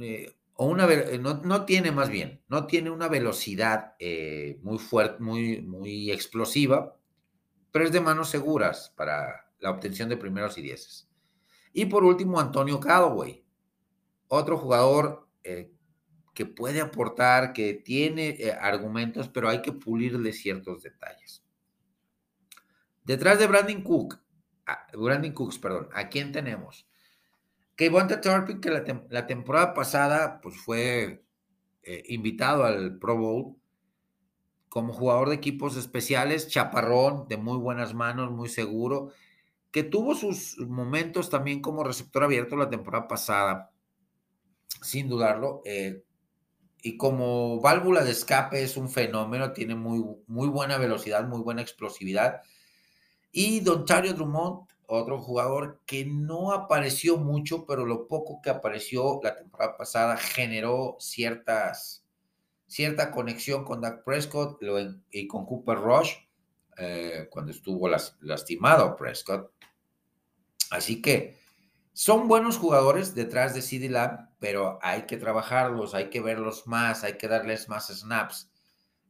Eh, 0.00 0.34
o 0.54 0.64
una 0.68 0.88
no, 1.18 1.66
tiene 1.66 1.92
más 1.92 2.08
bien, 2.08 2.42
no 2.48 2.66
tiene 2.66 2.88
una 2.88 3.08
velocidad 3.08 3.92
eh, 3.98 4.58
muy 4.62 4.78
fuerte, 4.78 5.22
muy, 5.22 5.60
muy 5.60 6.10
explosiva, 6.10 6.96
pero 7.72 7.84
es 7.84 7.92
de 7.92 8.00
manos 8.00 8.30
seguras 8.30 8.90
para 8.96 9.52
la 9.58 9.70
obtención 9.70 10.08
de 10.08 10.16
primeros 10.16 10.56
y 10.56 10.62
dieces. 10.62 11.10
Y 11.74 11.84
por 11.84 12.04
último, 12.04 12.40
Antonio 12.40 12.80
Callaway, 12.80 13.44
otro 14.28 14.56
jugador 14.56 15.28
que 16.34 16.46
puede 16.46 16.80
aportar, 16.80 17.52
que 17.52 17.74
tiene 17.74 18.30
eh, 18.30 18.52
argumentos, 18.52 19.28
pero 19.28 19.48
hay 19.48 19.62
que 19.62 19.72
pulirle 19.72 20.32
ciertos 20.32 20.82
detalles. 20.82 21.44
Detrás 23.04 23.38
de 23.38 23.46
Brandon 23.46 23.82
Cook, 23.82 24.18
Brandon 24.92 25.32
Cooks, 25.32 25.58
perdón, 25.58 25.88
¿a 25.92 26.08
quién 26.08 26.32
tenemos? 26.32 26.88
Kevonta 27.76 28.20
Turpin, 28.20 28.60
que 28.60 28.70
la, 29.10 29.26
temporada 29.26 29.74
pasada 29.74 30.40
pues, 30.40 30.56
fue 30.56 31.24
eh, 31.82 32.02
invitado 32.08 32.64
al 32.64 32.98
Pro 32.98 33.16
Bowl 33.16 33.56
como 34.68 34.92
jugador 34.92 35.28
de 35.28 35.36
equipos 35.36 35.76
especiales, 35.76 36.48
chaparrón, 36.48 37.28
de 37.28 37.36
muy 37.36 37.58
buenas 37.58 37.94
manos, 37.94 38.32
muy 38.32 38.48
seguro, 38.48 39.12
que 39.70 39.84
tuvo 39.84 40.16
sus 40.16 40.58
momentos 40.58 41.30
también 41.30 41.60
como 41.60 41.84
receptor 41.84 42.24
abierto 42.24 42.56
la 42.56 42.70
temporada 42.70 43.06
pasada, 43.06 43.70
sin 44.82 45.08
dudarlo. 45.08 45.62
Eh, 45.64 46.02
y 46.86 46.98
como 46.98 47.62
válvula 47.62 48.04
de 48.04 48.10
escape 48.10 48.62
es 48.62 48.76
un 48.76 48.90
fenómeno, 48.90 49.54
tiene 49.54 49.74
muy, 49.74 50.04
muy 50.26 50.48
buena 50.48 50.76
velocidad, 50.76 51.26
muy 51.26 51.40
buena 51.40 51.62
explosividad. 51.62 52.42
Y 53.32 53.60
Dontario 53.60 54.12
Drummond, 54.12 54.68
otro 54.86 55.18
jugador 55.18 55.80
que 55.86 56.04
no 56.04 56.52
apareció 56.52 57.16
mucho, 57.16 57.64
pero 57.64 57.86
lo 57.86 58.06
poco 58.06 58.42
que 58.42 58.50
apareció 58.50 59.18
la 59.22 59.34
temporada 59.34 59.78
pasada 59.78 60.18
generó 60.18 60.98
ciertas, 61.00 62.04
cierta 62.66 63.10
conexión 63.10 63.64
con 63.64 63.80
Dak 63.80 64.04
Prescott 64.04 64.60
y 65.10 65.26
con 65.26 65.46
Cooper 65.46 65.78
Rush 65.78 66.12
eh, 66.76 67.28
cuando 67.30 67.52
estuvo 67.52 67.88
lastimado 67.88 68.94
Prescott. 68.94 69.50
Así 70.70 71.00
que 71.00 71.38
son 71.94 72.28
buenos 72.28 72.58
jugadores 72.58 73.14
detrás 73.14 73.54
de 73.54 73.62
CD 73.62 73.88
Lamb, 73.88 74.28
pero 74.44 74.78
hay 74.82 75.06
que 75.06 75.16
trabajarlos, 75.16 75.94
hay 75.94 76.10
que 76.10 76.20
verlos 76.20 76.66
más, 76.66 77.02
hay 77.02 77.14
que 77.14 77.28
darles 77.28 77.66
más 77.70 77.86
snaps. 77.86 78.52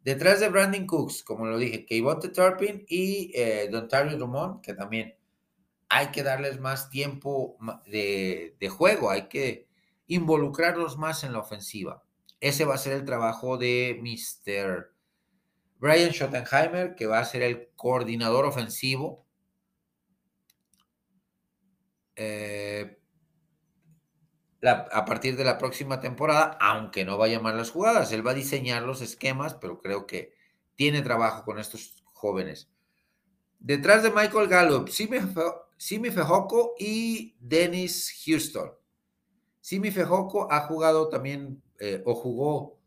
Detrás 0.04 0.38
de 0.38 0.48
Brandon 0.48 0.86
Cooks, 0.86 1.24
como 1.24 1.46
lo 1.46 1.58
dije, 1.58 1.84
Kayvonte 1.84 2.28
Turpin 2.28 2.84
y 2.86 3.32
eh, 3.34 3.68
Dontario 3.68 4.16
Drummond, 4.16 4.60
que 4.60 4.74
también 4.74 5.16
hay 5.88 6.12
que 6.12 6.22
darles 6.22 6.60
más 6.60 6.88
tiempo 6.88 7.58
de, 7.84 8.54
de, 8.60 8.68
juego, 8.68 9.10
hay 9.10 9.26
que 9.26 9.66
involucrarlos 10.06 10.98
más 10.98 11.24
en 11.24 11.32
la 11.32 11.40
ofensiva. 11.40 12.04
Ese 12.38 12.64
va 12.64 12.76
a 12.76 12.78
ser 12.78 12.92
el 12.92 13.04
trabajo 13.04 13.58
de 13.58 13.98
Mr. 14.00 14.94
Brian 15.80 16.12
Schottenheimer, 16.12 16.94
que 16.94 17.08
va 17.08 17.18
a 17.18 17.24
ser 17.24 17.42
el 17.42 17.70
coordinador 17.74 18.44
ofensivo 18.44 19.26
eh, 22.14 23.00
a 24.66 25.04
partir 25.04 25.36
de 25.36 25.44
la 25.44 25.58
próxima 25.58 26.00
temporada, 26.00 26.56
aunque 26.60 27.04
no 27.04 27.18
va 27.18 27.26
a 27.26 27.28
llamar 27.28 27.54
las 27.54 27.70
jugadas, 27.70 28.12
él 28.12 28.26
va 28.26 28.30
a 28.30 28.34
diseñar 28.34 28.82
los 28.82 29.00
esquemas, 29.00 29.54
pero 29.54 29.80
creo 29.80 30.06
que 30.06 30.32
tiene 30.74 31.02
trabajo 31.02 31.44
con 31.44 31.58
estos 31.58 32.02
jóvenes. 32.12 32.70
Detrás 33.58 34.02
de 34.02 34.10
Michael 34.10 34.48
Gallup, 34.48 34.88
Simi 34.88 36.10
Fejoco 36.10 36.74
y 36.78 37.36
Dennis 37.40 38.22
Houston. 38.26 38.72
Simi 39.60 39.90
Fejoco 39.90 40.50
ha 40.52 40.60
jugado 40.60 41.08
también 41.08 41.62
eh, 41.78 42.02
o 42.04 42.14
jugó 42.14 42.78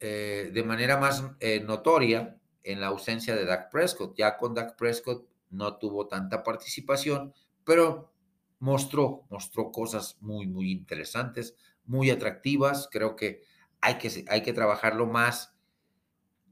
eh, 0.00 0.50
de 0.52 0.62
manera 0.64 0.98
más 0.98 1.22
notoria 1.64 2.38
en 2.64 2.80
la 2.80 2.88
ausencia 2.88 3.36
de 3.36 3.44
Dak 3.44 3.70
Prescott. 3.70 4.16
Ya 4.16 4.36
con 4.36 4.54
Dak 4.54 4.76
Prescott 4.76 5.26
no 5.50 5.78
tuvo 5.78 6.08
tanta 6.08 6.42
participación, 6.42 7.32
pero 7.64 8.12
mostró, 8.58 9.24
mostró 9.30 9.70
cosas 9.70 10.16
muy, 10.20 10.46
muy 10.46 10.70
interesantes, 10.70 11.54
muy 11.84 12.10
atractivas. 12.10 12.88
Creo 12.90 13.16
que 13.16 13.42
hay 13.80 13.98
que, 13.98 14.24
hay 14.28 14.42
que 14.42 14.52
trabajarlo 14.52 15.06
más 15.06 15.54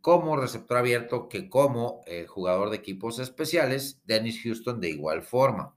como 0.00 0.36
receptor 0.36 0.76
abierto 0.76 1.28
que 1.28 1.48
como 1.48 2.02
eh, 2.06 2.26
jugador 2.26 2.70
de 2.70 2.76
equipos 2.76 3.18
especiales. 3.18 4.02
Dennis 4.04 4.42
Houston 4.42 4.80
de 4.80 4.90
igual 4.90 5.22
forma. 5.22 5.74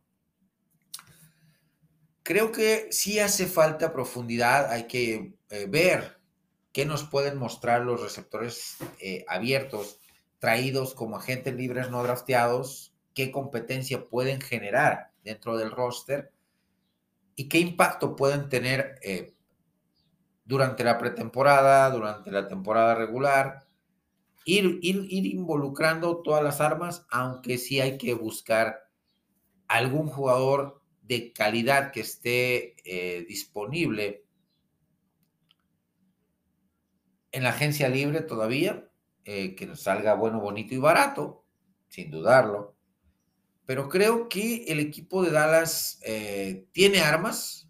Creo 2.24 2.52
que 2.52 2.90
sí 2.92 3.20
hace 3.20 3.46
falta 3.46 3.94
profundidad, 3.94 4.70
hay 4.70 4.88
que 4.88 5.38
eh, 5.50 5.66
ver 5.70 6.20
qué 6.74 6.86
nos 6.86 7.06
pueden 7.06 7.38
mostrar 7.38 7.84
los 7.84 8.02
receptores 8.02 8.76
eh, 9.00 9.24
abiertos 9.30 10.02
traídos 10.40 10.94
como 10.94 11.16
agentes 11.16 11.56
libres 11.56 11.90
no 11.90 12.04
drafteados, 12.04 12.94
qué 13.14 13.32
competencia 13.32 14.06
pueden 14.06 14.42
generar 14.42 15.07
dentro 15.28 15.58
del 15.58 15.72
roster 15.72 16.32
y 17.36 17.50
qué 17.50 17.60
impacto 17.60 18.16
pueden 18.16 18.50
tener 18.50 18.96
eh, 19.04 19.36
durante 20.46 20.84
la 20.84 20.98
pretemporada, 20.98 21.90
durante 21.92 22.32
la 22.32 22.48
temporada 22.48 22.96
regular. 22.96 23.68
Ir, 24.46 24.80
ir, 24.82 25.26
involucrando 25.26 26.22
todas 26.22 26.42
las 26.42 26.62
armas, 26.62 27.06
aunque 27.12 27.58
sí 27.58 27.82
hay 27.82 27.98
que 27.98 28.14
buscar 28.14 28.90
algún 29.68 30.08
jugador 30.08 30.82
de 31.02 31.34
calidad 31.34 31.92
que 31.92 32.00
esté 32.00 32.76
eh, 32.86 33.26
disponible 33.28 34.24
en 37.34 37.44
la 37.44 37.50
agencia 37.50 37.90
libre 37.90 38.22
todavía, 38.22 38.90
eh, 39.26 39.54
que 39.56 39.68
nos 39.68 39.82
salga 39.82 40.16
bueno, 40.16 40.40
bonito 40.40 40.74
y 40.74 40.78
barato, 40.78 41.44
sin 41.90 42.10
dudarlo. 42.10 42.77
Pero 43.68 43.90
creo 43.90 44.30
que 44.30 44.64
el 44.70 44.80
equipo 44.80 45.22
de 45.22 45.30
Dallas 45.30 46.00
eh, 46.04 46.68
tiene 46.72 47.02
armas, 47.02 47.68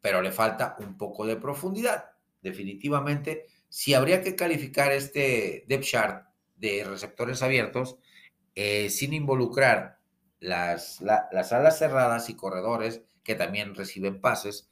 pero 0.00 0.22
le 0.22 0.32
falta 0.32 0.76
un 0.78 0.96
poco 0.96 1.26
de 1.26 1.36
profundidad. 1.36 2.06
Definitivamente, 2.40 3.44
si 3.68 3.92
habría 3.92 4.22
que 4.22 4.34
calificar 4.34 4.90
este 4.90 5.66
depth 5.68 5.84
chart 5.84 6.26
de 6.56 6.84
receptores 6.84 7.42
abiertos 7.42 7.98
eh, 8.54 8.88
sin 8.88 9.12
involucrar 9.12 9.98
las, 10.40 11.02
las 11.02 11.52
alas 11.52 11.78
cerradas 11.78 12.30
y 12.30 12.34
corredores 12.34 13.02
que 13.22 13.34
también 13.34 13.74
reciben 13.74 14.22
pases, 14.22 14.70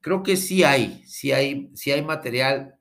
creo 0.00 0.24
que 0.24 0.36
sí 0.36 0.64
hay, 0.64 1.04
sí 1.06 1.30
hay, 1.30 1.70
sí 1.76 1.92
hay 1.92 2.02
material 2.02 2.80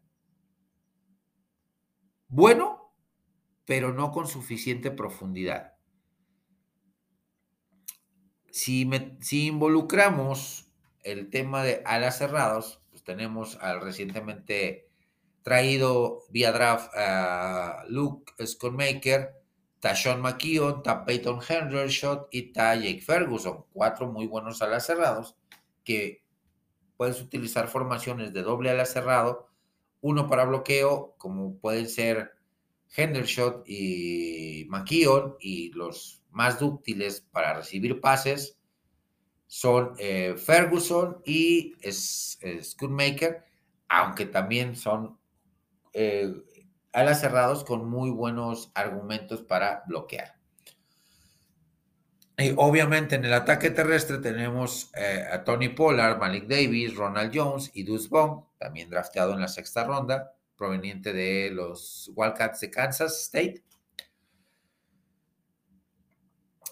bueno, 2.27 2.91
pero 3.65 3.93
no 3.93 4.11
con 4.11 4.27
suficiente 4.27 4.89
profundidad 4.89 5.72
si, 8.53 8.87
involucramos 9.47 10.69
el 11.01 11.31
tema 11.31 11.63
de 11.63 11.81
alas 11.85 12.19
cerrados, 12.19 12.81
pues 12.91 13.03
tenemos 13.03 13.57
al 13.59 13.81
recientemente 13.81 14.87
traído 15.41 16.19
vía 16.29 16.51
draft 16.51 16.93
a 16.95 17.83
Luke 17.87 18.31
Schoonmaker, 18.45 19.33
Tashon 19.79 20.21
McKeon, 20.21 20.83
Ta 20.83 21.03
Peyton 21.03 21.39
Hendershot 21.41 22.27
y 22.31 22.53
Ta 22.53 22.75
Jake 22.75 23.01
Ferguson, 23.01 23.65
cuatro 23.73 24.11
muy 24.11 24.27
buenos 24.27 24.61
alas 24.61 24.85
cerrados 24.85 25.35
que 25.83 26.23
puedes 26.95 27.19
utilizar 27.21 27.67
formaciones 27.67 28.33
de 28.33 28.43
doble 28.43 28.69
ala 28.69 28.85
cerrado, 28.85 29.49
uno 29.99 30.29
para 30.29 30.45
bloqueo, 30.45 31.15
como 31.17 31.57
pueden 31.57 31.89
ser 31.89 32.33
Hendershot 32.95 33.63
y 33.67 34.67
McKeon, 34.69 35.37
y 35.39 35.71
los 35.71 36.22
más 36.33 36.59
dúctiles 36.59 37.21
para 37.21 37.53
recibir 37.53 38.01
pases 38.01 38.57
son 39.47 39.93
eh, 39.99 40.35
Ferguson 40.35 41.21
y 41.25 41.75
Schoonmaker, 41.83 43.43
aunque 43.87 44.25
también 44.25 44.75
son 44.75 45.19
eh, 45.93 46.33
alas 46.91 47.21
cerrados 47.21 47.63
con 47.63 47.87
muy 47.87 48.09
buenos 48.09 48.71
argumentos 48.73 49.43
para 49.43 49.83
bloquear. 49.87 50.35
Y 52.35 52.55
obviamente 52.57 53.15
en 53.15 53.25
el 53.25 53.33
ataque 53.33 53.69
terrestre 53.69 54.17
tenemos 54.17 54.91
eh, 54.95 55.23
a 55.31 55.43
Tony 55.43 55.69
Pollard, 55.69 56.17
Malik 56.17 56.47
Davis, 56.47 56.95
Ronald 56.95 57.31
Jones 57.33 57.69
y 57.75 57.83
Deuce 57.83 58.09
Bond, 58.09 58.45
también 58.57 58.89
drafteado 58.89 59.33
en 59.33 59.41
la 59.41 59.47
sexta 59.47 59.83
ronda, 59.83 60.33
proveniente 60.55 61.13
de 61.13 61.51
los 61.51 62.11
Wildcats 62.15 62.59
de 62.61 62.71
Kansas 62.71 63.21
State 63.21 63.63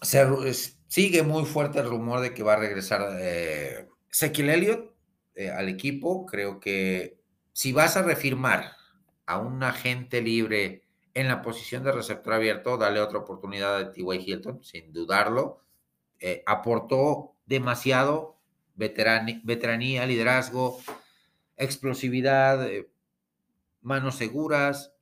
sigue 0.01 1.23
muy 1.23 1.45
fuerte 1.45 1.79
el 1.79 1.89
rumor 1.89 2.21
de 2.21 2.33
que 2.33 2.43
va 2.43 2.53
a 2.53 2.57
regresar 2.57 3.17
eh, 3.19 3.87
Elliott 4.21 4.93
eh, 5.35 5.49
al 5.49 5.69
equipo. 5.69 6.25
Creo 6.25 6.59
que 6.59 7.17
si 7.53 7.71
vas 7.71 7.97
a 7.97 8.03
refirmar 8.03 8.73
a 9.25 9.37
un 9.37 9.63
agente 9.63 10.21
libre 10.21 10.83
en 11.13 11.27
la 11.27 11.41
posición 11.41 11.83
de 11.83 11.91
receptor 11.91 12.33
abierto, 12.33 12.77
dale 12.77 12.99
otra 12.99 13.19
oportunidad 13.19 13.77
a 13.77 13.91
T.Y. 13.91 14.17
Hilton, 14.25 14.63
sin 14.63 14.91
dudarlo. 14.93 15.61
Eh, 16.19 16.43
aportó 16.45 17.35
demasiado 17.45 18.37
veteranía, 18.75 20.05
liderazgo, 20.05 20.79
explosividad, 21.57 22.67
eh, 22.67 22.89
manos 23.81 24.15
seguras, 24.15 24.93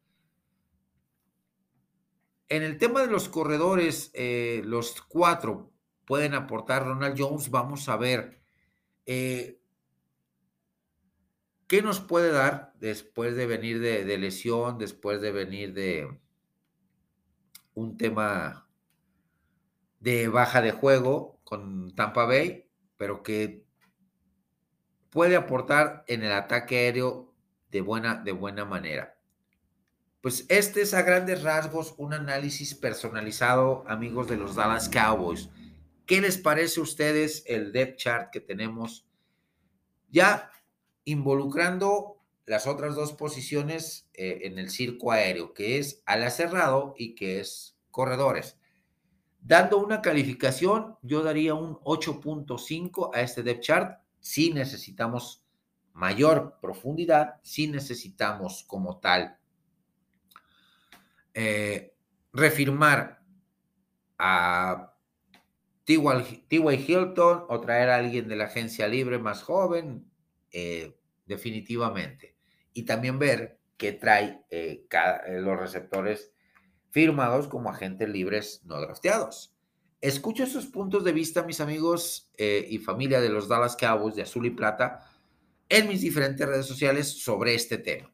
en 2.50 2.64
el 2.64 2.78
tema 2.78 3.02
de 3.02 3.08
los 3.08 3.30
corredores, 3.30 4.10
eh, 4.14 4.62
los 4.66 5.02
cuatro 5.02 5.72
pueden 6.06 6.34
aportar. 6.34 6.84
Ronald 6.84 7.16
Jones, 7.18 7.52
vamos 7.52 7.88
a 7.88 7.96
ver 7.96 8.42
eh, 9.06 9.62
qué 11.68 11.84
nos 11.84 12.00
puede 12.00 12.32
dar 12.32 12.74
después 12.80 13.36
de 13.36 13.46
venir 13.46 13.80
de, 13.80 14.18
lesión, 14.18 14.80
después 14.80 15.22
de 15.22 15.32
venir 15.32 15.74
de 15.74 16.20
un 17.76 17.96
tema 17.98 18.68
de 20.00 20.28
baja 20.28 20.62
de 20.62 20.72
juego 20.72 21.40
con 21.44 21.94
Tampa 21.96 22.26
Bay, 22.26 22.68
pero 22.98 23.22
que 23.22 23.64
puede 25.12 25.36
aportar 25.36 26.04
en 26.08 26.24
el 26.24 26.32
ataque 26.32 26.78
aéreo 26.78 27.36
de 27.70 27.82
buena, 27.82 28.16
de 28.16 28.32
buena 28.32 28.66
manera. 28.66 29.19
Pues 30.22 30.46
este 30.50 30.82
es 30.82 30.94
a 30.94 31.04
grandes 31.04 31.44
rasgos 31.44 31.94
un 31.98 32.14
análisis 32.14 32.76
personalizado, 32.76 33.86
amigos 33.88 34.28
de 34.28 34.36
los 34.36 34.54
Dallas 34.54 34.90
Cowboys. 34.90 35.50
¿Qué 36.06 36.20
les 36.20 36.38
parece 36.38 36.82
a 36.82 36.84
ustedes 36.84 37.44
el 37.48 37.72
depth 37.72 37.98
chart 37.98 38.30
que 38.30 38.42
tenemos 38.42 39.08
ya 40.10 40.52
involucrando 41.06 42.18
las 42.46 42.68
otras 42.68 42.96
dos 42.96 43.14
posiciones 43.14 44.10
eh, 44.14 44.42
en 44.44 44.60
el 44.60 44.70
circo 44.70 45.14
aéreo, 45.14 45.54
que 45.54 45.80
es 45.80 46.04
ala 46.06 46.30
cerrado 46.32 46.96
y 46.98 47.16
que 47.16 47.40
es 47.40 47.78
corredores? 47.90 48.58
Dando 49.40 49.78
una 49.78 50.02
calificación, 50.02 50.98
yo 51.02 51.24
daría 51.24 51.54
un 51.54 51.76
8.5 51.76 53.12
a 53.14 53.22
este 53.22 53.42
depth 53.42 53.62
chart. 53.62 54.02
Si 54.20 54.52
necesitamos 54.52 55.46
mayor 55.94 56.58
profundidad, 56.60 57.36
si 57.42 57.70
necesitamos 57.70 58.66
como 58.68 59.00
tal 59.00 59.39
eh, 61.42 61.96
refirmar 62.34 63.24
a 64.18 64.94
T.Y. 65.86 66.86
Hilton 66.86 67.46
o 67.48 67.62
traer 67.62 67.90
a 67.92 67.96
alguien 67.96 68.28
de 68.28 68.36
la 68.36 68.44
agencia 68.44 68.90
libre 68.90 69.20
más 69.20 69.42
joven, 69.42 70.12
eh, 70.52 71.00
definitivamente. 71.26 72.36
Y 72.74 72.84
también 72.84 73.20
ver 73.20 73.58
qué 73.78 73.94
trae 73.94 74.44
eh, 74.50 74.86
los 75.40 75.58
receptores 75.58 76.34
firmados 76.90 77.48
como 77.48 77.70
agentes 77.70 78.10
libres 78.10 78.62
no 78.66 78.82
drafteados. 78.82 79.56
Escucho 80.02 80.44
esos 80.44 80.68
puntos 80.68 81.06
de 81.06 81.14
vista, 81.14 81.44
mis 81.44 81.62
amigos 81.62 82.34
y 82.38 82.80
familia 82.80 83.22
de 83.22 83.30
los 83.30 83.48
Dallas 83.48 83.78
Cowboys 83.78 84.16
de 84.16 84.24
Azul 84.24 84.46
y 84.46 84.50
Plata, 84.50 85.10
en 85.70 85.88
mis 85.88 86.02
diferentes 86.02 86.46
redes 86.46 86.66
sociales 86.66 87.08
sobre 87.24 87.56
este 87.56 87.78
tema. 87.78 88.14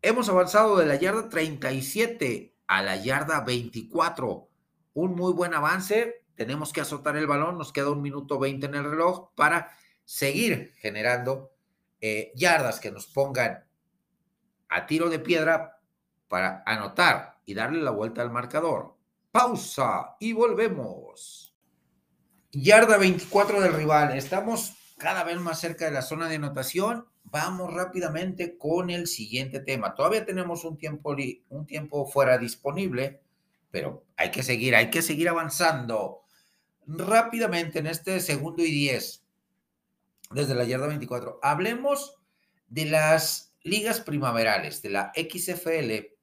Hemos 0.00 0.28
avanzado 0.28 0.76
de 0.76 0.86
la 0.86 0.96
yarda 0.96 1.28
37 1.28 2.54
a 2.66 2.82
la 2.82 2.96
yarda 2.96 3.40
24. 3.40 4.48
Un 4.94 5.14
muy 5.14 5.32
buen 5.32 5.54
avance 5.54 6.24
tenemos 6.38 6.72
que 6.72 6.80
azotar 6.80 7.16
el 7.16 7.26
balón, 7.26 7.58
nos 7.58 7.72
queda 7.72 7.90
un 7.90 8.00
minuto 8.00 8.38
20 8.38 8.66
en 8.66 8.76
el 8.76 8.84
reloj 8.84 9.30
para 9.34 9.76
seguir 10.04 10.72
generando 10.76 11.50
eh, 12.00 12.30
yardas 12.36 12.78
que 12.78 12.92
nos 12.92 13.08
pongan 13.08 13.66
a 14.68 14.86
tiro 14.86 15.10
de 15.10 15.18
piedra 15.18 15.80
para 16.28 16.62
anotar 16.64 17.40
y 17.44 17.54
darle 17.54 17.82
la 17.82 17.90
vuelta 17.90 18.22
al 18.22 18.30
marcador. 18.30 18.96
Pausa 19.32 20.16
y 20.20 20.32
volvemos. 20.32 21.56
Yarda 22.52 22.98
24 22.98 23.60
del 23.60 23.72
rival. 23.72 24.16
Estamos 24.16 24.74
cada 24.96 25.24
vez 25.24 25.40
más 25.40 25.58
cerca 25.58 25.86
de 25.86 25.90
la 25.90 26.02
zona 26.02 26.28
de 26.28 26.36
anotación. 26.36 27.08
Vamos 27.30 27.74
rápidamente 27.74 28.56
con 28.56 28.90
el 28.90 29.06
siguiente 29.06 29.60
tema. 29.60 29.94
Todavía 29.94 30.24
tenemos 30.24 30.64
un 30.64 30.78
tiempo, 30.78 31.14
un 31.50 31.66
tiempo 31.66 32.06
fuera 32.06 32.38
disponible, 32.38 33.20
pero 33.70 34.04
hay 34.16 34.30
que 34.30 34.42
seguir, 34.42 34.74
hay 34.74 34.88
que 34.88 35.02
seguir 35.02 35.28
avanzando 35.28 36.22
rápidamente 36.86 37.80
en 37.80 37.86
este 37.86 38.20
segundo 38.20 38.64
y 38.64 38.70
diez, 38.70 39.24
desde 40.30 40.54
la 40.54 40.64
yarda 40.64 40.86
24, 40.86 41.38
hablemos 41.42 42.16
de 42.68 42.86
las 42.86 43.54
ligas 43.62 44.00
primaverales, 44.00 44.80
de 44.80 44.90
la 44.90 45.12
XFL, 45.14 46.14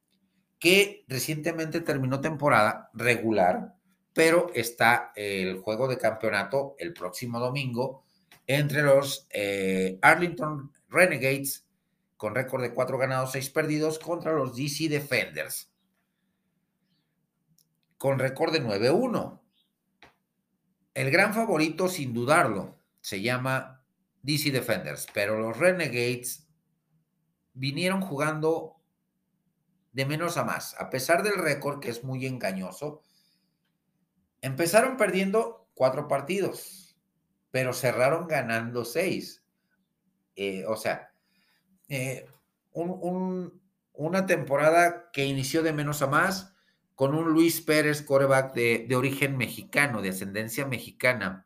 que 0.57 1.05
recientemente 1.07 1.81
terminó 1.81 2.21
temporada 2.21 2.89
regular, 2.93 3.75
pero 4.13 4.51
está 4.55 5.11
el 5.15 5.59
juego 5.59 5.87
de 5.87 5.99
campeonato 5.99 6.75
el 6.79 6.93
próximo 6.93 7.39
domingo 7.39 8.03
entre 8.47 8.81
los 8.81 9.27
eh, 9.31 9.99
Arlington 10.01 10.71
Renegades, 10.95 11.67
con 12.17 12.33
récord 12.33 12.63
de 12.63 12.73
cuatro 12.73 12.97
ganados, 12.97 13.33
seis 13.33 13.49
perdidos, 13.49 13.99
contra 13.99 14.33
los 14.33 14.55
DC 14.55 14.87
Defenders, 14.89 15.69
con 17.97 18.17
récord 18.17 18.53
de 18.53 18.63
9-1. 18.63 19.41
El 20.93 21.11
gran 21.11 21.33
favorito, 21.33 21.89
sin 21.89 22.13
dudarlo, 22.13 22.79
se 23.01 23.21
llama 23.21 23.83
DC 24.23 24.51
Defenders, 24.51 25.05
pero 25.13 25.37
los 25.37 25.57
Renegades 25.57 26.47
vinieron 27.53 28.01
jugando 28.01 28.75
de 29.91 30.05
menos 30.05 30.37
a 30.37 30.43
más, 30.43 30.75
a 30.79 30.89
pesar 30.89 31.23
del 31.23 31.35
récord 31.35 31.79
que 31.79 31.89
es 31.89 32.03
muy 32.03 32.25
engañoso. 32.25 33.01
Empezaron 34.41 34.97
perdiendo 34.97 35.69
cuatro 35.73 36.07
partidos, 36.07 36.97
pero 37.51 37.71
cerraron 37.71 38.27
ganando 38.27 38.83
seis. 38.83 39.44
Eh, 40.35 40.65
o 40.67 40.75
sea, 40.75 41.11
eh, 41.89 42.25
una 42.73 44.25
temporada 44.25 45.09
que 45.11 45.25
inició 45.25 45.63
de 45.63 45.73
menos 45.73 46.01
a 46.01 46.07
más, 46.07 46.55
con 46.95 47.13
un 47.13 47.29
Luis 47.29 47.61
Pérez, 47.61 48.01
coreback 48.01 48.53
de, 48.53 48.95
origen 48.95 49.37
mexicano, 49.37 50.01
de 50.01 50.09
ascendencia 50.09 50.65
mexicana, 50.65 51.45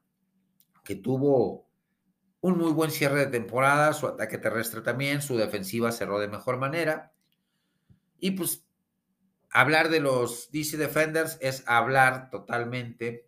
que 0.83 0.95
tuvo 0.95 1.67
un 2.41 2.57
muy 2.57 2.71
buen 2.71 2.91
cierre 2.91 3.25
de 3.25 3.31
temporada, 3.31 3.93
su 3.93 4.07
ataque 4.07 4.37
terrestre 4.37 4.81
también, 4.81 5.21
su 5.21 5.35
defensiva 5.37 5.91
cerró 5.91 6.19
de 6.19 6.27
mejor 6.27 6.57
manera. 6.57 7.13
Y 8.19 8.31
pues 8.31 8.65
hablar 9.51 9.89
de 9.89 9.99
los 9.99 10.51
DC 10.51 10.77
Defenders 10.77 11.37
es 11.41 11.63
hablar 11.67 12.29
totalmente 12.29 13.27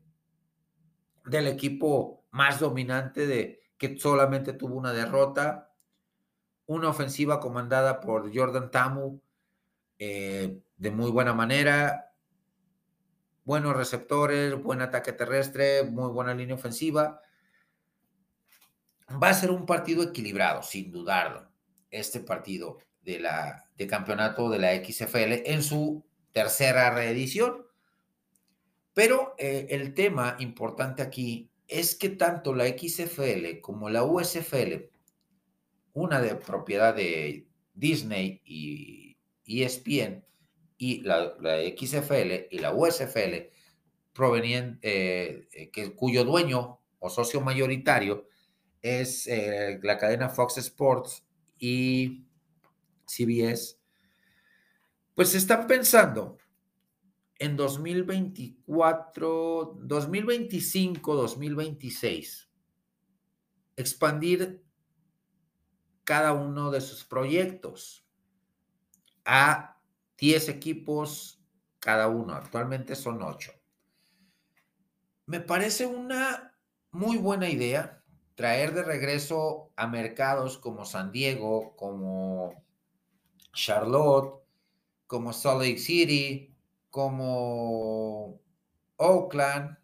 del 1.25 1.47
equipo 1.47 2.23
más 2.31 2.59
dominante 2.59 3.27
de 3.27 3.60
que 3.81 3.97
solamente 3.97 4.53
tuvo 4.53 4.75
una 4.75 4.93
derrota, 4.93 5.73
una 6.67 6.89
ofensiva 6.89 7.39
comandada 7.39 7.99
por 7.99 8.31
Jordan 8.31 8.69
Tamu 8.69 9.19
eh, 9.97 10.61
de 10.77 10.91
muy 10.91 11.09
buena 11.09 11.33
manera, 11.33 12.13
buenos 13.43 13.75
receptores, 13.75 14.61
buen 14.61 14.83
ataque 14.83 15.13
terrestre, 15.13 15.81
muy 15.81 16.11
buena 16.11 16.35
línea 16.35 16.53
ofensiva. 16.53 17.21
Va 19.11 19.29
a 19.29 19.33
ser 19.33 19.49
un 19.49 19.65
partido 19.65 20.03
equilibrado, 20.03 20.61
sin 20.61 20.91
dudarlo, 20.91 21.49
este 21.89 22.19
partido 22.19 22.77
de, 23.01 23.19
la, 23.19 23.67
de 23.77 23.87
campeonato 23.87 24.47
de 24.51 24.59
la 24.59 24.75
XFL 24.75 25.41
en 25.51 25.63
su 25.63 26.05
tercera 26.31 26.91
reedición. 26.91 27.65
Pero 28.93 29.33
eh, 29.39 29.65
el 29.71 29.95
tema 29.95 30.35
importante 30.37 31.01
aquí 31.01 31.50
es 31.71 31.95
que 31.95 32.09
tanto 32.09 32.53
la 32.53 32.67
XFL 32.67 33.61
como 33.61 33.89
la 33.89 34.03
USFL, 34.03 34.89
una 35.93 36.21
de 36.21 36.35
propiedad 36.35 36.93
de 36.93 37.47
Disney 37.73 38.41
y 38.43 39.17
ESPN, 39.45 40.23
y 40.77 41.01
la, 41.01 41.35
XFL 41.77 42.47
y 42.49 42.59
la 42.59 42.73
USFL, 42.73 43.51
provenien, 44.13 44.79
eh, 44.81 45.47
eh, 45.53 45.69
que, 45.69 45.95
cuyo 45.95 46.25
dueño 46.25 46.81
o 46.99 47.09
socio 47.09 47.39
mayoritario 47.39 48.27
es 48.81 49.27
eh, 49.27 49.79
la 49.83 49.97
cadena 49.97 50.27
Fox 50.27 50.57
Sports 50.57 51.23
y 51.57 52.25
CBS, 53.05 53.77
pues 55.15 55.35
están 55.35 55.67
pensando 55.67 56.37
en 57.41 57.57
2024, 57.57 59.77
2025, 59.81 61.15
2026, 61.15 62.51
expandir 63.75 64.63
cada 66.03 66.33
uno 66.33 66.69
de 66.69 66.81
sus 66.81 67.03
proyectos 67.03 68.05
a 69.25 69.81
10 70.19 70.49
equipos 70.49 71.43
cada 71.79 72.09
uno, 72.09 72.35
actualmente 72.35 72.95
son 72.95 73.23
8. 73.23 73.51
Me 75.25 75.39
parece 75.39 75.87
una 75.87 76.55
muy 76.91 77.17
buena 77.17 77.49
idea 77.49 78.03
traer 78.35 78.75
de 78.75 78.83
regreso 78.83 79.71
a 79.75 79.87
mercados 79.87 80.59
como 80.59 80.85
San 80.85 81.11
Diego, 81.11 81.75
como 81.75 82.63
Charlotte, 83.51 84.43
como 85.07 85.33
Salt 85.33 85.63
Lake 85.63 85.79
City, 85.79 86.50
como 86.91 88.39
Oakland, 88.97 89.77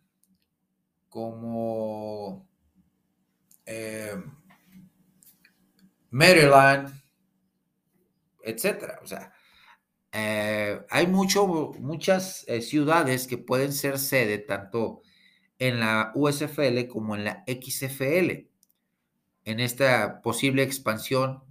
como 1.09 2.47
eh, 3.65 4.21
Maryland, 6.11 6.93
etcétera. 8.43 8.99
O 9.01 9.07
sea, 9.07 9.33
eh, 10.11 10.79
hay 10.89 11.07
mucho, 11.07 11.47
muchas 11.47 12.45
eh, 12.47 12.61
ciudades 12.61 13.25
que 13.27 13.37
pueden 13.37 13.73
ser 13.73 13.97
sede 13.99 14.37
tanto 14.37 15.01
en 15.59 15.79
la 15.79 16.11
USFL 16.13 16.87
como 16.87 17.15
en 17.15 17.23
la 17.23 17.43
XFL, 17.47 18.47
en 19.45 19.59
esta 19.59 20.21
posible 20.21 20.63
expansión 20.63 21.43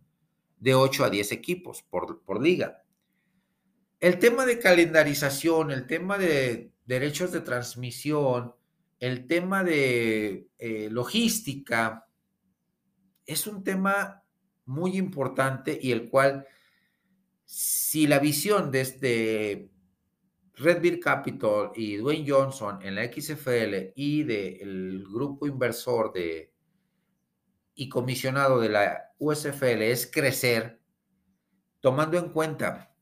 de 0.59 0.75
8 0.75 1.05
a 1.05 1.11
10 1.11 1.33
equipos 1.33 1.83
por, 1.83 2.23
por 2.23 2.43
liga. 2.43 2.86
El 3.99 4.19
tema 4.19 4.45
de 4.45 4.59
calendarización, 4.59 5.71
el 5.71 5.87
tema 5.87 6.19
de 6.19 6.71
derechos 6.85 7.33
de 7.33 7.41
transmisión, 7.41 8.55
el 9.01 9.27
tema 9.27 9.65
de 9.65 10.49
eh, 10.59 10.89
logística, 10.91 12.07
es 13.25 13.47
un 13.47 13.65
tema 13.65 14.23
muy 14.67 14.99
importante 14.99 15.79
y 15.81 15.93
el 15.93 16.11
cual, 16.11 16.47
si 17.45 18.07
la 18.07 18.19
visión 18.19 18.71
de 18.71 18.81
este 18.83 19.71
Red 20.55 20.83
Beer 20.83 21.01
Capital 21.01 21.71
y 21.75 21.97
Dwayne 21.97 22.31
Johnson 22.31 22.79
en 22.83 22.97
la 22.97 23.05
XFL 23.11 23.93
y 23.95 24.25
del 24.25 25.05
grupo 25.11 25.47
inversor 25.47 26.13
de, 26.13 26.53
y 27.75 27.89
comisionado 27.89 28.61
de 28.61 28.69
la 28.69 29.13
USFL 29.19 29.83
es 29.83 30.11
crecer, 30.11 30.81
tomando 31.81 32.19
en 32.19 32.31
cuenta 32.31 32.96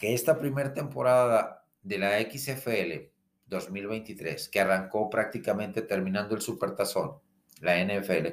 que 0.00 0.14
esta 0.14 0.38
primera 0.38 0.72
temporada 0.72 1.66
de 1.82 1.98
la 1.98 2.18
XFL 2.22 3.10
2023, 3.48 4.48
que 4.48 4.60
arrancó 4.60 5.10
prácticamente 5.10 5.82
terminando 5.82 6.34
el 6.34 6.40
Supertazón, 6.40 7.18
la 7.60 7.78
NFL, 7.84 8.28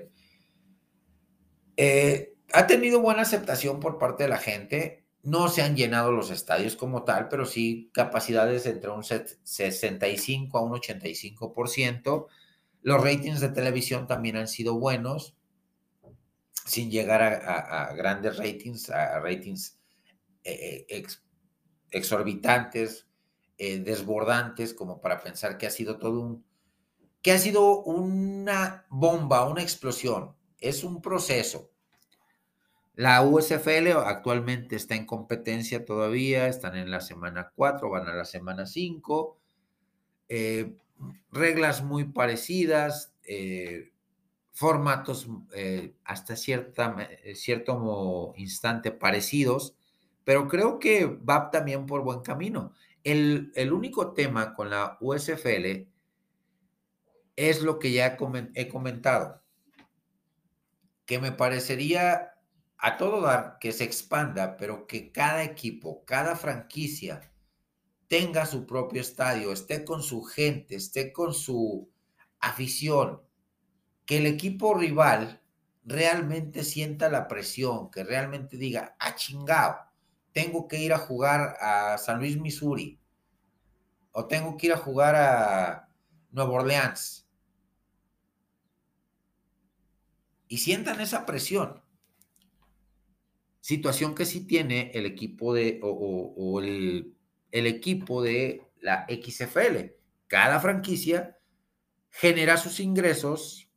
eh, 1.75 2.35
ha 2.53 2.67
tenido 2.67 3.01
buena 3.01 3.23
aceptación 3.23 3.81
por 3.81 3.97
parte 3.97 4.23
de 4.23 4.29
la 4.29 4.37
gente. 4.37 5.05
No 5.23 5.49
se 5.49 5.61
han 5.61 5.75
llenado 5.75 6.13
los 6.13 6.31
estadios 6.31 6.77
como 6.77 7.03
tal, 7.03 7.27
pero 7.27 7.45
sí 7.45 7.91
capacidades 7.93 8.65
entre 8.65 8.89
un 8.89 9.03
65 9.03 10.57
a 10.57 10.61
un 10.61 10.71
85%. 10.71 12.27
Los 12.81 13.03
ratings 13.03 13.41
de 13.41 13.49
televisión 13.49 14.07
también 14.07 14.37
han 14.37 14.47
sido 14.47 14.79
buenos, 14.79 15.35
sin 16.65 16.89
llegar 16.89 17.21
a, 17.21 17.93
grandes 17.93 18.37
ratings, 18.37 18.89
a 18.89 19.19
ratings 19.19 19.77
eh, 20.45 20.85
eh, 20.87 21.03
exorbitantes, 21.91 23.07
eh, 23.57 23.79
desbordantes, 23.79 24.73
como 24.73 25.01
para 25.01 25.21
pensar 25.21 25.57
que 25.57 25.67
ha 25.67 25.71
sido 25.71 25.97
todo 25.97 26.21
un, 26.21 26.45
que 27.21 27.31
ha 27.31 27.39
sido 27.39 27.81
una 27.83 28.85
bomba, 28.89 29.47
una 29.49 29.61
explosión. 29.61 30.35
Es 30.59 30.83
un 30.83 31.01
proceso. 31.01 31.71
La 32.95 33.21
USFL 33.21 33.91
actualmente 34.05 34.75
está 34.75 34.95
en 34.95 35.05
competencia 35.05 35.85
todavía, 35.85 36.47
están 36.47 36.75
en 36.75 36.89
la 36.89 37.01
semana 37.01 37.51
4, 37.55 37.89
van 37.89 38.07
a 38.07 38.13
la 38.13 38.25
semana 38.25 38.65
5. 38.65 39.37
Eh, 40.29 40.75
reglas 41.31 41.83
muy 41.83 42.05
parecidas, 42.05 43.13
eh, 43.23 43.91
formatos 44.51 45.29
hasta 46.03 46.35
cierta, 46.35 47.07
cierto 47.35 48.33
instante 48.35 48.91
parecidos, 48.91 49.75
pero 50.27 50.49
creo 50.49 50.77
que 50.77 51.05
va 51.05 51.49
también 51.49 51.85
por 51.85 52.03
buen 52.03 52.19
camino. 52.19 52.73
El, 53.01 53.53
el 53.55 53.71
único 53.71 54.11
tema 54.11 54.53
con 54.53 54.69
la 54.69 54.97
USFL 54.99 55.87
es 57.37 57.61
lo 57.61 57.79
que 57.79 57.93
ya 57.93 58.17
he 58.53 58.67
comentado, 58.67 59.41
que 61.05 61.19
me 61.19 61.31
parecería 61.31 62.33
a 62.77 62.97
todo 62.97 63.21
dar 63.21 63.57
que 63.61 63.71
se 63.71 63.85
expanda, 63.85 64.57
pero 64.57 64.85
que 64.85 65.13
cada 65.13 65.45
equipo, 65.45 66.03
cada 66.03 66.35
franquicia 66.35 67.31
tenga 68.09 68.45
su 68.45 68.65
propio 68.67 68.99
estadio, 68.99 69.53
esté 69.53 69.85
con 69.85 70.03
su 70.03 70.23
gente, 70.23 70.75
esté 70.75 71.13
con 71.13 71.33
su 71.33 71.89
afición, 72.41 73.21
que 74.05 74.17
el 74.17 74.25
equipo 74.25 74.73
rival 74.73 75.41
realmente 75.85 76.65
sienta 76.65 77.07
la 77.07 77.29
presión, 77.29 77.89
que 77.89 78.03
realmente 78.03 78.57
diga, 78.57 78.97
ah, 78.99 79.15
chingado, 79.15 79.86
tengo 80.37 80.67
que 80.67 80.79
ir 80.79 80.93
a 80.93 80.99
jugar 80.99 81.57
a 81.59 81.97
San 81.97 82.19
Luis, 82.19 82.39
Missouri, 82.39 82.99
o 84.11 84.27
tengo 84.27 84.55
que 84.55 84.67
ir 84.67 84.73
a 84.73 84.77
jugar 84.77 85.15
a 85.15 85.89
Nueva 86.29 86.51
Orleans. 86.51 87.27
Y 90.47 90.59
sientan 90.59 91.01
esa 91.01 91.25
presión 91.25 91.81
Situación 93.61 94.13
que 94.13 94.25
sí 94.25 94.45
tiene 94.45 94.91
el 94.93 95.07
equipo 95.07 95.55
de, 95.55 95.79
o, 95.81 96.61
el, 96.61 97.15
equipo 97.51 98.21
de 98.21 98.61
la 98.79 99.07
XFL. 99.09 99.95
Cada 100.27 100.59
franquicia 100.59 101.39
genera 102.11 102.57
sus 102.57 102.79
ingresos 102.79 103.71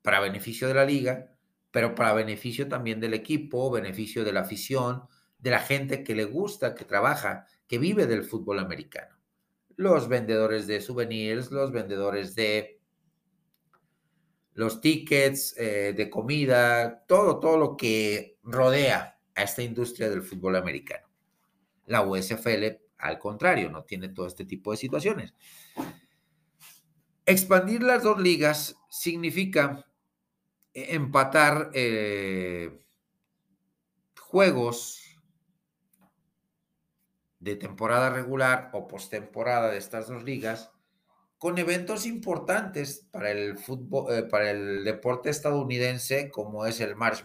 para 0.00 0.20
beneficio 0.20 0.68
de 0.68 0.74
la 0.74 0.86
liga, 0.86 1.36
pero 1.70 1.94
para 1.94 2.14
beneficio 2.14 2.66
también 2.66 2.98
del 2.98 3.12
equipo, 3.12 3.70
beneficio 3.70 4.24
de 4.24 4.32
la 4.32 4.40
afición, 4.40 5.04
de 5.38 5.50
la 5.50 5.60
gente 5.60 6.02
que 6.02 6.14
le 6.14 6.24
gusta, 6.24 6.74
que 6.74 6.84
trabaja, 6.84 7.46
que 7.66 7.78
vive 7.78 8.06
del 8.06 8.24
fútbol 8.24 8.58
americano. 8.58 9.16
Los 9.76 10.08
vendedores 10.08 10.66
de 10.66 10.80
souvenirs, 10.80 11.50
los 11.50 11.70
vendedores 11.70 12.34
de 12.34 12.80
los 14.54 14.80
tickets, 14.80 15.54
eh, 15.56 15.94
de 15.96 16.10
comida, 16.10 17.04
todo, 17.06 17.38
todo 17.38 17.56
lo 17.56 17.76
que 17.76 18.38
rodea 18.42 19.20
a 19.36 19.42
esta 19.44 19.62
industria 19.62 20.10
del 20.10 20.22
fútbol 20.22 20.56
americano. 20.56 21.06
La 21.86 22.02
USFL, 22.02 22.80
al 22.98 23.18
contrario, 23.20 23.70
no 23.70 23.84
tiene 23.84 24.08
todo 24.08 24.26
este 24.26 24.44
tipo 24.44 24.72
de 24.72 24.76
situaciones. 24.76 25.32
Expandir 27.24 27.84
las 27.84 28.02
dos 28.02 28.20
ligas 28.20 28.74
significa 28.90 29.86
empatar 30.74 31.70
eh, 31.72 32.84
juegos 34.18 35.07
de 37.40 37.56
temporada 37.56 38.10
regular 38.10 38.70
o 38.72 38.86
postemporada 38.88 39.70
de 39.70 39.78
estas 39.78 40.08
dos 40.08 40.24
ligas 40.24 40.70
con 41.38 41.56
eventos 41.56 42.04
importantes 42.04 43.06
para 43.12 43.30
el 43.30 43.56
fútbol, 43.56 44.12
eh, 44.12 44.22
para 44.24 44.50
el 44.50 44.82
deporte 44.82 45.30
estadounidense, 45.30 46.30
como 46.30 46.66
es 46.66 46.80
el 46.80 46.96
March, 46.96 47.24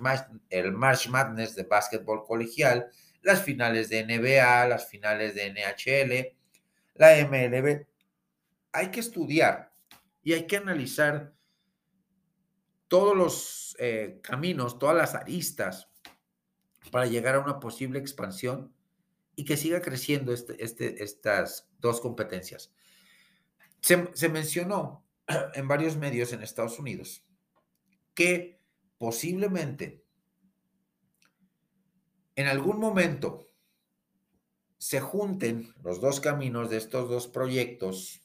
el 0.50 0.72
March 0.72 1.10
Madness 1.10 1.56
de 1.56 1.64
básquetbol 1.64 2.24
colegial, 2.24 2.92
las 3.24 3.42
finales 3.42 3.90
de 3.90 4.06
NBA, 4.06 4.68
las 4.68 4.88
finales 4.88 5.34
de 5.34 5.50
NHL, 5.50 6.38
la 6.94 7.18
MLB. 7.26 7.88
Hay 8.72 8.92
que 8.92 9.00
estudiar 9.00 9.74
y 10.22 10.34
hay 10.34 10.46
que 10.46 10.58
analizar 10.58 11.34
todos 12.88 13.18
los 13.18 13.76
eh, 13.80 14.20
caminos, 14.22 14.78
todas 14.78 14.96
las 14.96 15.16
aristas 15.16 15.90
para 16.92 17.08
llegar 17.08 17.36
a 17.36 17.40
una 17.40 17.60
posible 17.60 17.98
expansión 17.98 18.73
y 19.36 19.46
que 19.46 19.58
siga 19.58 19.82
creciendo 19.82 20.34
este, 20.34 20.64
este, 20.64 21.04
estas 21.04 21.70
dos 21.80 22.00
competencias. 22.02 22.72
Se, 23.82 24.30
mencionó 24.30 25.06
en 25.54 25.68
varios 25.68 25.98
medios 25.98 26.32
en 26.34 26.44
Estados 26.44 26.80
Unidos 26.80 27.26
que 28.14 28.62
posiblemente 28.98 30.04
en 32.36 32.48
algún 32.48 32.80
momento 32.80 33.50
se 34.78 35.00
junten 35.00 35.74
los 35.82 36.00
dos 36.00 36.20
caminos 36.20 36.70
de 36.70 36.78
estos 36.78 37.10
dos 37.10 37.28
proyectos, 37.28 38.22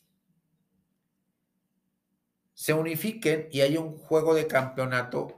se 2.54 2.74
unifiquen 2.74 3.48
y 3.50 3.60
haya 3.60 3.80
un 3.80 3.96
juego 3.96 4.34
de 4.34 4.46
campeonato 4.46 5.37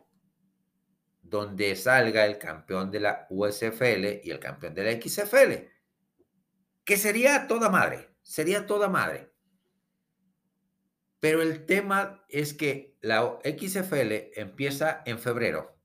donde 1.30 1.76
salga 1.76 2.26
el 2.26 2.38
campeón 2.38 2.90
de 2.90 3.00
la 3.00 3.26
USFL 3.30 4.20
y 4.24 4.30
el 4.30 4.40
campeón 4.40 4.74
de 4.74 4.84
la 4.84 5.00
XFL, 5.00 5.70
que 6.84 6.96
sería 6.96 7.46
toda 7.46 7.70
madre, 7.70 8.10
sería 8.20 8.66
toda 8.66 8.88
madre. 8.88 9.32
Pero 11.20 11.40
el 11.40 11.66
tema 11.66 12.24
es 12.28 12.52
que 12.52 12.98
la 13.00 13.38
XFL 13.44 14.32
empieza 14.34 15.02
en 15.06 15.18
febrero 15.18 15.78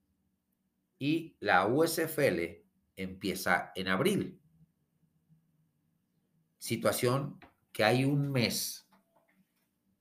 y 0.98 1.38
la 1.40 1.68
USFL 1.68 2.64
empieza 2.96 3.72
en 3.76 3.88
abril. 3.88 4.42
Situación 6.58 7.40
que 7.72 7.84
hay 7.84 8.06
un 8.06 8.32
mes, 8.32 8.90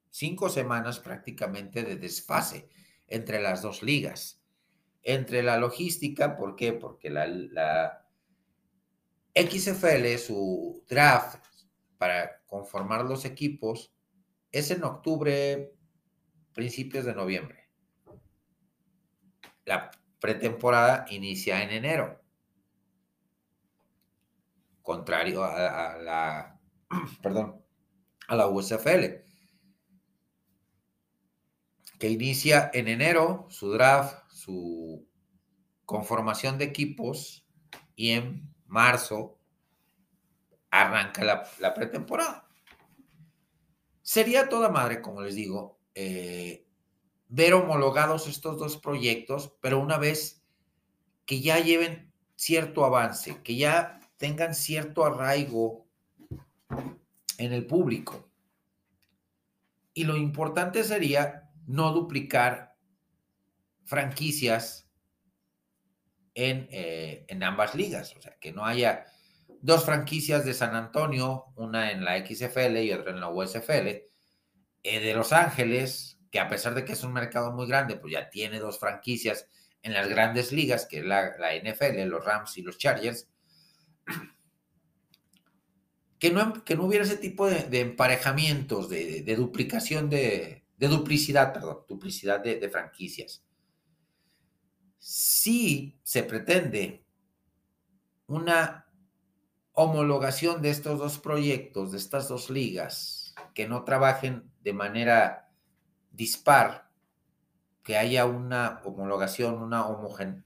cinco 0.09 0.49
semanas 0.49 1.01
prácticamente 1.01 1.83
de 1.83 1.97
desfase 1.97 2.71
entre 3.09 3.43
las 3.43 3.61
dos 3.61 3.83
ligas. 3.83 4.44
Entre 5.05 5.43
la 5.43 5.59
logística, 5.59 6.35
¿por 6.35 6.57
qué? 6.57 6.73
Porque 6.73 7.11
la, 7.11 8.07
XFL, 9.35 10.17
su 10.17 10.83
draft 10.89 11.45
para 11.99 12.43
conformar 12.47 13.05
los 13.05 13.25
equipos, 13.25 13.93
es 14.51 14.71
en 14.71 14.83
octubre, 14.83 15.75
principios 16.53 17.05
de 17.05 17.15
noviembre. 17.15 17.69
La 19.65 19.91
pretemporada 20.21 21.05
inicia 21.11 21.63
en 21.63 21.71
enero. 21.71 22.23
Contrario 24.81 25.45
a, 25.45 25.99
la, 25.99 26.61
perdón, 27.23 27.63
a 28.29 28.37
la 28.37 28.47
USFL, 28.47 29.25
que 31.99 32.09
inicia 32.09 32.71
en 32.73 32.89
enero 32.89 33.47
su 33.51 33.71
draft, 33.73 34.24
su 34.45 35.07
conformación 35.85 36.59
de 36.59 36.65
equipos 36.65 37.47
y 37.97 38.11
en 38.11 38.55
marzo 38.67 39.39
arranca 40.71 41.25
la 41.59 41.75
pretemporada. 41.75 42.49
Sería 44.03 44.51
toda 44.51 44.69
madre, 44.69 45.01
como 45.01 45.23
les 45.23 45.35
digo, 45.35 45.79
eh, 45.95 46.67
ver 47.29 47.55
homologados 47.55 48.29
estos 48.29 48.59
dos 48.59 48.77
proyectos, 48.77 49.57
pero 49.63 49.81
una 49.81 49.97
vez 49.97 50.45
que 51.25 51.41
ya 51.41 51.59
lleven 51.59 52.13
cierto 52.37 52.85
avance, 52.85 53.41
que 53.43 53.57
ya 53.57 53.99
tengan 54.19 54.55
cierto 54.55 55.07
arraigo 55.07 55.87
en 57.39 57.55
el 57.55 57.67
público. 57.67 58.29
Y 59.95 60.05
lo 60.05 60.19
importante 60.19 60.85
sería 60.85 61.51
no 61.67 61.93
duplicar 61.93 62.74
franquicias 63.85 64.89
en, 66.35 66.69
eh, 66.71 67.25
en, 67.29 67.43
ambas 67.43 67.75
ligas, 67.75 68.15
o 68.17 68.21
sea, 68.21 68.37
que 68.41 68.53
no 68.53 68.65
haya 68.65 69.07
dos 69.61 69.85
franquicias 69.85 70.45
de 70.45 70.55
San 70.55 70.75
Antonio, 70.75 71.47
una 71.57 71.93
en 71.93 72.05
la 72.05 72.19
XFL 72.25 72.79
y 72.79 72.93
otra 72.93 73.13
en 73.13 73.21
la 73.21 73.31
USFL, 73.31 73.89
eh, 74.83 75.01
de 75.01 75.15
Los 75.15 75.33
Ángeles, 75.33 76.19
que 76.31 76.41
a 76.41 76.49
pesar 76.49 76.75
de 76.75 76.85
que 76.85 76.95
es 76.95 77.05
un 77.05 77.13
mercado 77.13 77.53
muy 77.53 77.67
grande, 77.67 77.97
pues 77.97 78.13
ya 78.13 78.29
tiene 78.29 78.59
dos 78.59 78.79
franquicias 78.79 79.47
en 79.83 79.93
las 79.93 80.09
grandes 80.09 80.51
ligas, 80.51 80.87
que 80.87 80.99
es 80.99 81.05
la, 81.05 81.37
la 81.39 81.55
NFL, 81.55 82.03
los 82.09 82.25
Rams 82.25 82.57
y 82.59 82.63
los 82.63 82.79
Chargers, 82.79 83.29
que 86.25 86.31
no, 86.31 86.65
que 86.65 86.75
no 86.75 86.85
hubiera 86.85 87.05
ese 87.05 87.19
tipo 87.19 87.47
de, 87.47 87.81
emparejamientos, 87.81 88.89
de, 88.89 89.35
duplicación, 89.37 90.09
de, 90.09 90.65
duplicidad, 90.79 91.53
perdón, 91.53 91.81
duplicidad 91.87 92.41
de, 92.41 92.67
franquicias. 92.71 93.44
Si 95.07 96.01
se 96.03 96.23
pretende 96.23 97.05
una 98.27 98.87
homologación 99.73 100.63
de 100.63 100.71
estos 100.71 100.99
dos 100.99 101.19
proyectos, 101.19 101.93
de 101.93 101.99
estas 101.99 102.27
dos 102.27 102.49
ligas, 102.49 103.35
que 103.53 103.69
no 103.69 103.85
trabajen 103.85 104.51
de 104.63 104.73
manera 104.73 105.53
dispar, 106.11 106.89
que 107.83 107.99
haya 107.99 108.25
una 108.25 108.81
homologación, 108.83 109.61
una 109.63 109.87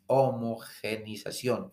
homogenización 0.06 1.72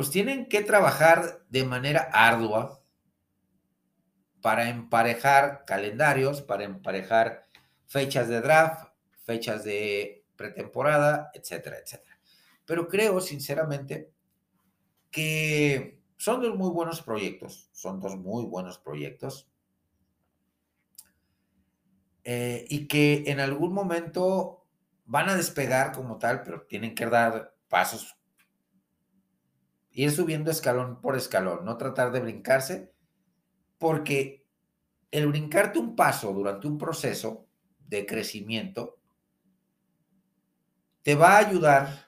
pues 0.00 0.08
tienen 0.10 0.46
que 0.46 0.62
trabajar 0.62 1.44
de 1.50 1.64
manera 1.64 2.08
ardua 2.10 2.80
para 4.40 4.70
emparejar 4.70 5.66
calendarios, 5.66 6.40
para 6.40 6.64
emparejar 6.64 7.46
fechas 7.86 8.26
de 8.28 8.40
draft, 8.40 8.88
fechas 9.26 9.62
de 9.62 10.19
pretemporada, 10.40 11.30
etcétera, 11.34 11.76
etcétera. 11.78 12.18
Pero 12.64 12.88
creo 12.88 13.20
sinceramente 13.20 14.10
que 15.10 16.00
son 16.16 16.40
dos 16.40 16.56
muy 16.56 16.70
buenos 16.70 17.02
proyectos, 17.02 17.68
son 17.72 18.00
dos 18.00 18.16
muy 18.16 18.44
buenos 18.46 18.78
proyectos. 18.78 19.50
Eh, 22.24 22.64
y 22.70 22.88
que 22.88 23.24
en 23.26 23.40
algún 23.40 23.74
momento 23.74 24.64
van 25.04 25.28
a 25.28 25.36
despegar 25.36 25.92
como 25.92 26.18
tal, 26.18 26.42
pero 26.42 26.62
tienen 26.62 26.94
que 26.94 27.04
dar 27.06 27.54
pasos 27.68 28.16
ir 29.92 30.10
subiendo 30.10 30.50
escalón 30.50 31.00
por 31.00 31.16
escalón, 31.16 31.64
no 31.64 31.76
tratar 31.76 32.12
de 32.12 32.20
brincarse, 32.20 32.92
porque 33.78 34.46
el 35.10 35.26
brincarte 35.26 35.78
un 35.78 35.96
paso 35.96 36.32
durante 36.32 36.66
un 36.66 36.78
proceso 36.78 37.46
de 37.88 38.06
crecimiento 38.06 38.99
te 41.02 41.14
va 41.14 41.36
a 41.36 41.38
ayudar 41.38 42.06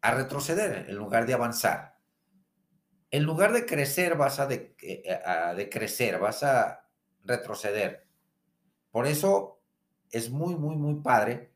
a 0.00 0.10
retroceder 0.14 0.86
en 0.88 0.96
lugar 0.96 1.26
de 1.26 1.34
avanzar. 1.34 1.98
En 3.10 3.22
lugar 3.22 3.52
de 3.52 3.64
crecer, 3.64 4.16
vas 4.16 4.38
a, 4.40 4.46
de, 4.46 4.76
eh, 4.82 5.20
a 5.24 5.54
decrecer, 5.54 6.18
vas 6.18 6.42
a 6.42 6.88
retroceder. 7.24 8.06
Por 8.90 9.06
eso 9.06 9.62
es 10.10 10.30
muy, 10.30 10.56
muy, 10.56 10.76
muy 10.76 11.00
padre 11.00 11.52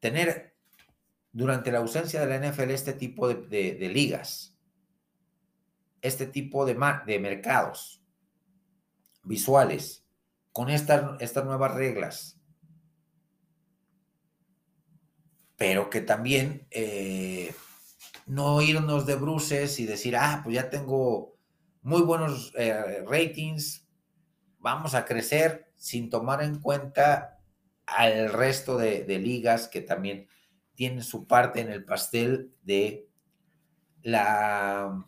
tener 0.00 0.54
durante 1.32 1.72
la 1.72 1.78
ausencia 1.78 2.24
de 2.24 2.26
la 2.26 2.48
NFL 2.48 2.70
este 2.70 2.92
tipo 2.92 3.28
de, 3.28 3.90
ligas, 3.92 4.56
este 6.02 6.26
tipo 6.26 6.66
de, 6.66 6.74
de 7.06 7.18
mercados 7.18 8.04
visuales, 9.24 10.06
con 10.52 10.68
estas 10.68 11.44
nuevas 11.44 11.74
reglas, 11.74 12.41
pero 15.62 15.90
que 15.90 16.00
también 16.00 16.66
eh, 16.72 17.54
no 18.26 18.60
irnos 18.62 19.06
de 19.06 19.14
bruces 19.14 19.78
y 19.78 19.86
decir, 19.86 20.16
ah, 20.16 20.40
pues 20.42 20.56
ya 20.56 20.70
tengo 20.70 21.36
muy 21.82 22.02
buenos 22.02 22.52
eh, 22.56 23.04
ratings, 23.06 23.86
vamos 24.58 24.96
a 24.96 25.04
crecer 25.04 25.72
sin 25.76 26.10
tomar 26.10 26.42
en 26.42 26.58
cuenta 26.58 27.38
al 27.86 28.32
resto 28.32 28.76
de, 28.76 29.04
de 29.04 29.20
ligas 29.20 29.68
que 29.68 29.82
también 29.82 30.26
tiene 30.74 31.00
su 31.00 31.28
parte 31.28 31.60
en 31.60 31.70
el 31.70 31.84
pastel 31.84 32.52
de 32.64 33.08
la 34.02 35.06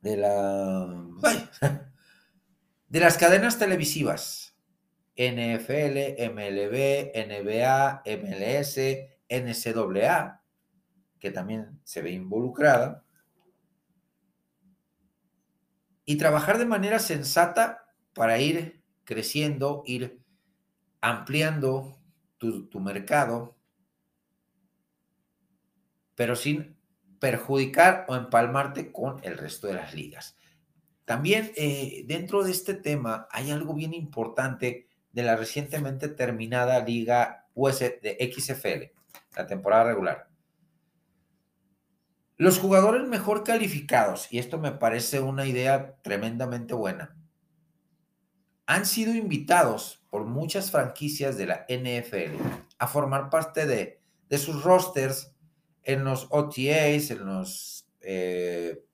de 0.00 0.16
la 0.16 1.06
de 2.88 3.00
las 3.00 3.18
cadenas 3.18 3.58
televisivas 3.58 4.49
NFL, 5.20 6.16
MLB, 6.32 7.12
NBA, 7.14 8.02
MLS, 8.06 8.78
NCAA, 9.28 10.42
que 11.18 11.30
también 11.30 11.78
se 11.84 12.00
ve 12.00 12.12
involucrada, 12.12 13.04
y 16.06 16.16
trabajar 16.16 16.58
de 16.58 16.64
manera 16.64 16.98
sensata 16.98 17.86
para 18.14 18.40
ir 18.40 18.82
creciendo, 19.04 19.82
ir 19.86 20.20
ampliando 21.00 22.00
tu, 22.38 22.80
mercado, 22.80 23.56
pero 26.14 26.34
sin 26.34 26.78
perjudicar 27.18 28.06
o 28.08 28.16
empalmarte 28.16 28.90
con 28.90 29.20
el 29.22 29.36
resto 29.36 29.66
de 29.66 29.74
las 29.74 29.94
ligas. 29.94 30.38
También 31.04 31.52
eh, 31.56 32.04
dentro 32.06 32.42
de 32.42 32.52
este 32.52 32.74
tema 32.74 33.28
hay 33.30 33.50
algo 33.50 33.74
bien 33.74 33.92
importante 33.92 34.89
de 35.12 35.22
la 35.22 35.36
recientemente 35.36 36.08
terminada 36.08 36.84
liga 36.84 37.48
US 37.54 37.78
de 37.80 38.32
XFL, 38.34 38.92
la 39.36 39.46
temporada 39.46 39.84
regular. 39.84 40.28
Los 42.36 42.58
jugadores 42.58 43.06
mejor 43.06 43.44
calificados, 43.44 44.32
y 44.32 44.38
esto 44.38 44.58
me 44.58 44.72
parece 44.72 45.20
una 45.20 45.46
idea 45.46 45.96
tremendamente 46.02 46.72
buena, 46.74 47.16
han 48.66 48.86
sido 48.86 49.12
invitados 49.12 50.02
por 50.10 50.24
muchas 50.24 50.70
franquicias 50.70 51.36
de 51.36 51.46
la 51.46 51.66
NFL 51.68 52.40
a 52.78 52.86
formar 52.86 53.28
parte 53.28 53.66
de, 53.66 54.00
sus 54.38 54.62
rosters 54.62 55.34
en 55.82 56.04
los 56.04 56.28
OTAs, 56.30 57.10
en 57.10 57.26
los 57.26 57.88
eh, 58.00 58.84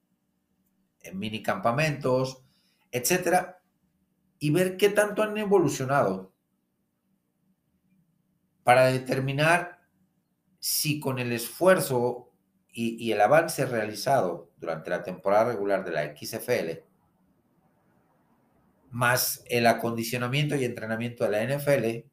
mini 1.12 1.42
campamentos, 1.42 2.42
etcétera, 2.90 3.55
y 4.38 4.50
ver 4.50 4.76
qué 4.76 4.88
tanto 4.88 5.22
han 5.22 5.36
evolucionado 5.38 6.32
para 8.64 8.86
determinar 8.86 9.80
si 10.58 10.98
con 11.00 11.18
el 11.18 11.32
esfuerzo 11.32 12.32
y, 12.72 13.10
el 13.10 13.20
avance 13.20 13.64
realizado 13.64 14.50
durante 14.58 14.90
la 14.90 15.02
temporada 15.02 15.52
regular 15.52 15.84
de 15.84 15.92
la 15.92 16.14
XFL 16.14 16.86
más 18.90 19.44
el 19.46 19.66
acondicionamiento 19.66 20.56
y 20.56 20.64
entrenamiento 20.64 21.24
de 21.24 21.30
la 21.30 21.56
NFL, 21.56 22.08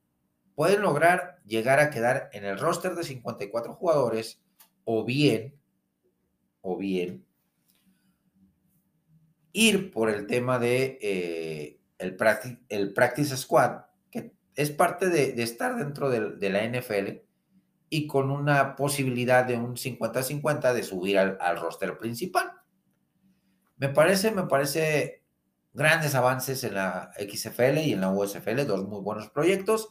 pueden 0.53 0.81
lograr 0.81 1.39
llegar 1.45 1.79
a 1.79 1.89
quedar 1.89 2.29
en 2.33 2.45
el 2.45 2.59
roster 2.59 2.93
de 2.95 3.03
54 3.03 3.73
jugadores 3.73 4.41
o 4.83 5.05
bien, 5.05 5.55
o 6.61 6.77
bien, 6.77 7.25
ir 9.53 9.91
por 9.91 10.09
el 10.09 10.27
tema 10.27 10.59
de 10.59 10.99
eh, 11.01 11.79
el, 12.03 12.15
practice, 12.15 12.59
el, 12.69 12.93
practice, 12.93 13.35
Squad, 13.37 13.85
que 14.11 14.35
es 14.55 14.71
parte 14.71 15.09
de, 15.09 15.41
estar 15.41 15.75
dentro 15.75 16.09
de, 16.09 16.35
de, 16.35 16.49
la 16.49 16.67
NFL 16.67 17.21
y 17.89 18.07
con 18.07 18.31
una 18.31 18.75
posibilidad 18.75 19.45
de 19.45 19.57
un 19.57 19.75
50-50 19.75 20.73
de 20.73 20.83
subir 20.83 21.17
al, 21.17 21.37
al 21.39 21.59
roster 21.59 21.97
principal. 21.97 22.51
Me 23.77 23.89
parece, 23.89 24.31
me 24.31 24.43
parece 24.43 25.23
grandes 25.73 26.15
avances 26.15 26.63
en 26.63 26.75
la 26.75 27.11
XFL 27.17 27.79
y 27.79 27.93
en 27.93 28.01
la 28.01 28.11
USFL, 28.11 28.65
dos 28.65 28.87
muy 28.87 29.01
buenos 29.01 29.29
proyectos. 29.29 29.89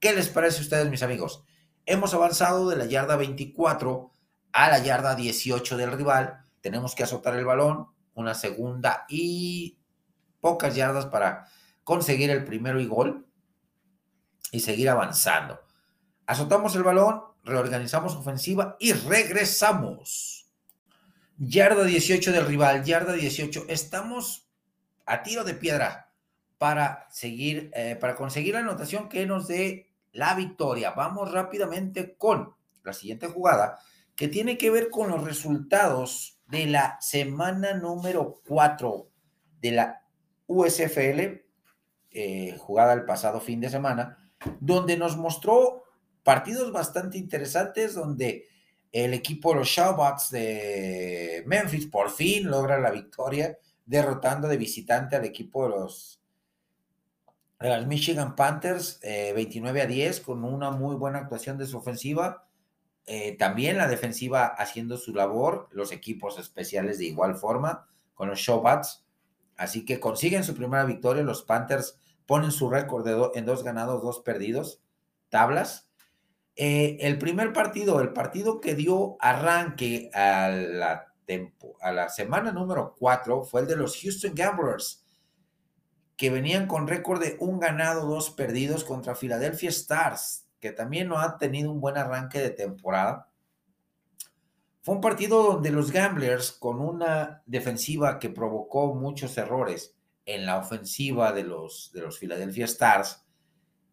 ¿Qué 0.00 0.12
les 0.12 0.28
parece 0.28 0.58
a 0.58 0.62
ustedes, 0.62 0.90
mis 0.90 1.02
amigos? 1.02 1.44
Hemos 1.86 2.14
avanzado 2.14 2.68
de 2.68 2.76
la 2.76 2.86
yarda 2.86 3.16
24 3.16 4.12
a 4.52 4.70
la 4.70 4.78
yarda 4.78 5.14
18 5.14 5.76
del 5.76 5.92
rival. 5.92 6.44
Tenemos 6.60 6.94
que 6.94 7.04
azotar 7.04 7.34
el 7.36 7.44
balón, 7.44 7.88
una 8.14 8.34
segunda 8.34 9.06
y 9.08 9.79
pocas 10.40 10.74
yardas 10.74 11.06
para 11.06 11.46
conseguir 11.84 12.30
el 12.30 12.44
primero 12.44 12.80
y 12.80 12.86
gol 12.86 13.26
y 14.52 14.60
seguir 14.60 14.88
avanzando. 14.88 15.60
Azotamos 16.26 16.74
el 16.76 16.82
balón, 16.82 17.22
reorganizamos 17.44 18.14
ofensiva 18.14 18.76
y 18.78 18.92
regresamos. 18.92 20.48
Yarda 21.36 21.84
18 21.84 22.32
del 22.32 22.46
rival, 22.46 22.84
yarda 22.84 23.12
18. 23.12 23.64
Estamos 23.68 24.48
a 25.06 25.22
tiro 25.22 25.44
de 25.44 25.54
piedra 25.54 26.12
para 26.58 27.06
seguir, 27.10 27.70
eh, 27.74 27.96
para 27.98 28.14
conseguir 28.14 28.54
la 28.54 28.60
anotación 28.60 29.08
que 29.08 29.26
nos 29.26 29.48
dé 29.48 29.90
la 30.12 30.34
victoria. 30.34 30.90
Vamos 30.90 31.32
rápidamente 31.32 32.16
con 32.16 32.54
la 32.84 32.92
siguiente 32.92 33.26
jugada 33.26 33.78
que 34.14 34.28
tiene 34.28 34.58
que 34.58 34.70
ver 34.70 34.90
con 34.90 35.08
los 35.08 35.24
resultados 35.24 36.38
de 36.46 36.66
la 36.66 36.98
semana 37.00 37.72
número 37.72 38.42
4 38.46 39.08
de 39.62 39.72
la 39.72 40.02
USFL, 40.50 41.44
eh, 42.10 42.56
jugada 42.58 42.92
el 42.92 43.04
pasado 43.04 43.40
fin 43.40 43.60
de 43.60 43.70
semana, 43.70 44.18
donde 44.58 44.96
nos 44.96 45.16
mostró 45.16 45.84
partidos 46.24 46.72
bastante 46.72 47.18
interesantes, 47.18 47.94
donde 47.94 48.48
el 48.90 49.14
equipo 49.14 49.50
de 49.52 49.60
los 49.60 49.68
Showbots 49.68 50.30
de 50.32 51.44
Memphis 51.46 51.86
por 51.86 52.10
fin 52.10 52.50
logra 52.50 52.80
la 52.80 52.90
victoria, 52.90 53.56
derrotando 53.86 54.48
de 54.48 54.56
visitante 54.56 55.14
al 55.14 55.24
equipo 55.24 55.68
de 55.68 55.70
los, 55.70 56.20
de 57.60 57.86
Michigan 57.86 58.34
Panthers 58.34 58.98
29 59.02 59.78
eh, 59.78 59.82
a 59.84 59.86
10 59.86 60.20
con 60.20 60.42
una 60.42 60.72
muy 60.72 60.96
buena 60.96 61.20
actuación 61.20 61.58
de 61.58 61.66
su 61.66 61.78
ofensiva. 61.78 62.48
Eh, 63.06 63.36
también 63.36 63.76
la 63.76 63.86
defensiva 63.86 64.46
haciendo 64.46 64.96
su 64.96 65.14
labor, 65.14 65.68
los 65.70 65.92
equipos 65.92 66.40
especiales 66.40 66.98
de 66.98 67.04
igual 67.04 67.36
forma 67.36 67.86
con 68.14 68.28
los 68.28 68.40
Showbats. 68.40 68.99
Así 69.60 69.84
que 69.84 70.00
consiguen 70.00 70.42
su 70.42 70.54
primera 70.54 70.86
victoria. 70.86 71.22
Los 71.22 71.42
Panthers 71.42 71.98
ponen 72.24 72.50
su 72.50 72.70
récord 72.70 73.06
en 73.36 73.44
dos 73.44 73.62
ganados, 73.62 74.02
dos 74.02 74.20
perdidos, 74.20 74.80
tablas. 75.28 75.90
Eh, 76.56 76.96
el 77.00 77.18
primer 77.18 77.52
partido, 77.52 78.00
el 78.00 78.14
partido 78.14 78.62
que 78.62 78.74
dio 78.74 79.18
arranque 79.20 80.10
a 80.14 80.48
la, 80.48 81.12
a 81.82 81.92
la 81.92 82.08
semana 82.08 82.52
número 82.52 82.96
4 82.98 83.44
fue 83.44 83.60
el 83.60 83.66
de 83.66 83.76
los 83.76 84.00
Houston 84.00 84.34
Gamblers, 84.34 85.04
que 86.16 86.30
venían 86.30 86.66
con 86.66 86.88
récord 86.88 87.20
de 87.20 87.36
un 87.38 87.60
ganado, 87.60 88.06
dos 88.06 88.30
perdidos 88.30 88.82
contra 88.82 89.14
Philadelphia 89.14 89.68
Stars, 89.68 90.46
que 90.58 90.72
también 90.72 91.06
no 91.06 91.18
ha 91.18 91.36
tenido 91.36 91.70
un 91.70 91.82
buen 91.82 91.98
arranque 91.98 92.38
de 92.38 92.50
temporada. 92.50 93.28
Fue 94.82 94.94
un 94.94 95.00
partido 95.00 95.42
donde 95.42 95.70
los 95.70 95.92
Gamblers, 95.92 96.52
con 96.52 96.80
una 96.80 97.42
defensiva 97.44 98.18
que 98.18 98.30
provocó 98.30 98.94
muchos 98.94 99.36
errores 99.36 99.94
en 100.24 100.46
la 100.46 100.58
ofensiva 100.58 101.32
de 101.32 101.44
los, 101.44 101.90
de 101.92 102.00
los 102.00 102.18
Philadelphia 102.18 102.64
Stars, 102.64 103.22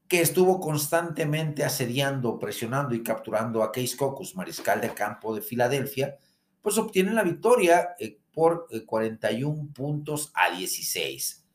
que 0.07 0.21
estuvo 0.21 0.61
constantemente 0.61 1.65
asediando, 1.65 2.39
presionando 2.39 2.95
y 2.95 3.03
capturando 3.03 3.63
a 3.63 3.71
Case 3.71 3.97
Cocus, 3.97 4.35
mariscal 4.35 4.79
de 4.79 4.93
campo 4.93 5.35
de 5.35 5.41
Filadelfia, 5.41 6.17
pues 6.61 6.77
obtienen 6.77 7.15
la 7.15 7.23
victoria 7.23 7.95
eh, 7.99 8.19
por 8.33 8.67
41 8.85 9.61
eh, 9.63 9.67
puntos 9.73 10.31
a 10.33 10.55
16. 10.55 11.45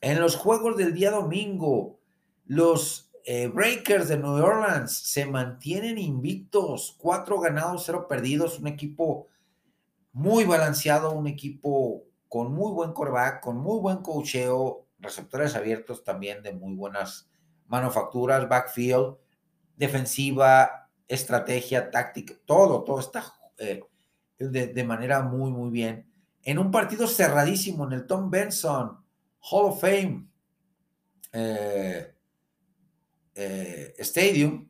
En 0.00 0.20
los 0.20 0.36
juegos 0.36 0.76
del 0.76 0.94
día 0.94 1.10
domingo, 1.10 1.98
los 2.46 3.07
eh, 3.30 3.46
Breakers 3.46 4.08
de 4.08 4.16
New 4.16 4.42
Orleans 4.42 4.90
se 4.90 5.26
mantienen 5.26 5.98
invictos, 5.98 6.96
cuatro 6.96 7.38
ganados, 7.38 7.82
cero 7.84 8.06
perdidos, 8.08 8.58
un 8.58 8.68
equipo 8.68 9.26
muy 10.12 10.44
balanceado, 10.44 11.12
un 11.12 11.26
equipo 11.26 12.04
con 12.26 12.50
muy 12.54 12.72
buen 12.72 12.94
coreback, 12.94 13.42
con 13.42 13.58
muy 13.58 13.80
buen 13.80 13.98
cocheo, 13.98 14.86
receptores 14.98 15.54
abiertos 15.54 16.04
también 16.04 16.42
de 16.42 16.54
muy 16.54 16.74
buenas 16.74 17.28
manufacturas, 17.66 18.48
backfield, 18.48 19.18
defensiva, 19.76 20.88
estrategia, 21.06 21.90
táctica, 21.90 22.32
todo, 22.46 22.82
todo 22.82 22.98
está 22.98 23.30
eh, 23.58 23.82
de, 24.38 24.84
manera 24.84 25.20
muy, 25.20 25.50
muy 25.50 25.68
bien. 25.68 26.10
En 26.44 26.58
un 26.58 26.70
partido 26.70 27.06
cerradísimo 27.06 27.84
en 27.84 27.92
el 27.92 28.06
Tom 28.06 28.30
Benson 28.30 29.04
Hall 29.50 29.66
of 29.66 29.82
Fame 29.82 30.30
eh, 31.34 32.14
eh, 33.38 33.94
Stadium, 33.98 34.68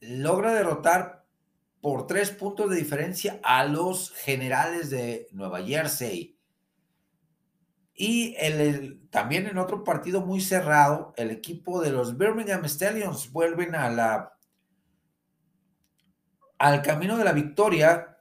logra 0.00 0.54
derrotar 0.54 1.26
por 1.80 2.06
tres 2.06 2.30
puntos 2.30 2.70
de 2.70 2.76
diferencia 2.76 3.38
a 3.44 3.64
los 3.64 4.12
generales 4.12 4.90
de 4.90 5.28
Nueva 5.32 5.62
Jersey. 5.62 6.38
Y 7.94 8.34
el, 8.38 9.08
también 9.10 9.46
en 9.46 9.58
otro 9.58 9.84
partido 9.84 10.22
muy 10.22 10.40
cerrado, 10.40 11.12
el 11.16 11.30
equipo 11.30 11.82
de 11.82 11.90
los 11.90 12.16
Birmingham 12.16 12.64
Stallions 12.64 13.30
vuelven 13.30 13.74
a 13.74 13.90
la, 13.90 14.38
al 16.58 16.82
camino 16.82 17.18
de 17.18 17.24
la 17.24 17.32
victoria 17.32 18.18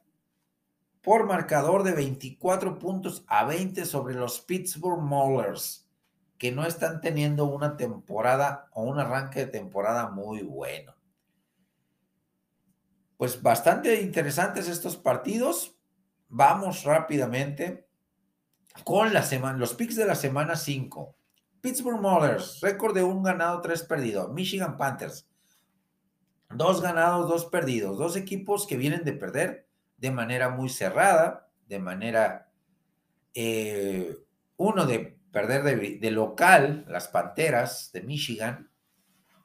por 1.01 1.25
marcador 1.25 1.83
de 1.83 1.93
24 1.93 2.77
puntos 2.79 3.23
a 3.27 3.45
20 3.45 3.85
sobre 3.85 4.15
los 4.15 4.41
Pittsburgh 4.41 5.01
Maulers, 5.01 5.86
que 6.37 6.51
no 6.51 6.65
están 6.65 7.01
teniendo 7.01 7.45
una 7.45 7.77
temporada 7.77 8.69
o 8.73 8.83
un 8.83 8.99
arranque 8.99 9.41
de 9.41 9.51
temporada 9.51 10.09
muy 10.09 10.43
bueno. 10.43 10.95
Pues 13.17 13.41
bastante 13.41 14.01
interesantes 14.01 14.67
estos 14.67 14.95
partidos. 14.95 15.75
Vamos 16.29 16.83
rápidamente 16.83 17.87
con 18.83 19.13
la 19.13 19.23
semana, 19.23 19.57
los 19.57 19.73
picks 19.73 19.95
de 19.95 20.05
la 20.05 20.15
semana 20.15 20.55
5. 20.55 21.15
Pittsburgh 21.61 21.99
Maulers, 21.99 22.59
récord 22.61 22.93
de 22.93 23.03
un 23.03 23.23
ganado, 23.23 23.61
tres 23.61 23.81
perdidos. 23.81 24.31
Michigan 24.31 24.77
Panthers, 24.77 25.27
dos 26.51 26.81
ganados, 26.81 27.27
dos 27.27 27.45
perdidos. 27.45 27.97
Dos 27.97 28.15
equipos 28.15 28.67
que 28.67 28.77
vienen 28.77 29.03
de 29.03 29.13
perder 29.13 29.67
de 29.97 30.11
manera 30.11 30.49
muy 30.49 30.69
cerrada, 30.69 31.49
de 31.67 31.79
manera, 31.79 32.51
eh, 33.33 34.15
uno 34.57 34.85
de 34.85 35.16
perder 35.37 35.99
de, 35.99 36.09
local, 36.09 36.83
las 36.87 37.09
Panteras 37.09 37.91
de 37.93 38.01
Michigan, 38.01 38.71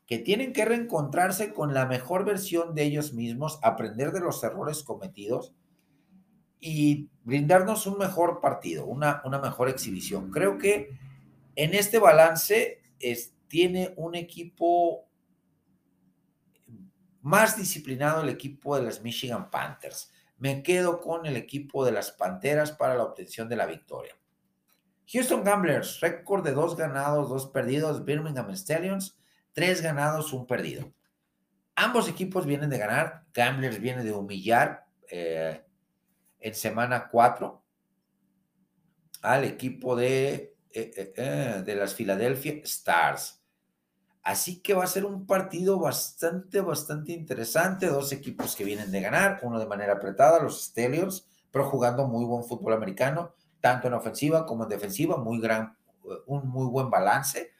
que 0.07 0.18
tienen 0.18 0.55
que 0.55 0.64
reencontrarse 0.64 1.53
con 1.53 1.74
la 1.74 1.84
mejor 1.84 2.24
versión 2.24 2.74
de 2.74 2.84
ellos 2.84 3.12
mismos, 3.12 3.59
aprender 3.62 4.11
de 4.12 4.20
los 4.20 4.43
errores 4.43 4.82
cometidos 4.84 5.55
y 6.59 7.11
brindarnos 7.24 7.86
un 7.86 7.99
mejor 7.99 8.40
partido, 8.40 8.86
una, 8.86 9.20
una 9.26 9.38
mejor 9.38 9.68
exhibición. 9.68 10.30
Creo 10.30 10.57
que 10.57 10.97
en 11.57 11.74
este 11.74 11.99
balance 11.99 12.80
es, 12.99 13.34
tiene 13.47 13.93
un 13.99 14.14
equipo 14.14 15.11
más 17.20 17.59
disciplinado 17.59 18.22
el 18.22 18.30
equipo 18.30 18.76
de 18.76 18.84
las 18.84 19.03
Michigan 19.03 19.51
Panthers. 19.51 20.11
Me 20.38 20.62
quedo 20.62 21.03
con 21.03 21.26
el 21.26 21.36
equipo 21.36 21.84
de 21.84 21.93
las 21.93 22.12
Panteras 22.12 22.72
para 22.72 22.95
la 22.95 23.05
obtención 23.05 23.47
de 23.47 23.57
la 23.57 23.66
victoria. 23.66 24.16
Houston 25.07 25.44
Gamblers, 25.44 26.00
récord 26.00 26.44
de 26.44 26.53
dos 26.53 26.76
ganados, 26.76 27.28
dos 27.28 27.46
perdidos. 27.46 28.05
Birmingham 28.05 28.55
Stallions, 28.55 29.18
tres 29.53 29.82
ganados, 29.82 30.32
un 30.32 30.46
perdido. 30.46 30.92
Ambos 31.74 32.09
equipos 32.09 32.46
vienen 32.46 32.70
de 32.70 32.78
ganar. 32.78 33.24
Gamblers 33.32 33.80
viene 33.80 34.05
de 34.05 34.12
humillar 34.12 34.86
eh, 35.11 35.64
en 36.38 36.55
semana 36.55 37.09
4 37.09 37.62
al 39.22 39.44
equipo 39.44 39.96
de, 39.96 40.57
eh, 40.70 41.14
eh, 41.16 41.62
de 41.64 41.74
las 41.74 41.94
Philadelphia 41.94 42.61
Stars. 42.64 43.42
Así 44.22 44.61
que 44.62 44.74
va 44.74 44.84
a 44.84 44.88
ser 44.88 45.05
un 45.05 45.26
partido 45.26 45.78
bastante, 45.80 46.61
bastante 46.61 47.12
interesante. 47.12 47.86
Dos 47.86 48.12
equipos 48.12 48.55
que 48.55 48.64
vienen 48.64 48.92
de 48.92 49.00
ganar, 49.00 49.40
uno 49.42 49.59
de 49.59 49.66
manera 49.66 49.94
apretada, 49.94 50.42
los 50.42 50.64
Stallions, 50.64 51.26
pero 51.50 51.68
jugando 51.68 52.07
muy 52.07 52.24
buen 52.24 52.44
fútbol 52.44 52.72
americano, 52.72 53.34
tanto 53.63 53.87
en 53.87 53.95
ofensiva 53.95 54.45
como 54.45 54.65
en 54.65 54.69
defensiva, 54.69 55.17
muy 55.17 55.41
gran, 55.41 55.75
un 56.27 56.49
muy 56.49 56.67
buen 56.67 56.91
balance. 56.91 57.53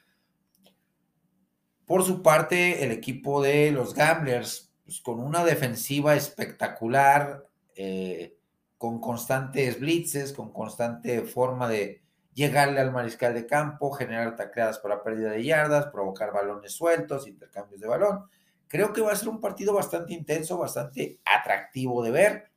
Por 1.85 2.03
su 2.03 2.21
parte, 2.21 2.83
el 2.83 2.91
equipo 2.91 3.41
de 3.41 3.71
los 3.71 3.95
Gamblers, 3.95 4.71
pues, 4.85 5.01
con 5.01 5.19
una 5.19 5.43
defensiva 5.43 6.13
espectacular, 6.15 7.47
eh, 7.75 8.37
con 8.77 8.99
constantes 8.99 9.79
blitzes, 9.79 10.33
con 10.33 10.51
constante 10.51 11.21
forma 11.21 11.67
de 11.69 12.03
llegarle 12.33 12.81
al 12.81 12.91
mariscal 12.91 13.33
de 13.33 13.45
campo, 13.45 13.91
generar 13.91 14.35
tacleadas 14.35 14.79
para 14.79 15.03
pérdida 15.03 15.31
de 15.31 15.43
yardas, 15.43 15.87
provocar 15.87 16.33
balones 16.33 16.73
sueltos, 16.73 17.27
intercambios 17.27 17.79
de 17.79 17.87
balón. 17.87 18.25
Creo 18.67 18.91
que 18.91 19.01
va 19.01 19.13
a 19.13 19.15
ser 19.15 19.29
un 19.29 19.39
partido 19.39 19.73
bastante 19.73 20.13
intenso, 20.13 20.57
bastante 20.57 21.19
atractivo 21.23 22.03
de 22.03 22.11
ver. 22.11 22.52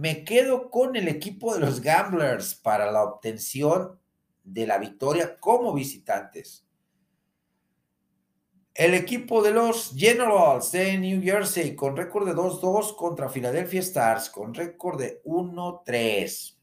Me 0.00 0.24
quedo 0.24 0.70
con 0.70 0.96
el 0.96 1.08
equipo 1.08 1.52
de 1.52 1.60
los 1.60 1.82
Gamblers 1.82 2.54
para 2.54 2.90
la 2.90 3.04
obtención 3.04 4.00
de 4.42 4.66
la 4.66 4.78
victoria 4.78 5.38
como 5.38 5.74
visitantes. 5.74 6.66
El 8.72 8.94
equipo 8.94 9.42
de 9.42 9.50
los 9.50 9.92
Generals 9.94 10.72
de 10.72 10.96
New 10.96 11.20
Jersey 11.22 11.76
con 11.76 11.98
récord 11.98 12.26
de 12.26 12.34
2-2 12.34 12.96
contra 12.96 13.28
Philadelphia 13.28 13.80
Stars 13.80 14.30
con 14.30 14.54
récord 14.54 14.98
de 14.98 15.20
1-3. 15.24 16.56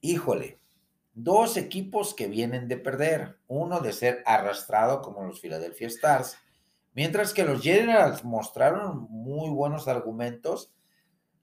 Híjole, 0.00 0.58
dos 1.14 1.56
equipos 1.56 2.14
que 2.14 2.26
vienen 2.26 2.66
de 2.66 2.78
perder, 2.78 3.38
uno 3.46 3.78
de 3.78 3.92
ser 3.92 4.24
arrastrado 4.26 5.02
como 5.02 5.22
los 5.22 5.38
Philadelphia 5.38 5.86
Stars, 5.86 6.36
mientras 6.94 7.32
que 7.32 7.44
los 7.44 7.62
Generals 7.62 8.24
mostraron 8.24 9.06
muy 9.08 9.50
buenos 9.50 9.86
argumentos 9.86 10.72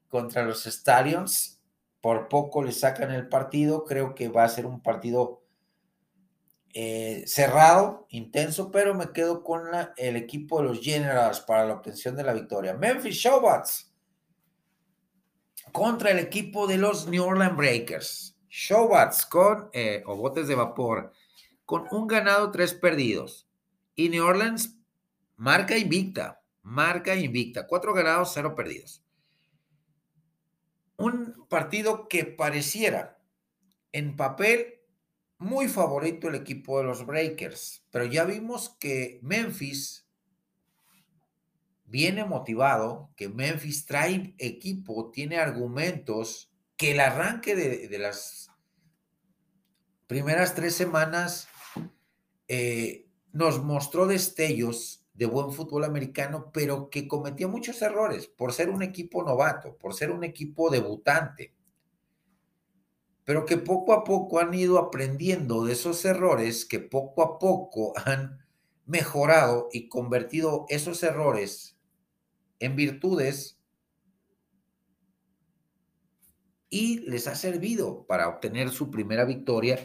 contra 0.08 0.44
los 0.44 0.64
Stallions 0.64 1.56
por 2.00 2.28
poco 2.28 2.62
le 2.62 2.72
sacan 2.72 3.10
el 3.10 3.28
partido. 3.28 3.84
Creo 3.84 4.14
que 4.14 4.28
va 4.28 4.44
a 4.44 4.48
ser 4.48 4.66
un 4.66 4.80
partido 4.80 5.42
eh, 6.72 7.24
cerrado, 7.26 8.06
intenso, 8.10 8.70
pero 8.70 8.94
me 8.94 9.12
quedo 9.12 9.42
con 9.42 9.62
el 9.96 10.16
equipo 10.16 10.60
de 10.60 10.68
los 10.68 10.80
Generals 10.80 11.40
para 11.40 11.64
la 11.64 11.74
obtención 11.74 12.14
de 12.14 12.22
la 12.22 12.32
victoria. 12.32 12.74
Memphis 12.74 13.16
Showbats 13.16 13.92
contra 15.72 16.10
el 16.10 16.18
equipo 16.18 16.66
de 16.66 16.78
los 16.78 17.08
New 17.08 17.24
Orleans 17.24 17.56
Breakers. 17.56 18.36
Showbats 18.48 19.26
con, 19.26 19.70
eh, 19.72 20.02
o 20.06 20.16
botes 20.16 20.48
de 20.48 20.54
vapor, 20.54 21.12
con 21.64 21.86
un 21.90 22.06
ganado, 22.06 22.50
tres 22.50 22.72
perdidos. 22.72 23.48
Y 23.94 24.08
New 24.10 24.24
Orleans 24.24 24.78
marca 25.36 25.76
invicta, 25.76 26.42
marca 26.62 27.14
invicta, 27.16 27.66
cuatro 27.66 27.92
ganados, 27.92 28.32
cero 28.32 28.54
perdidos. 28.54 29.02
Un 30.96 31.46
partido 31.48 32.08
que 32.08 32.24
pareciera 32.24 33.18
en 33.92 34.16
papel 34.16 34.80
muy 35.38 35.68
favorito 35.68 36.28
el 36.28 36.34
equipo 36.34 36.78
de 36.78 36.84
los 36.84 37.04
Breakers, 37.04 37.84
pero 37.90 38.06
ya 38.06 38.24
vimos 38.24 38.70
que 38.80 39.20
Memphis 39.22 40.06
viene 41.84 42.24
motivado, 42.24 43.10
que 43.16 43.28
Memphis 43.28 43.86
trae 43.86 44.34
equipo, 44.38 45.10
tiene 45.10 45.38
argumentos, 45.38 46.52
que 46.76 46.92
el 46.92 47.00
arranque 47.00 47.54
de, 47.54 47.98
las 47.98 48.50
primeras 50.06 50.54
tres 50.54 50.74
semanas 50.74 51.48
eh, 52.48 53.08
nos 53.32 53.62
mostró 53.62 54.06
destellos 54.06 55.05
de 55.16 55.26
buen 55.26 55.50
fútbol 55.50 55.84
americano, 55.84 56.50
pero 56.52 56.90
que 56.90 57.08
cometía 57.08 57.48
muchos 57.48 57.80
errores 57.80 58.26
por 58.26 58.52
ser 58.52 58.68
un 58.68 58.82
equipo 58.82 59.22
novato, 59.22 59.76
por 59.78 59.94
ser 59.94 60.10
un 60.10 60.24
equipo 60.24 60.70
debutante, 60.70 61.54
pero 63.24 63.46
que 63.46 63.56
poco 63.56 63.92
a 63.94 64.04
poco 64.04 64.38
han 64.38 64.52
ido 64.52 64.78
aprendiendo 64.78 65.64
de 65.64 65.72
esos 65.72 66.04
errores, 66.04 66.64
que 66.66 66.80
poco 66.80 67.22
a 67.22 67.38
poco 67.38 67.94
han 68.04 68.44
mejorado 68.84 69.68
y 69.72 69.88
convertido 69.88 70.66
esos 70.68 71.02
errores 71.02 71.76
en 72.60 72.76
virtudes 72.76 73.58
y 76.68 77.00
les 77.00 77.26
ha 77.26 77.34
servido 77.34 78.06
para 78.06 78.28
obtener 78.28 78.70
su 78.70 78.90
primera 78.90 79.24
victoria 79.24 79.78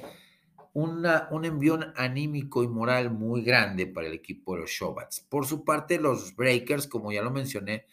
un 0.74 1.46
envión 1.46 1.94
anímico 1.96 2.64
y 2.64 2.68
moral 2.68 3.12
muy 3.12 3.44
grande 3.44 3.88
para 3.88 4.08
el 4.08 4.14
equipo 4.14 4.56
de 4.56 4.62
los 4.62 4.70
Showbats. 4.70 5.22
Por 5.22 5.46
su 5.46 5.66
parte, 5.66 6.00
los 6.00 6.36
Breakers, 6.36 6.88
como 6.88 7.12
ya 7.12 7.22
lo 7.22 7.32
mencioné, 7.32 7.86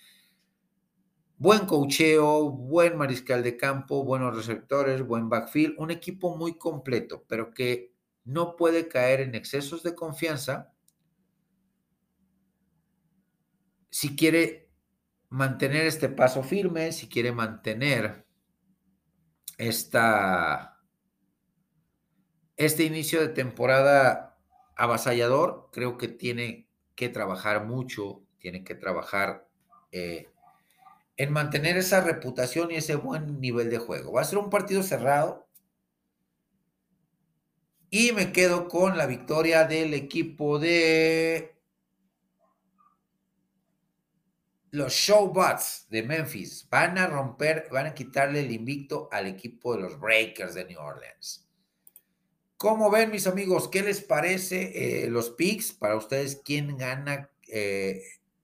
buen 1.36 1.66
cocheo, 1.66 2.50
buen 2.50 2.96
mariscal 2.96 3.42
de 3.42 3.56
campo, 3.56 4.04
buenos 4.04 4.36
receptores, 4.36 5.06
buen 5.06 5.28
backfield, 5.28 5.74
un 5.78 5.90
equipo 5.90 6.36
muy 6.36 6.56
completo, 6.56 7.24
pero 7.28 7.52
que 7.52 7.94
no 8.24 8.56
puede 8.56 8.88
caer 8.88 9.20
en 9.20 9.34
excesos 9.34 9.82
de 9.82 9.94
confianza 9.94 10.72
si 13.90 14.14
quiere 14.14 14.70
mantener 15.30 15.86
este 15.86 16.08
paso 16.08 16.42
firme, 16.42 16.92
si 16.92 17.08
quiere 17.08 17.32
mantener 17.32 18.26
esta 19.56 20.77
este 22.58 22.82
inicio 22.82 23.20
de 23.20 23.28
temporada 23.28 24.36
avasallador, 24.76 25.70
creo 25.72 25.96
que 25.96 26.08
tiene 26.08 26.68
que 26.96 27.08
trabajar 27.08 27.64
mucho, 27.64 28.22
tiene 28.38 28.64
que 28.64 28.74
trabajar 28.74 29.48
eh, 29.92 30.28
en 31.16 31.32
mantener 31.32 31.76
esa 31.76 32.00
reputación 32.00 32.70
y 32.70 32.74
ese 32.74 32.96
buen 32.96 33.40
nivel 33.40 33.70
de 33.70 33.78
juego. 33.78 34.12
Va 34.12 34.22
a 34.22 34.24
ser 34.24 34.38
un 34.38 34.50
partido 34.50 34.82
cerrado. 34.82 35.48
Y 37.90 38.12
me 38.12 38.32
quedo 38.32 38.68
con 38.68 38.98
la 38.98 39.06
victoria 39.06 39.64
del 39.64 39.94
equipo 39.94 40.58
de 40.58 41.56
los 44.72 44.92
Showbots 44.92 45.86
de 45.88 46.02
Memphis. 46.02 46.68
Van 46.68 46.98
a 46.98 47.06
romper, 47.06 47.68
van 47.70 47.86
a 47.86 47.94
quitarle 47.94 48.40
el 48.40 48.50
invicto 48.50 49.08
al 49.10 49.26
equipo 49.26 49.74
de 49.74 49.82
los 49.82 49.98
Breakers 49.98 50.54
de 50.54 50.66
New 50.66 50.80
Orleans. 50.80 51.47
¿Cómo 52.58 52.90
ven, 52.90 53.12
mis 53.12 53.28
amigos? 53.28 53.68
¿Qué 53.68 53.84
les 53.84 54.00
parece 54.00 55.04
eh, 55.04 55.08
los 55.08 55.30
picks? 55.30 55.72
Para 55.72 55.94
ustedes, 55.94 56.42
¿quién 56.44 56.76
gana? 56.76 57.30
Eh, 57.46 58.02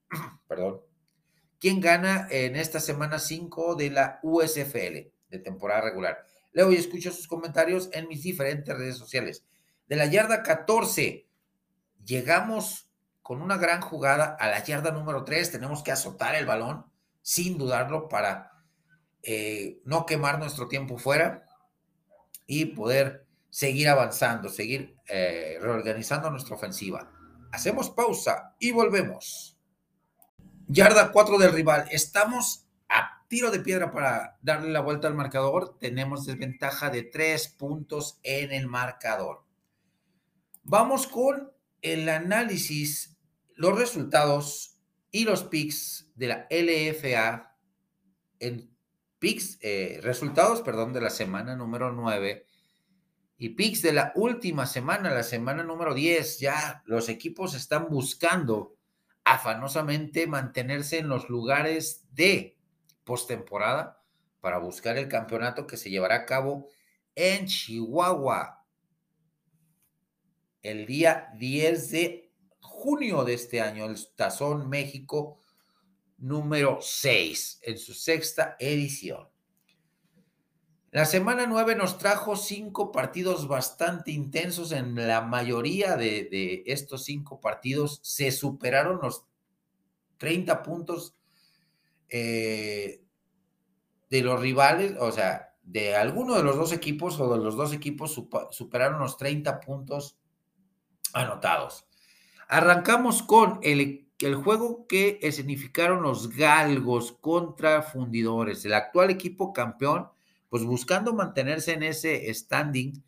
perdón. 0.47 0.83
¿Quién 1.59 1.81
gana 1.81 2.29
en 2.31 2.55
esta 2.55 2.79
semana 2.79 3.19
5 3.19 3.75
de 3.75 3.91
la 3.91 4.21
USFL 4.23 5.11
de 5.31 5.39
temporada 5.43 5.81
regular? 5.81 6.25
Leo 6.53 6.71
y 6.71 6.77
escucho 6.77 7.11
sus 7.11 7.27
comentarios 7.27 7.89
en 7.93 8.07
mis 8.07 8.23
diferentes 8.23 8.73
redes 8.79 8.97
sociales. 8.97 9.45
De 9.89 9.97
la 9.97 10.07
yarda 10.07 10.45
14, 10.45 11.27
llegamos 12.05 12.89
con 13.21 13.43
una 13.43 13.57
gran 13.57 13.81
jugada 13.81 14.37
a 14.39 14.47
la 14.47 14.63
yarda 14.63 14.93
número 14.93 15.25
3. 15.25 15.51
Tenemos 15.51 15.83
que 15.83 15.91
azotar 15.91 16.37
el 16.37 16.47
balón, 16.47 16.87
sin 17.21 17.59
dudarlo, 17.59 18.09
para 18.09 18.63
eh, 19.25 19.81
no 19.85 20.07
quemar 20.07 20.39
nuestro 20.39 20.69
tiempo 20.69 20.99
fuera 20.99 21.49
y 22.47 22.67
poder 22.67 23.24
seguir 23.55 23.89
avanzando, 23.89 24.49
seguir 24.49 24.97
eh, 25.07 25.59
reorganizando 25.61 26.29
nuestra 26.29 26.57
ofensiva. 26.57 27.09
Hacemos 27.53 27.89
pausa 27.89 28.57
y 28.59 28.73
volvemos. 28.73 29.57
Yarda 30.67 31.13
4 31.13 31.39
del 31.39 31.53
rival. 31.53 31.87
Estamos 31.93 32.67
a 32.89 33.25
tiro 33.29 33.53
de 33.53 33.61
piedra 33.61 33.93
para 33.93 34.39
darle 34.43 34.73
la 34.73 34.81
vuelta 34.81 35.07
al 35.07 35.15
marcador. 35.15 35.79
Tenemos 35.79 36.27
desventaja 36.27 36.91
de 36.91 37.05
3 37.05 37.47
puntos 37.51 38.19
en 38.25 38.51
el 38.51 38.67
marcador. 38.67 39.45
Vamos 40.65 41.07
con 41.07 41.53
el 41.81 42.09
análisis, 42.09 43.17
los 43.55 43.79
resultados 43.79 44.81
y 45.13 45.23
los 45.23 45.45
picks 45.45 46.11
de 46.17 46.27
la 46.27 46.49
LFA 46.51 47.57
en 48.41 48.77
picks, 49.21 49.59
eh, 49.61 50.01
resultados, 50.03 50.61
perdón, 50.61 50.93
de 50.93 51.03
la 51.03 51.11
semana 51.11 51.55
número 51.55 51.93
9 51.93 52.49
y 53.45 53.51
picks 53.51 53.83
de 53.83 53.93
la 53.93 54.11
última 54.15 54.65
semana, 54.65 55.11
la 55.11 55.23
semana 55.23 55.63
número 55.63 55.93
10, 55.93 56.41
ya 56.41 56.83
los 56.87 57.11
equipos 57.11 57.55
están 57.55 57.89
buscando 57.91 58.75
afanosamente 59.23 60.27
mantenerse 60.27 60.97
en 60.97 61.11
los 61.11 61.29
lugares 61.29 62.07
de 62.13 62.57
postemporada 63.05 64.03
para 64.41 64.57
buscar 64.57 64.97
el 64.97 65.09
campeonato 65.09 65.67
que 65.67 65.77
se 65.77 65.91
llevará 65.91 66.15
a 66.15 66.25
cabo 66.25 66.71
en 67.15 67.45
Chihuahua 67.45 68.65
el 70.63 70.87
día 70.87 71.29
10 71.37 71.91
de 71.91 72.33
junio 72.61 73.25
de 73.25 73.35
este 73.35 73.61
año, 73.61 73.85
el 73.85 73.99
Tazón 74.17 74.71
México 74.71 75.39
número 76.17 76.79
6, 76.81 77.59
en 77.61 77.77
su 77.77 77.93
sexta 77.93 78.57
edición. 78.59 79.34
La 80.95 81.07
semana 81.07 81.45
9 81.49 81.75
nos 81.75 81.99
trajo 81.99 82.37
cinco 82.37 82.93
partidos 82.93 83.49
bastante 83.49 84.13
intensos. 84.13 84.71
En 84.71 84.95
la 84.95 85.23
mayoría 85.23 85.97
de, 85.97 86.63
estos 86.67 87.03
cinco 87.03 87.41
partidos 87.41 87.99
se 88.05 88.31
superaron 88.31 89.01
los 89.03 89.25
30 90.19 90.63
puntos 90.63 91.17
eh, 92.09 93.03
de 94.09 94.23
los 94.23 94.41
rivales, 94.41 94.95
o 95.01 95.11
sea, 95.11 95.57
de 95.65 95.97
alguno 95.97 96.37
de 96.37 96.45
los 96.45 96.55
dos 96.55 96.73
equipos 96.73 97.19
o 97.19 97.37
de 97.37 97.43
los 97.43 97.57
dos 97.57 97.73
equipos 97.73 98.13
superaron 98.53 99.01
los 99.01 99.17
30 99.17 99.59
puntos 99.59 100.17
anotados. 101.13 101.89
Arrancamos 102.47 103.25
con 103.25 103.59
el, 103.65 104.13
el 104.21 104.37
juego 104.37 104.87
que 104.87 105.19
significaron 105.33 106.05
los 106.05 106.29
galgos 106.37 107.11
contra 107.21 107.83
fundidores. 107.83 108.65
El 108.65 108.75
actual 108.75 109.11
equipo 109.11 109.53
campeón 109.53 110.14
pues 110.55 110.63
buscando 110.63 111.13
mantenerse 111.13 111.73
en 111.73 111.83
ese 111.83 112.33
standing 112.33 113.03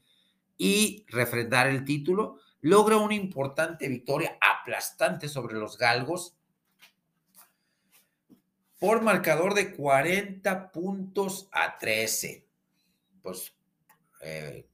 y 0.58 1.06
refrendar 1.06 1.68
el 1.68 1.84
título, 1.84 2.40
logra 2.60 2.96
una 2.96 3.14
importante 3.14 3.88
victoria 3.88 4.36
aplastante 4.40 5.28
sobre 5.28 5.54
los 5.54 5.78
galgos 5.78 6.34
por 8.80 9.00
marcador 9.00 9.54
de 9.54 9.76
40 9.76 10.72
puntos 10.72 11.48
a 11.52 11.78
13. 11.78 12.44
Pues 13.22 13.54
eh, 14.22 14.66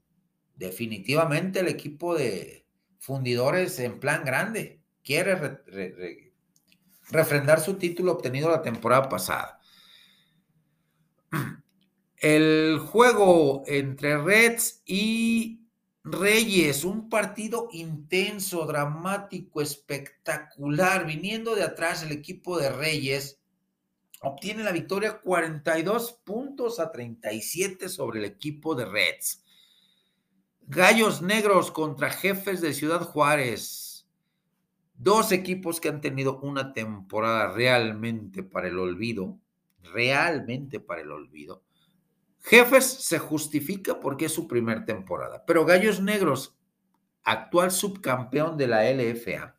definitivamente 0.57 1.61
el 1.61 1.69
equipo 1.69 2.15
de 2.15 2.65
fundidores 2.99 3.79
en 3.81 4.01
plan 4.01 4.25
grande 4.25 4.81
quiere 5.05 5.61
refrendar 7.11 7.61
su 7.61 7.75
título 7.75 8.13
obtenido 8.13 8.49
la 8.49 8.63
temporada 8.63 9.11
pasada. 9.11 9.61
El 12.23 12.79
juego 12.79 13.65
entre 13.67 14.17
Reds 14.17 14.85
y 14.87 15.67
Reyes, 16.05 16.85
un 16.85 17.09
partido 17.09 17.69
intenso, 17.73 18.65
dramático, 18.65 19.61
espectacular, 19.61 21.05
viniendo 21.05 21.57
de 21.57 21.65
atrás 21.65 22.05
el 22.05 22.13
equipo 22.13 22.61
de 22.61 22.71
Reyes, 22.71 23.41
obtiene 24.21 24.63
la 24.63 24.71
victoria 24.71 25.19
42 25.19 26.13
puntos 26.23 26.79
a 26.79 26.93
37 26.93 27.89
sobre 27.89 28.21
el 28.21 28.27
equipo 28.27 28.77
de 28.77 28.85
Reds. 28.85 29.43
Gallos 30.61 31.23
Negros 31.23 31.73
contra 31.73 32.09
Jefes 32.09 32.61
de 32.61 32.73
Ciudad 32.73 33.01
Juárez. 33.01 34.07
Dos 34.95 35.33
equipos 35.33 35.81
que 35.81 35.89
han 35.89 36.01
tenido 36.01 36.39
una 36.39 36.73
temporada 36.73 37.51
realmente 37.51 38.45
para 38.45 38.69
el 38.69 38.79
olvido, 38.79 39.41
realmente 39.83 40.79
para 40.79 41.01
el 41.01 41.11
olvido. 41.11 41.65
Jefes 42.43 42.85
se 42.85 43.19
justifica 43.19 44.01
porque 44.01 44.27
es 44.27 44.33
su 44.33 44.49
primer 44.49 44.85
temporada, 44.85 45.45
pero 45.47 45.65
Gallos 45.65 46.01
Negros, 46.01 46.57
actual 47.23 47.71
subcampeón 47.71 48.57
de 48.57 48.67
la 48.67 48.91
LFA, 48.91 49.57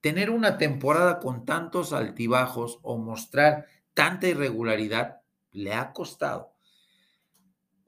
tener 0.00 0.30
una 0.30 0.58
temporada 0.58 1.18
con 1.18 1.44
tantos 1.44 1.92
altibajos 1.92 2.78
o 2.82 2.98
mostrar 2.98 3.66
tanta 3.94 4.28
irregularidad 4.28 5.22
le 5.50 5.72
ha 5.72 5.92
costado. 5.92 6.54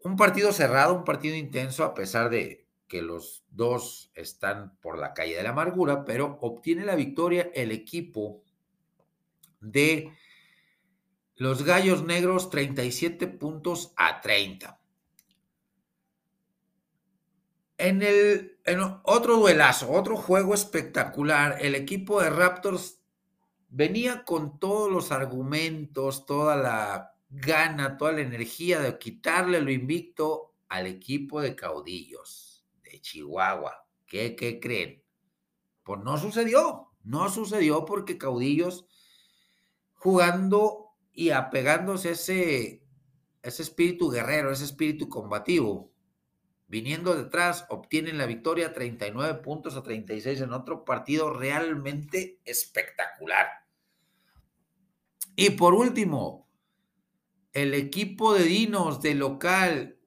Un 0.02 0.16
partido 0.16 0.52
cerrado, 0.52 0.94
un 0.94 1.04
partido 1.04 1.34
intenso, 1.34 1.84
a 1.84 1.94
pesar 1.94 2.30
de 2.30 2.66
que 2.86 3.02
los 3.02 3.44
dos 3.50 4.10
están 4.14 4.76
por 4.76 4.98
la 4.98 5.12
calle 5.12 5.36
de 5.36 5.42
la 5.42 5.50
amargura, 5.50 6.04
pero 6.04 6.38
obtiene 6.40 6.84
la 6.84 6.94
victoria 6.94 7.50
el 7.54 7.72
equipo 7.72 8.42
de 9.60 10.12
los 11.36 11.64
Gallos 11.64 12.04
Negros 12.04 12.50
37 12.50 13.26
puntos 13.26 13.92
a 13.96 14.20
30. 14.20 14.80
En 17.76 18.02
el 18.02 18.58
otro 19.02 19.36
duelazo, 19.36 19.90
otro 19.90 20.16
juego 20.16 20.54
espectacular, 20.54 21.58
el 21.60 21.74
equipo 21.74 22.22
de 22.22 22.30
Raptors 22.30 23.00
venía 23.68 24.24
con 24.24 24.60
todos 24.60 24.90
los 24.90 25.10
argumentos, 25.10 26.24
toda 26.24 26.56
la 26.56 27.16
gana, 27.28 27.96
toda 27.96 28.12
la 28.12 28.20
energía 28.20 28.78
de 28.78 28.96
quitarle 28.98 29.60
lo 29.60 29.72
invicto 29.72 30.54
al 30.68 30.86
equipo 30.86 31.40
de 31.40 31.56
caudillos 31.56 32.64
de 32.84 33.00
Chihuahua. 33.00 33.86
¿Qué, 34.06 34.36
qué 34.36 34.60
creen? 34.60 35.02
Pues 35.82 36.00
no 36.00 36.16
sucedió, 36.16 36.92
no 37.02 37.28
sucedió 37.28 37.84
porque 37.84 38.16
caudillos 38.16 38.86
jugando 39.94 40.83
y 41.14 41.30
apegándose 41.30 42.08
a 42.08 42.12
ese, 42.12 42.82
ese 43.42 43.62
espíritu 43.62 44.10
guerrero, 44.10 44.50
ese 44.50 44.64
espíritu 44.64 45.08
combativo, 45.08 45.92
viniendo 46.66 47.14
detrás, 47.14 47.66
obtienen 47.68 48.18
la 48.18 48.26
victoria 48.26 48.72
39 48.72 49.34
puntos 49.42 49.76
a 49.76 49.82
36 49.82 50.40
en 50.40 50.52
otro 50.52 50.84
partido 50.84 51.32
realmente 51.32 52.40
espectacular. 52.44 53.46
Y 55.36 55.50
por 55.50 55.74
último, 55.74 56.48
el 57.52 57.74
equipo 57.74 58.34
de 58.34 58.44
Dinos 58.44 59.00
de 59.00 59.14
local 59.14 59.98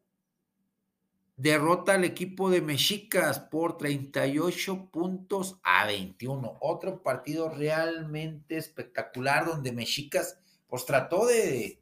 derrota 1.38 1.94
al 1.94 2.04
equipo 2.04 2.50
de 2.50 2.62
Mexicas 2.62 3.40
por 3.40 3.78
38 3.78 4.90
puntos 4.92 5.60
a 5.64 5.86
21. 5.86 6.58
Otro 6.60 7.04
partido 7.04 7.50
realmente 7.50 8.58
espectacular 8.58 9.46
donde 9.46 9.72
Mexicas 9.72 10.42
pues 10.68 10.86
trató 10.86 11.26
de, 11.26 11.80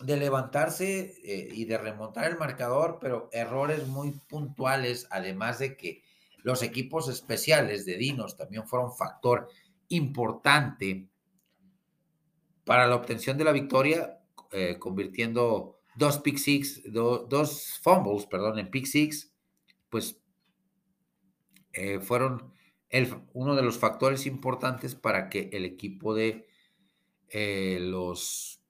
de 0.00 0.16
levantarse 0.16 1.14
eh, 1.24 1.48
y 1.52 1.64
de 1.64 1.78
remontar 1.78 2.30
el 2.30 2.38
marcador, 2.38 2.98
pero 3.00 3.28
errores 3.32 3.86
muy 3.86 4.12
puntuales, 4.28 5.06
además 5.10 5.58
de 5.58 5.76
que 5.76 6.02
los 6.42 6.62
equipos 6.62 7.08
especiales 7.08 7.86
de 7.86 7.96
Dinos 7.96 8.36
también 8.36 8.66
fueron 8.66 8.94
factor 8.94 9.48
importante 9.88 11.08
para 12.64 12.86
la 12.86 12.96
obtención 12.96 13.38
de 13.38 13.44
la 13.44 13.52
victoria, 13.52 14.20
eh, 14.52 14.78
convirtiendo 14.78 15.80
dos 15.96 16.18
pick 16.18 16.38
six, 16.38 16.82
dos 16.92 17.78
fumbles, 17.82 18.26
perdón, 18.26 18.58
en 18.58 18.70
pick 18.70 18.86
six, 18.86 19.32
pues 19.90 20.20
eh, 21.72 22.00
fueron 22.00 22.52
el, 22.88 23.14
uno 23.32 23.54
de 23.54 23.62
los 23.62 23.78
factores 23.78 24.26
importantes 24.26 24.94
para 24.94 25.28
que 25.28 25.50
el 25.52 25.64
equipo 25.64 26.14
de 26.14 26.46
los 27.34 28.60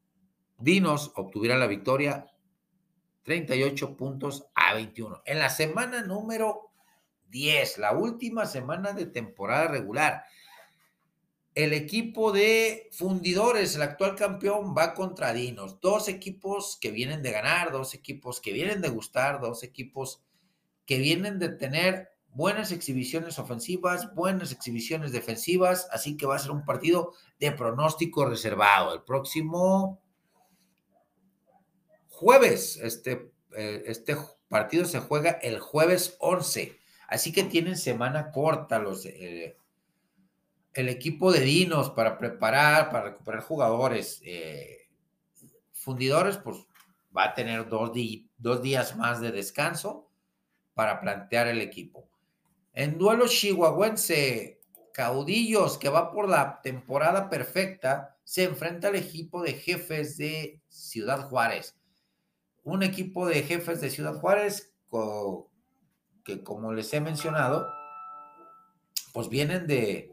Dinos 0.59 1.13
obtuvieron 1.17 1.61
la 1.61 1.67
victoria 1.67 2.27
38 3.25 3.97
puntos 3.97 4.47
a 4.55 4.75
21. 4.75 5.23
En 5.27 5.39
la 5.39 5.51
semana 5.51 6.03
número 6.03 6.71
10, 7.29 7.79
la 7.79 7.93
última 7.93 8.47
semana 8.47 8.93
de 8.93 9.07
temporada 9.07 9.69
regular, 9.69 10.25
el 11.55 11.73
equipo 11.73 12.33
de 12.33 12.89
fundidores, 12.93 13.77
el 13.77 13.83
actual 13.83 14.15
campeón, 14.15 14.75
va 14.77 14.95
contra 14.95 15.33
Dinos. 15.33 15.81
Dos 15.81 16.09
equipos 16.09 16.79
que 16.81 16.91
vienen 16.91 17.23
de 17.23 17.33
ganar, 17.33 17.71
dos 17.71 17.95
equipos 17.95 18.41
que 18.41 18.53
vienen 18.53 18.81
de 18.81 18.89
gustar, 18.89 19.41
dos 19.41 19.63
equipos 19.63 20.23
que 20.87 20.99
vienen 20.99 21.39
de 21.39 21.51
tener 21.51 22.14
buenas 22.35 22.73
exhibiciones 22.73 23.39
ofensivas, 23.39 24.15
buenas 24.15 24.53
exhibiciones 24.53 25.13
defensivas, 25.13 25.89
así 25.91 26.17
que 26.17 26.27
va 26.27 26.37
a 26.37 26.41
ser 26.41 26.51
un 26.51 26.65
partido 26.65 27.13
de 27.39 27.53
pronóstico 27.53 28.27
reservado. 28.27 28.93
El 28.93 29.03
próximo 29.03 30.01
jueves. 32.09 32.77
Este, 32.83 33.33
eh, 33.57 33.85
este 33.87 34.17
partido 34.49 34.85
se 34.85 35.01
juega 35.01 35.31
el 35.31 35.61
jueves 35.61 36.17
11. 36.21 36.79
Así 37.09 37.33
que 37.33 37.45
tienen 37.45 37.77
semana 37.77 38.31
corta 38.31 38.79
los, 38.79 39.07
eh, 39.07 39.57
el 40.73 40.89
equipo 40.89 41.33
de 41.33 41.41
Dinos 41.41 41.91
para 41.91 42.19
preparar, 42.19 42.91
para 42.91 43.11
recuperar 43.11 43.43
jugadores. 43.43 44.21
Eh, 44.25 44.89
fundidores, 45.73 46.39
pues 46.39 46.59
va 47.17 47.25
a 47.25 47.35
tener 47.35 47.69
dos, 47.69 47.93
dos 48.39 48.63
días 48.63 48.97
más 48.97 49.21
de 49.21 49.31
descanso 49.31 50.11
para 50.73 51.01
plantear 51.01 51.47
el 51.47 51.61
equipo. 51.61 52.09
En 52.75 52.99
duelo 52.99 53.27
chihuahuense, 53.27 54.61
Caudillos, 54.93 55.79
que 55.79 55.89
va 55.89 56.13
por 56.13 56.29
la 56.29 56.61
temporada 56.63 57.31
perfecta, 57.31 58.19
se 58.25 58.45
enfrenta 58.45 58.89
al 58.89 58.97
equipo 58.97 59.43
de 59.43 59.55
jefes 59.55 60.19
de 60.19 60.61
Ciudad 60.69 61.29
Juárez 61.29 61.77
un 62.65 62.83
equipo 62.83 63.27
de 63.27 63.43
jefes 63.43 63.81
de 63.81 63.91
Ciudad 63.91 64.15
Juárez 64.15 64.73
que, 66.25 66.43
como 66.43 66.73
les 66.73 66.93
he 66.95 67.01
mencionado, 67.01 67.69
pues 69.13 69.29
vienen 69.29 69.67
de, 69.67 70.11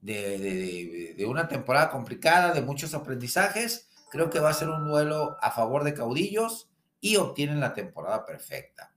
de, 0.00 1.24
una 1.26 1.48
temporada 1.48 1.90
complicada, 1.90 2.52
de 2.52 2.60
muchos 2.60 2.92
aprendizajes. 2.92 3.88
Creo 4.10 4.30
que 4.30 4.40
va 4.40 4.50
a 4.50 4.54
ser 4.54 4.68
un 4.68 4.86
duelo 4.88 5.36
a 5.40 5.50
favor 5.52 5.84
de 5.84 5.94
caudillos 5.94 6.68
y 7.00 7.16
obtienen 7.16 7.60
la 7.60 7.72
temporada 7.72 8.26
perfecta. 8.26 8.92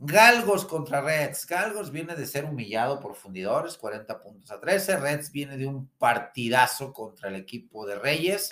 Galgos 0.00 0.64
contra 0.64 1.00
Reds. 1.00 1.44
Galgos 1.46 1.90
viene 1.90 2.14
de 2.14 2.24
ser 2.26 2.44
humillado 2.44 3.00
por 3.00 3.16
fundidores, 3.16 3.76
40 3.76 4.22
puntos 4.22 4.50
a 4.52 4.60
13. 4.60 4.96
Reds 4.96 5.32
viene 5.32 5.56
de 5.56 5.66
un 5.66 5.88
partidazo 5.98 6.92
contra 6.92 7.28
el 7.28 7.34
equipo 7.34 7.84
de 7.84 7.98
Reyes, 7.98 8.50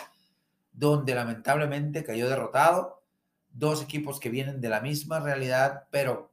donde 0.72 1.14
lamentablemente 1.14 2.02
cayó 2.02 2.28
derrotado 2.28 3.04
dos 3.48 3.80
equipos 3.80 4.18
que 4.18 4.28
vienen 4.28 4.60
de 4.60 4.68
la 4.68 4.80
misma 4.80 5.20
realidad, 5.20 5.84
pero 5.90 6.32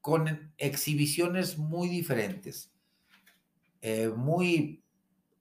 con 0.00 0.52
exhibiciones 0.56 1.58
muy 1.58 1.88
diferentes, 1.88 2.72
eh, 3.82 4.08
muy 4.08 4.82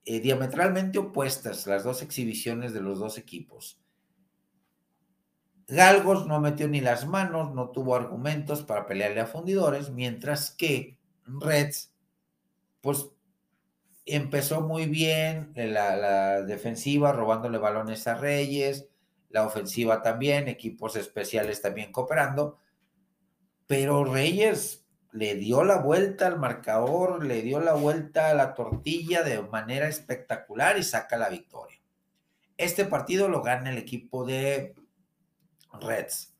eh, 0.05 0.19
diametralmente 0.19 0.99
opuestas 0.99 1.65
las 1.65 1.85
dos 1.85 2.01
exhibiciones 2.01 2.73
de 2.73 2.81
los 2.81 2.99
dos 2.99 3.17
equipos. 3.17 3.82
Galgos 5.67 6.27
no 6.27 6.39
metió 6.39 6.67
ni 6.67 6.81
las 6.81 7.07
manos, 7.07 7.53
no 7.53 7.69
tuvo 7.69 7.95
argumentos 7.95 8.63
para 8.63 8.85
pelearle 8.85 9.21
a 9.21 9.27
fundidores, 9.27 9.91
mientras 9.91 10.51
que 10.51 10.99
Reds, 11.25 11.93
pues 12.81 13.07
empezó 14.05 14.61
muy 14.61 14.87
bien 14.87 15.53
la, 15.55 15.95
la 15.95 16.41
defensiva, 16.41 17.13
robándole 17.13 17.57
balones 17.57 18.07
a 18.07 18.15
Reyes, 18.15 18.89
la 19.29 19.45
ofensiva 19.45 20.01
también, 20.01 20.47
equipos 20.47 20.95
especiales 20.95 21.61
también 21.61 21.91
cooperando, 21.91 22.59
pero 23.65 24.03
Reyes 24.03 24.85
le 25.13 25.35
dio 25.35 25.63
la 25.63 25.77
vuelta 25.77 26.27
al 26.27 26.39
marcador, 26.39 27.23
le 27.23 27.41
dio 27.41 27.59
la 27.59 27.73
vuelta 27.73 28.29
a 28.29 28.33
la 28.33 28.55
tortilla 28.55 29.23
de 29.23 29.41
manera 29.43 29.87
espectacular 29.87 30.77
y 30.77 30.83
saca 30.83 31.17
la 31.17 31.29
victoria. 31.29 31.79
Este 32.57 32.85
partido 32.85 33.29
lo 33.29 33.41
gana 33.41 33.69
el 33.69 33.77
equipo 33.77 34.25
de 34.25 34.75
Reds. 35.79 36.35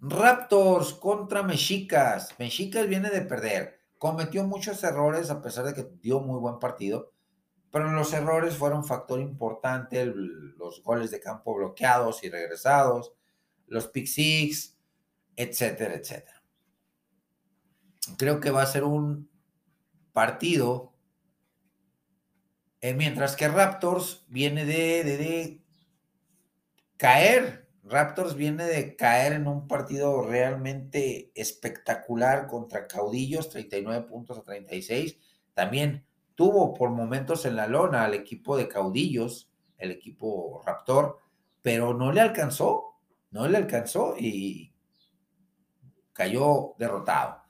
Raptors 0.00 0.94
contra 0.94 1.42
Mexicas. 1.42 2.34
Mexicas 2.38 2.86
viene 2.86 3.10
de 3.10 3.22
perder. 3.22 3.80
Cometió 3.98 4.44
muchos 4.44 4.82
errores 4.84 5.30
a 5.30 5.42
pesar 5.42 5.64
de 5.64 5.74
que 5.74 5.90
dio 6.00 6.20
muy 6.20 6.38
buen 6.38 6.58
partido 6.58 7.12
pero 7.70 7.92
los 7.92 8.12
errores 8.12 8.56
fueron 8.56 8.84
factor 8.84 9.20
importante, 9.20 10.06
los 10.06 10.82
goles 10.82 11.10
de 11.10 11.20
campo 11.20 11.54
bloqueados 11.54 12.24
y 12.24 12.30
regresados, 12.30 13.12
los 13.66 13.88
pick 13.88 14.06
six, 14.06 14.78
etcétera, 15.36 15.94
etcétera. 15.94 16.42
Creo 18.16 18.40
que 18.40 18.50
va 18.50 18.62
a 18.62 18.66
ser 18.66 18.84
un 18.84 19.30
partido 20.12 20.94
Eh, 22.80 22.94
mientras 22.94 23.34
que 23.34 23.48
Raptors 23.48 24.24
viene 24.28 24.64
de, 24.64 25.02
de, 25.02 25.64
caer. 26.96 27.67
Raptors 27.88 28.34
viene 28.34 28.64
de 28.64 28.96
caer 28.96 29.32
en 29.32 29.46
un 29.46 29.66
partido 29.66 30.22
realmente 30.22 31.32
espectacular 31.34 32.46
contra 32.46 32.86
Caudillos, 32.86 33.48
39 33.50 34.06
puntos 34.06 34.38
a 34.38 34.42
36. 34.42 35.18
También 35.54 36.04
tuvo 36.34 36.74
por 36.74 36.90
momentos 36.90 37.44
en 37.46 37.56
la 37.56 37.66
lona 37.66 38.04
al 38.04 38.14
equipo 38.14 38.56
de 38.56 38.68
Caudillos, 38.68 39.50
el 39.78 39.90
equipo 39.90 40.62
Raptor, 40.64 41.18
pero 41.62 41.94
no 41.94 42.12
le 42.12 42.20
alcanzó, 42.20 42.96
no 43.30 43.48
le 43.48 43.58
alcanzó 43.58 44.14
y 44.18 44.72
cayó 46.12 46.74
derrotado. 46.78 47.42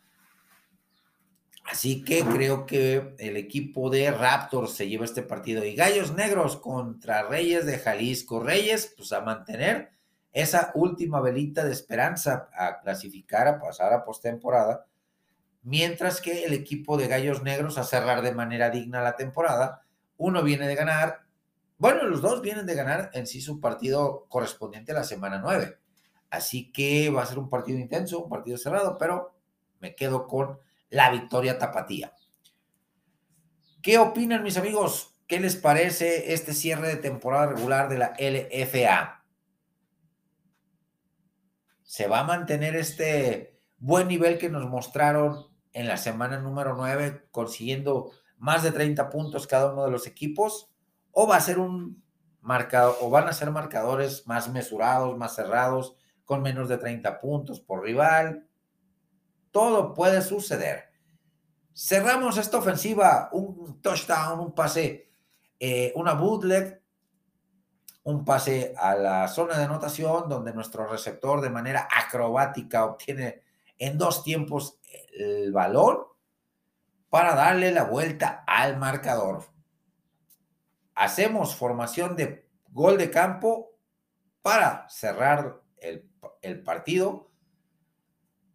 Así 1.64 2.02
que 2.02 2.24
creo 2.24 2.64
que 2.64 3.14
el 3.18 3.36
equipo 3.36 3.90
de 3.90 4.10
Raptors 4.10 4.72
se 4.72 4.88
lleva 4.88 5.04
este 5.04 5.22
partido. 5.22 5.64
Y 5.64 5.74
Gallos 5.74 6.14
Negros 6.14 6.56
contra 6.56 7.24
Reyes 7.24 7.66
de 7.66 7.78
Jalisco. 7.78 8.40
Reyes, 8.40 8.94
pues 8.96 9.12
a 9.12 9.20
mantener 9.20 9.97
esa 10.32 10.72
última 10.74 11.20
velita 11.20 11.64
de 11.64 11.72
esperanza 11.72 12.48
a 12.52 12.80
clasificar, 12.80 13.48
a 13.48 13.58
pasar 13.58 13.92
a 13.92 14.04
postemporada. 14.04 14.86
Mientras 15.62 16.20
que 16.20 16.44
el 16.44 16.52
equipo 16.52 16.96
de 16.96 17.08
Gallos 17.08 17.42
Negros 17.42 17.78
a 17.78 17.84
cerrar 17.84 18.22
de 18.22 18.34
manera 18.34 18.70
digna 18.70 19.02
la 19.02 19.16
temporada. 19.16 19.82
Uno 20.16 20.42
viene 20.42 20.66
de 20.66 20.74
ganar. 20.74 21.22
Bueno, 21.78 22.04
los 22.04 22.20
dos 22.20 22.42
vienen 22.42 22.66
de 22.66 22.74
ganar 22.74 23.10
en 23.12 23.26
sí 23.26 23.40
su 23.40 23.60
partido 23.60 24.26
correspondiente 24.28 24.92
a 24.92 24.96
la 24.96 25.04
semana 25.04 25.38
9. 25.38 25.78
Así 26.30 26.72
que 26.72 27.10
va 27.10 27.22
a 27.22 27.26
ser 27.26 27.38
un 27.38 27.48
partido 27.48 27.78
intenso, 27.78 28.22
un 28.22 28.28
partido 28.28 28.58
cerrado, 28.58 28.98
pero 28.98 29.34
me 29.80 29.94
quedo 29.94 30.26
con 30.26 30.58
la 30.90 31.10
victoria 31.10 31.58
tapatía. 31.58 32.12
¿Qué 33.82 33.98
opinan 33.98 34.42
mis 34.42 34.56
amigos? 34.56 35.16
¿Qué 35.26 35.40
les 35.40 35.56
parece 35.56 36.32
este 36.32 36.52
cierre 36.52 36.88
de 36.88 36.96
temporada 36.96 37.46
regular 37.46 37.88
de 37.88 37.98
la 37.98 38.14
LFA? 38.18 39.17
¿Se 41.88 42.06
va 42.06 42.20
a 42.20 42.24
mantener 42.24 42.76
este 42.76 43.58
buen 43.78 44.08
nivel 44.08 44.36
que 44.36 44.50
nos 44.50 44.68
mostraron 44.68 45.46
en 45.72 45.88
la 45.88 45.96
semana 45.96 46.38
número 46.38 46.74
9, 46.76 47.28
consiguiendo 47.30 48.12
más 48.36 48.62
de 48.62 48.72
30 48.72 49.08
puntos 49.08 49.46
cada 49.46 49.72
uno 49.72 49.86
de 49.86 49.90
los 49.90 50.06
equipos? 50.06 50.70
¿O 51.12 51.26
va 51.26 51.36
a 51.36 51.40
ser 51.40 51.58
un 51.58 52.04
marcado, 52.42 52.98
o 53.00 53.08
van 53.08 53.26
a 53.26 53.32
ser 53.32 53.50
marcadores 53.50 54.26
más 54.26 54.50
mesurados, 54.50 55.16
más 55.16 55.34
cerrados, 55.34 55.96
con 56.26 56.42
menos 56.42 56.68
de 56.68 56.76
30 56.76 57.20
puntos 57.20 57.60
por 57.60 57.82
rival? 57.82 58.44
todo 59.50 59.94
puede 59.94 60.22
suceder. 60.22 60.84
Cerramos 61.74 62.38
esta 62.38 62.58
ofensiva, 62.58 63.28
un 63.32 63.80
touchdown, 63.80 64.40
un 64.40 64.54
pase, 64.54 65.10
eh, 65.58 65.92
una 65.94 66.14
bootleg, 66.14 66.77
un 68.08 68.24
pase 68.24 68.74
a 68.78 68.94
la 68.94 69.28
zona 69.28 69.58
de 69.58 69.64
anotación 69.64 70.30
donde 70.30 70.54
nuestro 70.54 70.86
receptor 70.86 71.42
de 71.42 71.50
manera 71.50 71.86
acrobática 71.94 72.86
obtiene 72.86 73.42
en 73.76 73.98
dos 73.98 74.24
tiempos 74.24 74.78
el 75.12 75.52
balón 75.52 75.98
para 77.10 77.34
darle 77.34 77.70
la 77.70 77.84
vuelta 77.84 78.44
al 78.46 78.78
marcador. 78.78 79.44
Hacemos 80.94 81.54
formación 81.54 82.16
de 82.16 82.48
gol 82.70 82.96
de 82.96 83.10
campo 83.10 83.76
para 84.40 84.88
cerrar 84.88 85.60
el, 85.76 86.62
partido 86.64 87.30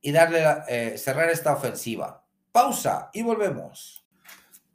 y 0.01 0.13
darle 0.13 0.43
eh, 0.67 0.97
cerrar 0.97 1.29
esta 1.29 1.53
ofensiva. 1.53 2.25
Pausa 2.51 3.11
y 3.13 3.21
volvemos. 3.21 4.02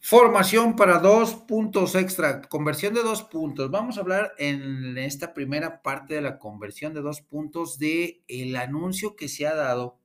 Formación 0.00 0.76
para 0.76 0.98
dos 0.98 1.34
puntos 1.34 1.94
extra, 1.94 2.42
conversión 2.42 2.94
de 2.94 3.02
dos 3.02 3.24
puntos. 3.24 3.70
Vamos 3.70 3.98
a 3.98 4.02
hablar 4.02 4.32
en 4.38 4.96
esta 4.96 5.34
primera 5.34 5.82
parte 5.82 6.14
de 6.14 6.22
la 6.22 6.38
conversión 6.38 6.94
de 6.94 7.00
dos 7.00 7.20
puntos 7.20 7.78
de 7.78 8.22
el 8.28 8.54
anuncio 8.56 9.16
que 9.16 9.28
se 9.28 9.46
ha 9.46 9.54
dado 9.54 9.98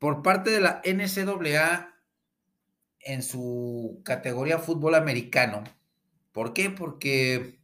por 0.00 0.22
parte 0.22 0.50
de 0.50 0.60
la 0.60 0.82
NCAA 0.84 1.94
en 3.00 3.22
su 3.22 4.00
categoría 4.04 4.58
fútbol 4.58 4.94
americano. 4.94 5.62
¿Por 6.32 6.52
qué? 6.52 6.70
Porque 6.70 7.60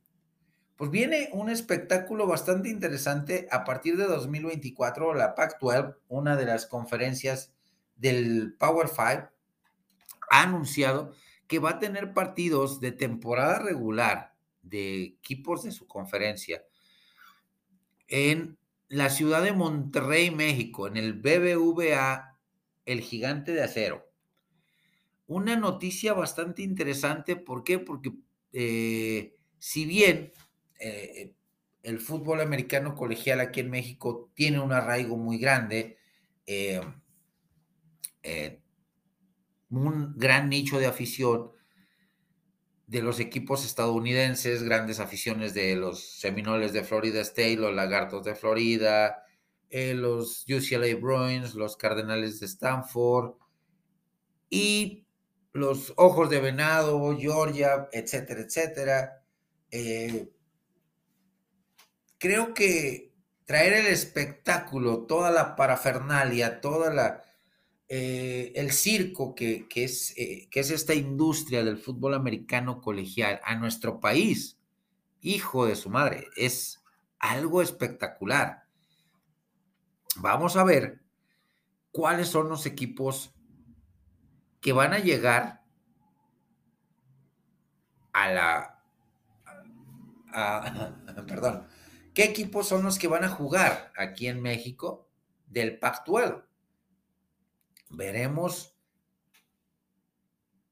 pues 0.77 0.91
viene 0.91 1.31
un 1.33 1.49
espectáculo 1.49 2.27
bastante 2.27 2.69
interesante 2.69 3.49
a 3.51 3.65
partir 3.65 3.97
de 3.97 4.05
2024, 4.05 5.15
la 5.15 5.35
Pac-12, 5.35 5.97
una 6.09 6.37
de 6.37 6.45
las 6.45 6.66
conferencias 6.66 7.55
del 7.97 8.55
Power 8.59 8.89
Five, 8.89 9.31
ha 10.31 10.43
anunciado 10.43 11.15
que 11.47 11.59
va 11.59 11.70
a 11.70 11.78
tener 11.78 12.12
partidos 12.12 12.81
de 12.81 12.93
temporada 12.93 13.59
regular 13.59 14.35
de 14.62 15.05
equipos 15.05 15.62
de 15.62 15.73
su 15.73 15.86
conferencia 15.86 16.65
en 18.09 18.59
la 18.89 19.11
ciudad 19.11 19.43
de 19.43 19.53
Monterrey, 19.53 20.31
México, 20.31 20.86
en 20.86 20.97
el 20.97 21.15
BBVA, 21.15 22.39
el 22.85 23.01
gigante 23.01 23.53
de 23.53 23.62
acero. 23.62 24.09
Una 25.27 25.57
noticia 25.57 26.12
bastante 26.12 26.62
interesante, 26.62 27.35
¿por 27.35 27.65
qué? 27.65 27.81
Porque 27.81 28.12
eh, 28.53 29.35
si 29.59 29.85
bien 29.86 30.32
eh, 30.78 31.35
el 31.82 32.01
fútbol 32.01 32.40
americano 32.40 32.94
colegial 32.94 33.40
aquí 33.40 33.61
en 33.61 33.70
México 33.70 34.31
tiene 34.35 34.61
un 34.61 34.73
arraigo 34.73 35.16
muy 35.16 35.39
grande, 35.39 35.98
eh, 36.47 36.81
eh, 38.23 38.61
un 39.70 40.14
gran 40.16 40.48
nicho 40.48 40.78
de 40.78 40.86
afición 40.86 41.51
de 42.86 43.02
los 43.02 43.18
equipos 43.18 43.64
estadounidenses, 43.64 44.62
grandes 44.62 45.01
aficiones 45.01 45.55
de 45.55 45.74
los 45.74 46.20
Seminoles 46.20 46.72
de 46.72 46.84
Florida 46.84 47.20
State, 47.20 47.56
los 47.56 47.74
Lagartos 47.74 48.24
de 48.24 48.36
Florida, 48.36 49.24
los 49.70 50.44
UCLA 50.48 50.94
Bruins, 51.01 51.55
los 51.55 51.76
Cardenales 51.76 52.38
de 52.38 52.47
Stanford 52.47 53.34
y 54.48 55.06
los 55.52 55.93
Ojos 55.97 56.30
de 56.30 56.40
Venado, 56.40 57.16
Georgia, 57.18 57.88
etcétera, 57.90 58.43
etcétera. 58.43 59.24
Creo 62.18 62.55
que 62.55 63.12
traer 63.47 63.72
el 63.72 63.86
espectáculo, 63.86 65.06
toda 65.06 65.30
la 65.30 65.56
parafernalia, 65.56 66.60
toda 66.60 66.93
la 66.93 67.26
eh, 67.88 68.52
el 68.56 68.72
circo 68.72 69.34
que, 69.34 69.66
es, 69.74 70.12
eh, 70.16 70.48
que 70.50 70.60
es 70.60 70.70
esta 70.70 70.94
industria 70.94 71.64
del 71.64 71.78
fútbol 71.78 72.14
americano 72.14 72.80
colegial 72.80 73.40
a 73.44 73.54
nuestro 73.56 74.00
país, 74.00 74.58
hijo 75.20 75.66
de 75.66 75.76
su 75.76 75.90
madre, 75.90 76.28
es 76.36 76.82
algo 77.18 77.62
espectacular. 77.62 78.64
Vamos 80.16 80.56
a 80.56 80.64
ver 80.64 81.02
cuáles 81.92 82.28
son 82.28 82.48
los 82.48 82.66
equipos 82.66 83.34
que 84.60 84.72
van 84.72 84.92
a 84.92 84.98
llegar 84.98 85.62
a 88.12 88.30
la... 88.32 88.72
perdón, 91.26 91.66
¿Qué 92.16 92.24
equipos 92.24 92.66
son 92.66 92.82
los 92.82 92.98
que 92.98 93.08
van 93.08 93.24
a 93.24 93.28
jugar 93.28 93.92
aquí 93.94 94.26
en 94.26 94.40
México 94.40 95.06
del 95.48 95.78
Pac-12? 95.78 96.45
Veremos 97.90 98.76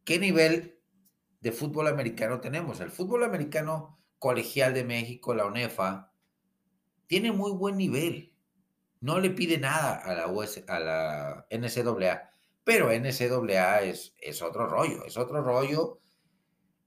qué 0.04 0.18
nivel 0.18 0.80
de 1.40 1.52
fútbol 1.52 1.88
americano 1.88 2.40
tenemos. 2.40 2.80
El 2.80 2.90
fútbol 2.90 3.24
americano 3.24 3.98
colegial 4.18 4.74
de 4.74 4.84
México, 4.84 5.34
la 5.34 5.46
UNEFA, 5.46 6.12
tiene 7.06 7.32
muy 7.32 7.52
buen 7.52 7.76
nivel. 7.76 8.34
No 9.00 9.20
le 9.20 9.30
pide 9.30 9.58
nada 9.58 9.94
a 9.96 10.14
la, 10.14 10.24
a 10.24 10.80
la 10.80 11.46
NCAA, 11.50 12.30
pero 12.64 12.90
NCAA 12.90 13.82
es, 13.82 14.14
es 14.18 14.40
otro 14.40 14.66
rollo, 14.66 15.04
es 15.04 15.16
otro 15.18 15.42
rollo 15.42 16.00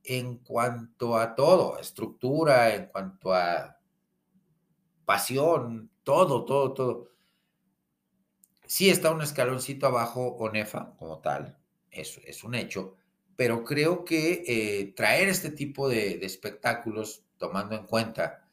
en 0.04 0.38
cuanto 0.38 1.18
a 1.18 1.36
todo, 1.36 1.78
estructura, 1.78 2.74
en 2.74 2.88
cuanto 2.88 3.34
a 3.34 3.78
pasión, 5.06 5.92
todo, 6.04 6.46
todo, 6.46 6.74
todo. 6.74 7.12
Sí 8.68 8.90
está 8.90 9.12
un 9.12 9.22
escaloncito 9.22 9.88
abajo 9.88 10.36
Onefa 10.40 10.94
como 10.98 11.20
tal, 11.20 11.58
eso 11.90 12.20
es 12.26 12.44
un 12.44 12.54
hecho, 12.54 12.98
pero 13.38 13.64
creo 13.64 14.04
que 14.04 14.44
eh, 14.46 14.94
traer 14.94 15.30
este 15.30 15.52
tipo 15.52 15.88
de, 15.88 16.20
espectáculos, 16.26 17.24
tomando 17.38 17.76
en 17.76 17.86
cuenta 17.86 18.46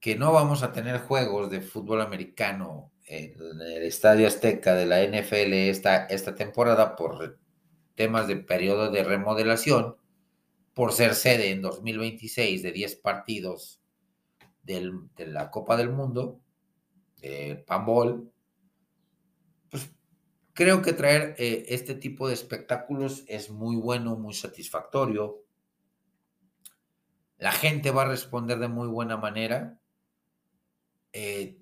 que 0.00 0.16
no 0.16 0.32
vamos 0.32 0.62
a 0.62 0.72
tener 0.72 0.98
juegos 0.98 1.50
de 1.50 1.60
fútbol 1.60 2.00
americano 2.00 2.90
en 3.06 3.34
el 3.60 3.82
Estadio 3.82 4.26
Azteca 4.26 4.74
de 4.74 4.86
la 4.86 5.04
NFL 5.04 5.52
esta, 5.52 6.06
esta 6.06 6.34
temporada 6.34 6.96
por 6.96 7.38
temas 7.94 8.26
de 8.26 8.36
periodo 8.36 8.90
de 8.90 9.04
remodelación, 9.04 9.96
por 10.74 10.92
ser 10.92 11.14
sede 11.14 11.50
en 11.50 11.60
2026 11.60 12.62
de 12.62 12.72
10 12.72 12.96
partidos 12.96 13.80
de 14.62 15.26
la 15.26 15.50
Copa 15.50 15.76
del 15.76 15.90
Mundo, 15.90 16.40
del 17.20 17.62
Pambol, 17.62 18.32
Creo 20.54 20.82
que 20.82 20.92
traer 20.92 21.34
eh, 21.38 21.66
este 21.68 21.94
tipo 21.94 22.28
de 22.28 22.34
espectáculos 22.34 23.24
es 23.28 23.50
muy 23.50 23.76
bueno, 23.76 24.16
muy 24.16 24.34
satisfactorio. 24.34 25.44
La 27.38 27.52
gente 27.52 27.90
va 27.90 28.02
a 28.02 28.08
responder 28.08 28.58
de 28.58 28.68
muy 28.68 28.88
buena 28.88 29.16
manera. 29.16 29.80
Eh, 31.12 31.58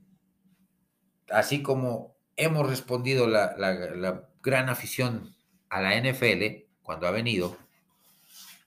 así 1.31 1.63
como 1.63 2.17
hemos 2.37 2.69
respondido 2.69 3.27
la, 3.27 3.57
la, 3.57 4.29
gran 4.41 4.69
afición 4.69 5.35
a 5.69 5.83
la 5.83 6.01
NFL 6.01 6.69
cuando 6.83 7.07
ha 7.07 7.11
venido, 7.11 7.59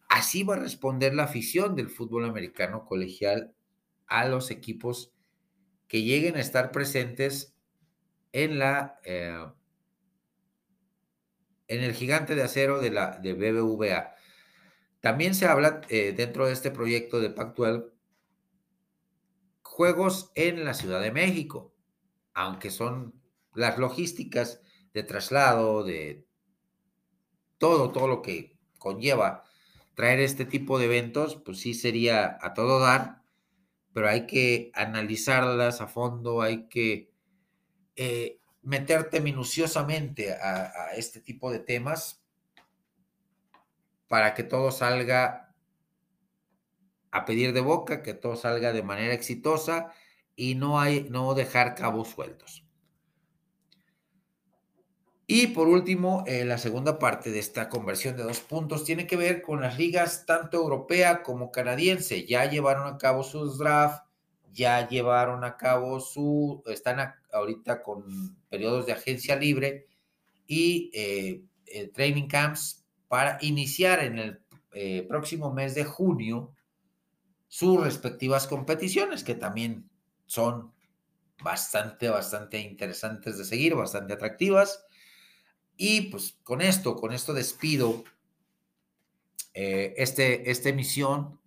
así 0.10 0.43
va 0.43 0.56
a 0.56 0.60
responder 0.60 1.15
la 1.15 1.23
afición 1.23 1.76
del 1.76 1.89
fútbol 1.89 2.26
americano 2.26 2.85
colegial 2.85 3.53
a 4.07 4.26
los 4.26 4.52
equipos 4.52 5.14
que 5.88 6.03
lleguen 6.03 6.35
a 6.35 6.41
estar 6.41 6.72
presentes 6.72 7.56
en 8.34 8.60
la 8.60 8.99
eh, 9.06 9.45
en 11.72 11.84
el 11.84 11.93
gigante 11.93 12.35
de 12.35 12.43
acero 12.43 12.81
de 12.81 12.91
la 12.91 13.18
de 13.19 13.34
BBVA. 13.34 14.14
También 14.99 15.34
se 15.34 15.48
habla 15.48 15.81
eh, 15.88 16.14
dentro 16.15 16.45
de 16.45 16.53
este 16.53 16.69
proyecto 16.69 17.22
de 17.22 17.30
Pactual 17.30 17.93
juegos 19.64 20.31
en 20.35 20.65
la 20.65 20.73
Ciudad 20.73 21.02
de 21.02 21.11
México, 21.11 21.73
aunque 22.34 22.69
son 22.69 23.22
las 23.56 23.77
logísticas 23.77 24.61
de 24.93 25.03
traslado, 25.03 25.84
de 25.85 26.27
todo, 27.57 27.91
todo 27.91 28.10
lo 28.10 28.22
que 28.22 28.60
conlleva 28.77 29.45
traer 29.93 30.19
este 30.19 30.43
tipo 30.43 30.77
de 30.77 30.85
eventos, 30.85 31.38
pues 31.38 31.60
sí 31.60 31.73
sería 31.73 32.38
a 32.41 32.53
todo 32.53 32.80
dar, 32.80 33.22
pero 33.93 34.10
hay 34.10 34.27
que 34.27 34.72
analizarlas 34.73 35.80
a 35.80 35.88
fondo, 35.88 36.41
hay 36.41 36.68
que 36.68 37.14
eh, 37.95 38.41
meterte 38.62 39.22
minuciosamente 39.22 40.34
a, 40.34 40.94
este 40.96 41.20
tipo 41.20 41.52
de 41.52 41.60
temas 41.60 42.24
para 44.08 44.34
que 44.34 44.44
todo 44.44 44.72
salga 44.72 45.54
a 47.12 47.26
pedir 47.26 47.54
de 47.54 47.62
boca, 47.62 48.04
que 48.04 48.14
todo 48.14 48.36
salga 48.36 48.74
de 48.74 48.84
manera 48.84 49.14
exitosa 49.14 49.92
y 50.36 50.56
no, 50.56 50.80
hay, 50.80 51.08
no 51.10 51.34
dejar 51.34 51.76
cabos 51.76 52.10
sueltos. 52.10 52.66
Y 55.28 55.48
por 55.48 55.70
último, 55.70 56.26
eh, 56.28 56.44
la 56.44 56.58
segunda 56.58 57.00
parte 57.00 57.32
de 57.32 57.40
esta 57.40 57.70
conversión 57.70 58.18
de 58.18 58.24
dos 58.24 58.42
puntos 58.42 58.84
tiene 58.84 59.08
que 59.08 59.16
ver 59.16 59.42
con 59.42 59.62
las 59.62 59.78
ligas 59.78 60.26
tanto 60.26 60.58
europea 60.58 61.24
como 61.24 61.52
canadiense. 61.52 62.26
Ya 62.26 62.50
llevaron 62.50 62.94
a 62.94 62.98
cabo 62.98 63.24
sus 63.24 63.58
draft, 63.58 64.04
ya 64.52 64.90
llevaron 64.90 65.46
a 65.46 65.56
cabo 65.56 66.02
su, 66.02 66.62
están 66.66 67.00
ahorita 67.32 67.82
con 67.82 68.38
periodos 68.49 68.86
de 68.86 68.94
agencia 68.94 69.36
libre 69.36 69.88
y 70.48 70.90
eh, 70.94 71.44
eh, 71.66 71.88
training 71.88 72.28
camps 72.28 72.86
para 73.08 73.38
iniciar 73.41 74.03
en 74.03 74.20
el 74.20 74.41
próximo 75.08 75.53
mes 75.53 75.76
de 75.76 75.84
junio 75.84 76.53
sus 77.49 77.84
respectivas 77.84 78.48
competiciones, 78.48 79.26
que 79.26 79.36
también 79.36 79.90
son 80.26 80.72
bastante, 81.44 82.08
bastante 82.08 82.60
interesantes 82.60 83.38
de 83.38 83.44
seguir, 83.44 83.76
bastante 83.76 84.14
atractivas. 84.14 84.86
Y 85.76 86.03
pues 86.03 86.38
con 86.44 86.62
esto, 86.62 86.95
con 86.95 87.12
esto 87.12 87.34
despido 87.34 88.06
eh, 89.53 89.94
este, 89.98 90.49
esta 90.49 90.70
emisión, 90.70 91.41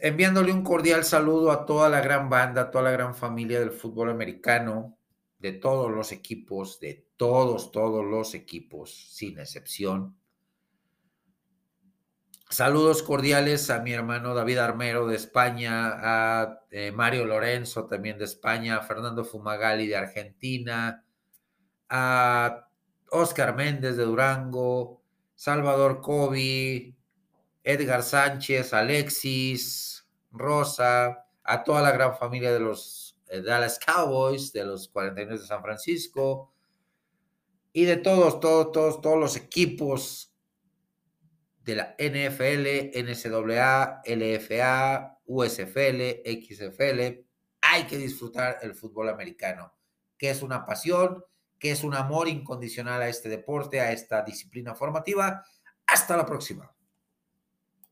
enviándole 0.00 0.52
un 0.52 0.62
cordial 0.62 1.04
saludo 1.04 1.50
a 1.50 1.66
toda 1.66 1.88
la 1.88 2.00
gran 2.00 2.28
banda, 2.28 2.62
a 2.62 2.70
toda 2.70 2.84
la 2.84 2.90
gran 2.90 3.14
familia 3.14 3.60
del 3.60 3.70
fútbol 3.70 4.10
americano, 4.10 4.98
de 5.38 5.52
todos 5.52 5.90
los 5.90 6.12
equipos, 6.12 6.80
de 6.80 7.06
todos, 7.16 7.72
todos 7.72 8.04
los 8.04 8.34
equipos, 8.34 9.08
sin 9.10 9.38
excepción. 9.38 10.16
Saludos 12.48 13.02
cordiales 13.02 13.70
a 13.70 13.80
mi 13.80 13.92
hermano 13.92 14.34
David 14.34 14.58
Armero 14.58 15.06
de 15.06 15.16
España, 15.16 15.92
a 15.94 16.60
eh, 16.70 16.92
Mario 16.92 17.24
Lorenzo 17.24 17.86
también 17.86 18.18
de 18.18 18.26
España, 18.26 18.76
a 18.76 18.82
Fernando 18.82 19.24
Fumagali 19.24 19.86
de 19.86 19.96
Argentina, 19.96 21.02
a 21.88 22.68
Oscar 23.10 23.56
Méndez 23.56 23.96
de 23.96 24.04
Durango, 24.04 25.02
Salvador 25.34 26.00
Cobi, 26.02 26.94
Edgar 27.64 28.02
Sánchez, 28.02 28.72
Alexis, 28.72 30.06
Rosa, 30.30 31.26
a 31.44 31.64
toda 31.64 31.82
la 31.82 31.92
gran 31.92 32.16
familia 32.16 32.52
de 32.52 32.60
los 32.60 33.16
eh, 33.28 33.42
Dallas 33.42 33.78
Cowboys, 33.84 34.52
de 34.52 34.64
los 34.64 34.88
49 34.88 35.40
de 35.40 35.46
San 35.46 35.62
Francisco 35.62 36.52
y 37.72 37.84
de 37.84 37.96
todos, 37.96 38.40
todos, 38.40 38.72
todos, 38.72 39.00
todos 39.00 39.18
los 39.18 39.36
equipos 39.36 40.34
de 41.64 41.76
la 41.76 41.96
NFL, 41.98 42.90
NCAA, 42.94 44.02
LFA, 44.04 45.18
USFL, 45.24 46.22
XFL. 46.24 47.24
Hay 47.62 47.84
que 47.86 47.96
disfrutar 47.96 48.58
el 48.62 48.74
fútbol 48.74 49.08
americano, 49.08 49.72
que 50.18 50.30
es 50.30 50.42
una 50.42 50.66
pasión 50.66 51.24
que 51.58 51.70
es 51.70 51.84
un 51.84 51.94
amor 51.94 52.26
incondicional 52.26 53.00
a 53.02 53.08
este 53.08 53.28
deporte, 53.28 53.80
a 53.80 53.92
esta 53.92 54.22
disciplina 54.22 54.74
formativa. 54.74 55.44
Hasta 55.86 56.16
la 56.16 56.26
próxima. 56.26 56.74